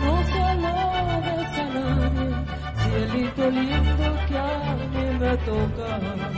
No 0.00 0.24
se 0.24 0.42
alaba 0.42 1.18
el 1.18 1.46
salario, 1.54 2.36
cielito 2.76 3.50
lindo 3.50 4.06
que 4.28 4.38
a 4.38 4.76
mí 4.92 5.04
me 5.20 5.36
toca. 5.38 6.31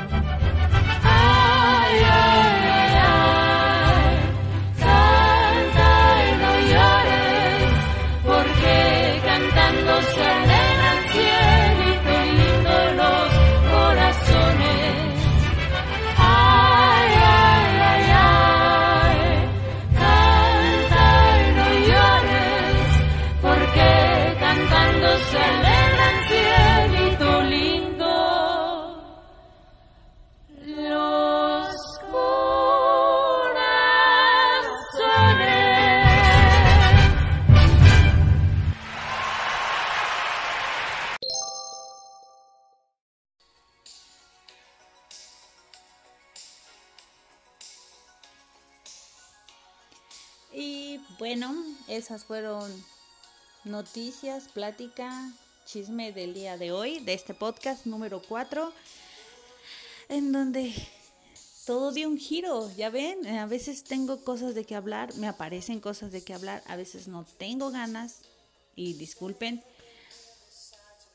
Fueron 52.22 52.70
noticias, 53.64 54.44
plática, 54.48 55.32
chisme 55.64 56.12
del 56.12 56.34
día 56.34 56.56
de 56.56 56.70
hoy, 56.70 57.00
de 57.00 57.14
este 57.14 57.34
podcast 57.34 57.86
número 57.86 58.22
4, 58.22 58.72
en 60.10 60.30
donde 60.30 60.72
todo 61.66 61.90
dio 61.90 62.08
un 62.08 62.18
giro, 62.18 62.70
ya 62.76 62.90
ven, 62.90 63.26
a 63.26 63.46
veces 63.46 63.82
tengo 63.82 64.22
cosas 64.22 64.54
de 64.54 64.64
que 64.64 64.76
hablar, 64.76 65.14
me 65.16 65.26
aparecen 65.26 65.80
cosas 65.80 66.12
de 66.12 66.22
que 66.22 66.34
hablar, 66.34 66.62
a 66.66 66.76
veces 66.76 67.08
no 67.08 67.24
tengo 67.38 67.70
ganas 67.70 68.18
y 68.76 68.92
disculpen. 68.92 69.64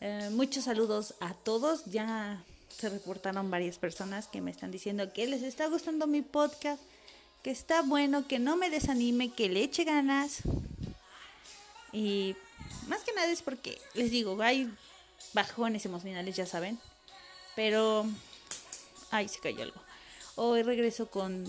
Eh, 0.02 0.30
muchos 0.32 0.66
saludos 0.66 1.14
a 1.22 1.34
todos, 1.34 1.86
ya 1.86 2.43
se 2.76 2.89
reportaron 2.89 3.52
varias 3.52 3.78
personas 3.78 4.28
que 4.28 4.41
me 4.41 4.52
están 4.52 4.72
diciendo 4.72 5.14
que 5.14 5.28
les 5.28 5.43
está 5.43 5.68
gustando 5.68 6.08
mi 6.08 6.24
podcast, 6.24 6.82
que 7.43 7.52
está 7.52 7.84
bueno, 7.84 8.28
que 8.28 8.39
no 8.39 8.58
me 8.58 8.70
desanime, 8.70 9.32
que 9.32 9.50
le 9.50 9.64
eche 9.64 9.84
ganas. 9.84 10.41
Y 11.92 12.36
más 12.88 13.02
que 13.02 13.14
nada 13.14 13.32
es 13.32 13.42
porque, 13.42 13.80
les 13.94 14.12
digo, 14.12 14.42
hay 14.42 14.72
bajones 15.34 15.86
emocionales, 15.86 16.36
ya 16.36 16.46
saben. 16.46 16.80
Pero, 17.56 18.06
ay, 19.12 19.28
se 19.28 19.40
cayó 19.40 19.64
algo. 19.64 19.82
Hoy 20.36 20.64
regreso 20.64 21.10
con 21.10 21.46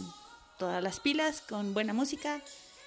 todas 0.59 0.83
las 0.83 1.01
pilas, 1.01 1.41
con 1.41 1.75
buena 1.75 1.93
música, 1.93 2.43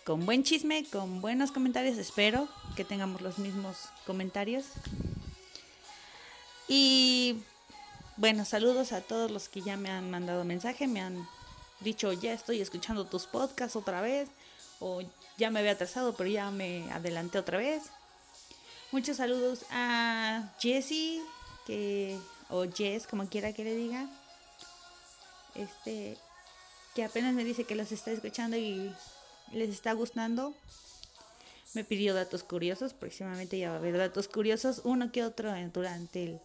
con 0.06 0.26
buen 0.26 0.44
chisme, 0.44 0.86
con 0.90 1.22
buenos 1.22 1.52
comentarios. 1.52 1.98
Espero 1.98 2.48
que 2.76 2.84
tengamos 2.84 3.22
los 3.22 3.38
mismos 3.38 3.78
comentarios. 4.06 4.66
Y 6.68 7.38
bueno, 8.18 8.46
saludos 8.46 8.92
a 8.92 9.02
todos 9.02 9.32
los 9.32 9.50
que 9.50 9.62
ya 9.62 9.78
me 9.78 9.90
han 9.90 10.12
mandado 10.12 10.44
mensaje, 10.44 10.88
me 10.88 11.02
han 11.02 11.28
dicho 11.80 12.14
ya 12.14 12.34
estoy 12.34 12.62
escuchando 12.62 13.06
tus 13.06 13.26
podcasts 13.26 13.76
otra 13.76 14.02
vez, 14.02 14.30
o 14.84 15.02
ya 15.38 15.50
me 15.50 15.60
había 15.60 15.72
atrasado, 15.72 16.14
pero 16.14 16.30
ya 16.30 16.52
me 16.52 16.92
adelanté 16.92 17.40
otra 17.40 17.58
vez. 17.58 17.84
Muchos 18.92 19.18
saludos 19.18 19.66
a 19.72 20.54
Jessie, 20.60 21.22
que, 21.66 22.20
o 22.50 22.66
Jess, 22.70 23.08
como 23.08 23.30
quiera 23.30 23.54
que 23.54 23.64
le 23.64 23.76
diga. 23.76 24.10
Este, 25.56 26.18
que 26.96 27.06
apenas 27.06 27.34
me 27.34 27.46
dice 27.46 27.64
que 27.64 27.76
los 27.76 27.94
está 27.94 28.12
escuchando 28.12 28.58
y 28.58 28.94
les 29.54 29.70
está 29.70 29.94
gustando. 29.94 30.54
Me 31.74 31.86
pidió 31.86 32.14
datos 32.14 32.44
curiosos, 32.44 32.94
próximamente 32.94 33.58
ya 33.58 33.70
va 33.70 33.76
a 33.76 33.80
haber 33.80 33.98
datos 33.98 34.28
curiosos, 34.28 34.82
uno 34.84 35.14
que 35.14 35.24
otro 35.24 35.54
durante 35.74 36.24
el 36.24 36.42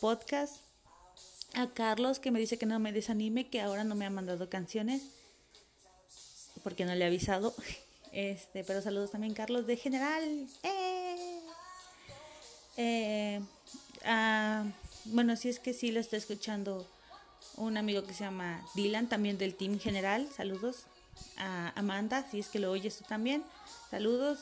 podcast. 0.00 0.58
A 1.54 1.66
Carlos 1.70 2.20
que 2.20 2.30
me 2.30 2.38
dice 2.38 2.58
que 2.58 2.66
no 2.66 2.78
me 2.78 2.92
desanime, 2.92 3.48
que 3.48 3.60
ahora 3.60 3.82
no 3.82 3.96
me 3.96 4.06
ha 4.06 4.10
mandado 4.10 4.48
canciones 4.48 5.02
porque 6.66 6.84
no 6.84 6.96
le 6.96 7.04
he 7.04 7.06
avisado. 7.06 7.54
Este, 8.12 8.64
pero 8.64 8.80
saludos 8.80 9.10
también 9.10 9.34
Carlos 9.34 9.66
de 9.66 9.76
General. 9.76 10.24
¡Eh! 10.62 11.40
Eh, 12.78 13.40
ah, 14.06 14.64
bueno, 15.04 15.36
si 15.36 15.50
es 15.50 15.58
que 15.58 15.74
sí 15.74 15.92
lo 15.92 16.00
está 16.00 16.16
escuchando 16.16 16.86
un 17.56 17.76
amigo 17.76 18.04
que 18.06 18.14
se 18.14 18.24
llama 18.24 18.66
Dylan, 18.74 19.06
también 19.06 19.36
del 19.36 19.54
Team 19.54 19.78
General. 19.78 20.26
Saludos 20.34 20.86
a 21.36 21.78
Amanda, 21.78 22.26
si 22.30 22.38
es 22.38 22.48
que 22.48 22.58
lo 22.58 22.70
oyes 22.70 22.96
tú 22.96 23.04
también. 23.04 23.44
Saludos 23.90 24.38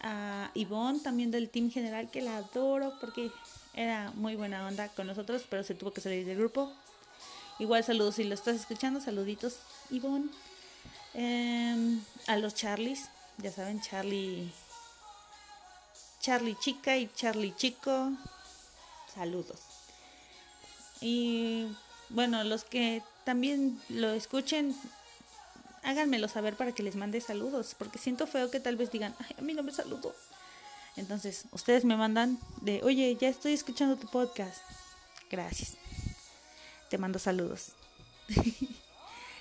a 0.00 0.52
Ivonne, 0.54 1.00
también 1.00 1.32
del 1.32 1.50
Team 1.50 1.72
General, 1.72 2.08
que 2.12 2.22
la 2.22 2.36
adoro 2.36 2.94
porque 3.00 3.32
era 3.74 4.12
muy 4.14 4.36
buena 4.36 4.64
onda 4.68 4.88
con 4.90 5.08
nosotros, 5.08 5.42
pero 5.50 5.64
se 5.64 5.74
tuvo 5.74 5.92
que 5.92 6.00
salir 6.00 6.24
del 6.24 6.38
grupo. 6.38 6.72
Igual 7.58 7.82
saludos 7.82 8.14
si 8.14 8.24
lo 8.24 8.34
estás 8.34 8.54
escuchando, 8.54 9.00
saluditos 9.00 9.56
Ivonne. 9.90 10.30
Em, 11.14 12.02
a 12.26 12.36
los 12.36 12.54
Charlies, 12.54 13.08
ya 13.38 13.52
saben, 13.52 13.80
Charlie 13.80 14.52
Charlie 16.24 16.56
Chica 16.58 16.96
y 16.96 17.10
Charlie 17.14 17.54
Chico. 17.54 18.12
Saludos. 19.14 19.60
Y 21.02 21.68
bueno, 22.08 22.42
los 22.44 22.64
que 22.64 23.02
también 23.24 23.78
lo 23.90 24.10
escuchen, 24.10 24.74
háganmelo 25.82 26.26
saber 26.28 26.56
para 26.56 26.72
que 26.72 26.82
les 26.82 26.96
mande 26.96 27.20
saludos, 27.20 27.76
porque 27.78 27.98
siento 27.98 28.26
feo 28.26 28.50
que 28.50 28.58
tal 28.58 28.76
vez 28.76 28.90
digan, 28.90 29.14
Ay, 29.18 29.36
a 29.38 29.42
mí 29.42 29.52
no 29.52 29.62
me 29.62 29.72
saludó. 29.72 30.14
Entonces, 30.96 31.44
ustedes 31.52 31.84
me 31.84 31.96
mandan 31.96 32.38
de, 32.62 32.80
oye, 32.84 33.16
ya 33.20 33.28
estoy 33.28 33.52
escuchando 33.52 33.96
tu 33.96 34.08
podcast. 34.08 34.62
Gracias. 35.30 35.76
Te 36.88 36.96
mando 36.96 37.18
saludos. 37.18 37.72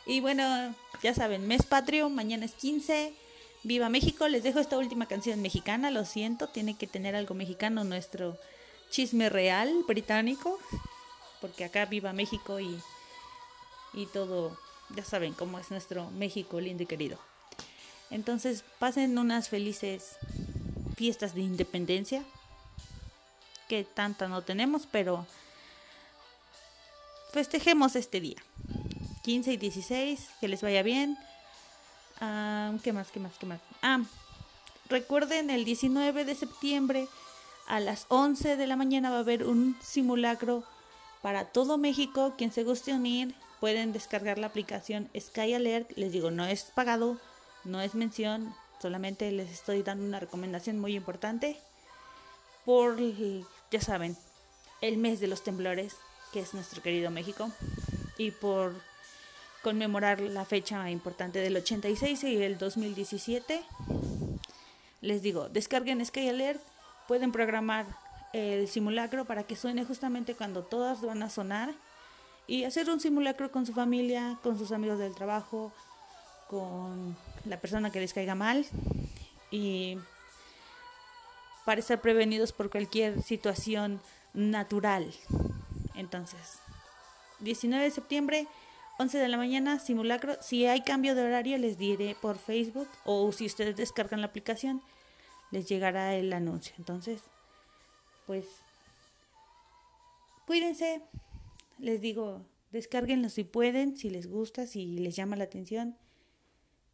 y 0.06 0.20
bueno, 0.20 0.76
ya 1.02 1.14
saben, 1.14 1.48
mes 1.48 1.64
patrio, 1.64 2.10
mañana 2.10 2.46
es 2.46 2.54
15. 2.54 3.14
Viva 3.64 3.88
México, 3.88 4.28
les 4.28 4.44
dejo 4.44 4.60
esta 4.60 4.78
última 4.78 5.06
canción 5.06 5.42
mexicana, 5.42 5.90
lo 5.90 6.04
siento, 6.04 6.50
tiene 6.50 6.76
que 6.76 6.86
tener 6.86 7.16
algo 7.16 7.34
mexicano 7.34 7.86
nuestro 7.86 8.38
chisme 8.90 9.30
real 9.30 9.86
británico, 9.88 10.60
porque 11.40 11.64
acá 11.64 11.86
viva 11.86 12.12
México 12.12 12.60
y, 12.60 12.78
y 13.94 14.06
todo, 14.08 14.58
ya 14.96 15.06
saben 15.06 15.34
cómo 15.34 15.60
es 15.60 15.72
nuestro 15.72 16.12
México 16.12 16.60
lindo 16.60 16.84
y 16.84 16.88
querido. 16.88 17.18
Entonces 18.10 18.66
pasen 18.80 19.18
unas 19.18 19.48
felices 19.48 20.18
fiestas 20.98 21.34
de 21.34 21.42
independencia, 21.42 22.24
que 23.70 23.86
tanta 23.86 24.28
no 24.28 24.42
tenemos, 24.42 24.88
pero 24.92 25.26
festejemos 27.32 27.96
este 27.96 28.20
día. 28.20 28.44
15 29.24 29.54
y 29.54 29.58
16, 29.58 30.30
que 30.40 30.48
les 30.48 30.62
vaya 30.62 30.84
bien. 30.84 31.18
Ah, 32.20 32.74
¿Qué 32.84 32.94
más? 32.94 33.10
¿Qué 33.10 33.20
más? 33.20 33.34
¿Qué 33.40 33.46
más? 33.46 33.60
Ah, 33.82 34.02
recuerden, 34.90 35.50
el 35.50 35.66
19 35.66 36.26
de 36.26 36.36
septiembre 36.36 37.08
a 37.68 37.80
las 37.80 38.06
11 38.10 38.58
de 38.58 38.68
la 38.68 38.76
mañana 38.76 39.10
va 39.10 39.18
a 39.18 39.20
haber 39.20 39.46
un 39.46 39.78
simulacro 39.82 40.64
para 41.22 41.46
todo 41.46 41.78
México. 41.78 42.34
Quien 42.38 42.52
se 42.52 42.66
guste 42.66 42.94
unir, 42.94 43.34
pueden 43.62 43.94
descargar 43.94 44.38
la 44.38 44.48
aplicación 44.48 45.10
Sky 45.18 45.54
Alert. 45.54 45.92
Les 45.96 46.12
digo, 46.12 46.30
no 46.30 46.46
es 46.46 46.64
pagado, 46.76 47.18
no 47.64 47.80
es 47.80 47.96
mención, 47.96 48.54
solamente 48.82 49.32
les 49.32 49.50
estoy 49.50 49.84
dando 49.84 50.06
una 50.06 50.20
recomendación 50.20 50.80
muy 50.80 50.96
importante. 50.96 51.58
Por, 52.66 52.98
ya 53.72 53.82
saben, 53.82 54.18
el 54.82 54.98
mes 54.98 55.22
de 55.22 55.28
los 55.28 55.44
temblores, 55.44 55.96
que 56.34 56.42
es 56.42 56.54
nuestro 56.54 56.82
querido 56.82 57.10
México. 57.10 57.50
Y 58.18 58.32
por 58.32 58.74
conmemorar 59.64 60.20
la 60.20 60.46
fecha 60.46 60.92
importante 60.92 61.40
del 61.40 61.56
86 61.56 62.24
y 62.26 62.44
el 62.44 62.58
2017. 62.58 63.64
Les 65.02 65.22
digo, 65.22 65.50
descarguen 65.50 66.06
Sky 66.06 66.30
Alert, 66.30 66.62
pueden 67.08 67.32
programar 67.32 67.86
el 68.34 68.68
simulacro 68.68 69.26
para 69.26 69.44
que 69.44 69.56
suene 69.56 69.86
justamente 69.86 70.36
cuando 70.36 70.64
todas 70.64 71.02
van 71.02 71.24
a 71.24 71.30
sonar 71.30 71.74
y 72.46 72.66
hacer 72.66 72.90
un 72.90 73.00
simulacro 73.00 73.52
con 73.52 73.66
su 73.66 73.74
familia, 73.74 74.38
con 74.44 74.58
sus 74.58 74.72
amigos 74.72 75.00
del 75.00 75.16
trabajo, 75.16 75.72
con 76.50 77.16
la 77.46 77.60
persona 77.60 77.90
que 77.90 78.02
les 78.02 78.14
caiga 78.14 78.36
mal 78.36 78.66
y 79.50 79.98
para 81.64 81.80
estar 81.80 82.02
prevenidos 82.02 82.52
por 82.52 82.70
cualquier 82.70 83.24
situación 83.24 84.02
natural. 84.34 85.14
Entonces, 85.96 86.60
19 87.40 87.86
de 87.86 87.92
septiembre 87.92 88.48
11 89.00 89.18
de 89.18 89.28
la 89.28 89.38
mañana, 89.38 89.80
simulacro. 89.80 90.36
Si 90.42 90.66
hay 90.66 90.82
cambio 90.82 91.16
de 91.16 91.24
horario, 91.24 91.58
les 91.58 91.78
diré 91.78 92.16
por 92.22 92.38
Facebook 92.38 92.88
o 93.06 93.32
si 93.32 93.46
ustedes 93.46 93.76
descargan 93.76 94.22
la 94.22 94.28
aplicación, 94.28 94.82
les 95.52 95.68
llegará 95.68 96.16
el 96.16 96.32
anuncio. 96.32 96.74
Entonces, 96.78 97.22
pues, 98.28 98.46
cuídense. 100.46 101.02
Les 101.80 102.02
digo, 102.02 102.46
descárguenlo 102.72 103.30
si 103.30 103.44
pueden, 103.44 103.98
si 103.98 104.10
les 104.10 104.28
gusta, 104.28 104.68
si 104.68 104.98
les 104.98 105.16
llama 105.16 105.36
la 105.36 105.46
atención. 105.46 105.98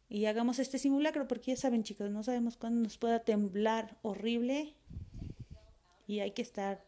Y 0.08 0.24
hagamos 0.26 0.58
este 0.58 0.78
simulacro, 0.78 1.28
porque 1.28 1.52
ya 1.52 1.56
saben, 1.56 1.84
chicos, 1.84 2.10
no 2.10 2.22
sabemos 2.24 2.56
cuándo 2.56 2.80
nos 2.80 2.98
pueda 2.98 3.20
temblar 3.20 3.96
horrible. 4.02 4.74
Y 6.08 6.20
hay 6.20 6.32
que 6.32 6.42
estar, 6.42 6.82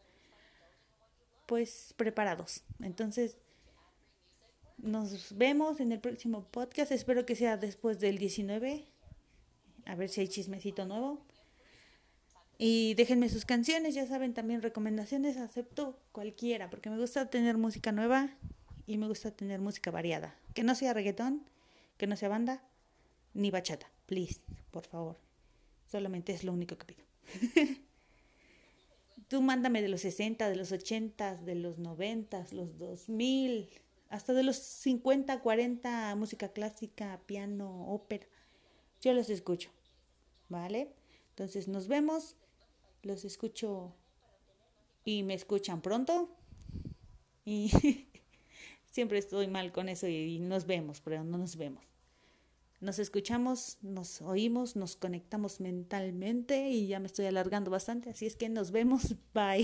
pues, 1.45 1.93
preparados. 1.95 2.63
Entonces, 2.81 3.42
nos 4.83 5.37
vemos 5.37 5.79
en 5.79 5.91
el 5.91 5.99
próximo 5.99 6.43
podcast. 6.43 6.91
Espero 6.91 7.25
que 7.25 7.35
sea 7.35 7.57
después 7.57 7.99
del 7.99 8.17
19. 8.17 8.85
A 9.85 9.95
ver 9.95 10.09
si 10.09 10.21
hay 10.21 10.27
chismecito 10.27 10.85
nuevo. 10.85 11.21
Y 12.57 12.93
déjenme 12.95 13.29
sus 13.29 13.45
canciones, 13.45 13.95
ya 13.95 14.05
saben, 14.05 14.33
también 14.33 14.61
recomendaciones. 14.61 15.37
Acepto 15.37 15.97
cualquiera, 16.11 16.69
porque 16.69 16.89
me 16.89 16.99
gusta 16.99 17.29
tener 17.29 17.57
música 17.57 17.91
nueva 17.91 18.29
y 18.85 18.97
me 18.97 19.07
gusta 19.07 19.31
tener 19.31 19.61
música 19.61 19.89
variada. 19.89 20.35
Que 20.53 20.63
no 20.63 20.75
sea 20.75 20.93
reggaetón, 20.93 21.43
que 21.97 22.05
no 22.05 22.15
sea 22.15 22.29
banda, 22.29 22.61
ni 23.33 23.51
bachata. 23.51 23.89
Please, 24.05 24.41
por 24.69 24.85
favor. 24.85 25.17
Solamente 25.89 26.33
es 26.33 26.43
lo 26.43 26.51
único 26.51 26.77
que 26.77 26.93
pido. 26.93 27.03
Tú 29.29 29.41
mándame 29.41 29.81
de 29.81 29.87
los 29.87 30.01
60, 30.01 30.49
de 30.49 30.55
los 30.55 30.71
80, 30.71 31.37
de 31.37 31.55
los 31.55 31.79
90, 31.79 32.47
los 32.51 32.77
2000 32.77 33.69
hasta 34.13 34.33
de 34.33 34.43
los 34.43 34.57
50, 34.57 35.41
40, 35.41 36.15
música 36.15 36.49
clásica, 36.49 37.19
piano, 37.25 37.87
ópera. 37.87 38.27
Yo 39.01 39.11
los 39.11 39.27
escucho, 39.31 39.71
¿vale? 40.49 40.93
Entonces 41.29 41.67
nos 41.67 41.87
vemos, 41.87 42.35
los 43.01 43.25
escucho 43.25 43.95
y 45.03 45.23
me 45.23 45.33
escuchan 45.33 45.81
pronto. 45.81 46.29
Y 47.43 47.71
siempre 48.91 49.17
estoy 49.17 49.47
mal 49.47 49.71
con 49.71 49.89
eso 49.89 50.07
y, 50.07 50.37
nos 50.37 50.67
vemos, 50.67 51.01
pero 51.01 51.23
no 51.23 51.39
nos 51.39 51.55
vemos. 51.55 51.83
Nos 52.81 52.99
escuchamos, 52.99 53.79
nos 53.81 54.21
oímos, 54.21 54.75
nos 54.75 54.95
conectamos 54.95 55.59
mentalmente 55.59 56.69
y 56.69 56.85
ya 56.85 56.99
me 56.99 57.07
estoy 57.07 57.25
alargando 57.25 57.71
bastante, 57.71 58.11
así 58.11 58.27
es 58.27 58.35
que 58.35 58.47
nos 58.47 58.69
vemos, 58.69 59.15
bye. 59.33 59.63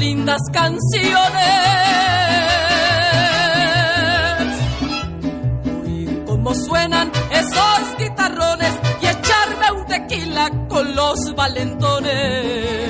Lindas 0.00 0.40
canciones. 0.50 1.20
cómo 6.26 6.54
suenan 6.54 7.12
esos 7.30 7.98
guitarrones 7.98 8.72
y 9.02 9.06
echarme 9.06 9.72
un 9.78 9.86
tequila 9.86 10.50
con 10.68 10.96
los 10.96 11.34
valentones. 11.36 12.89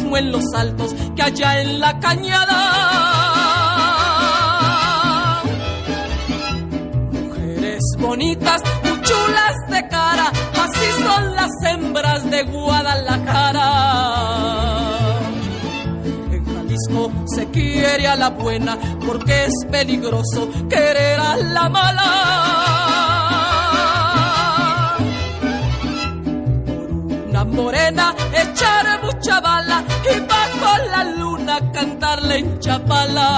En 0.00 0.32
los 0.32 0.44
altos 0.54 0.94
que 1.14 1.22
allá 1.22 1.60
en 1.60 1.80
la 1.80 1.98
cañada. 2.00 2.60
Mujeres 7.12 7.82
bonitas, 7.98 8.62
muy 8.82 9.00
chulas 9.02 9.54
de 9.70 9.88
cara, 9.88 10.32
así 10.64 11.02
son 11.02 11.34
las 11.36 11.50
hembras 11.66 12.30
de 12.30 12.42
Guadalajara. 12.44 13.70
En 16.32 16.44
Jalisco 16.44 17.12
se 17.26 17.46
quiere 17.50 18.08
a 18.08 18.16
la 18.16 18.30
buena 18.30 18.78
porque 19.06 19.44
es 19.44 19.54
peligroso 19.70 20.48
querer 20.68 21.20
a 21.20 21.36
la 21.36 21.68
mala. 21.68 22.63
Morena, 27.54 28.14
echar 28.32 29.02
mucha 29.02 29.40
bala 29.40 29.84
y 30.04 30.20
bajo 30.20 30.78
la 30.90 31.04
luna 31.04 31.72
cantarle 31.72 32.38
en 32.38 32.58
Chapala. 32.60 33.30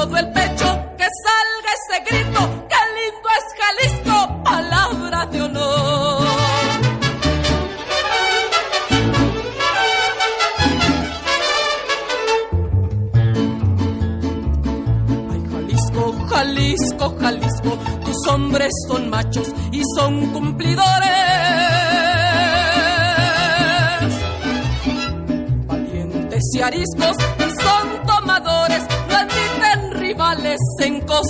Hombres 0.00 0.69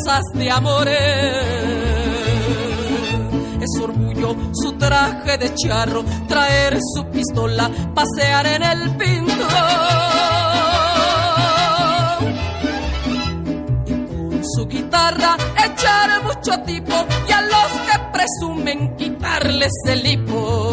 cosas 0.00 0.22
de 0.34 0.50
amores. 0.50 0.96
Es 3.60 3.80
orgullo 3.82 4.36
su 4.52 4.72
traje 4.72 5.38
de 5.38 5.54
charro, 5.54 6.04
traer 6.28 6.78
su 6.94 7.04
pistola, 7.06 7.70
pasear 7.94 8.46
en 8.46 8.62
el 8.62 8.96
pinto. 8.96 9.46
su 14.42 14.66
guitarra 14.66 15.36
mucho 16.24 16.60
tipo 16.64 16.92
y 17.28 17.32
a 17.32 17.42
los 17.42 17.70
que 17.86 17.98
presumen 18.12 18.96
quitarles 18.96 19.72
el 19.86 20.06
hipo. 20.06 20.69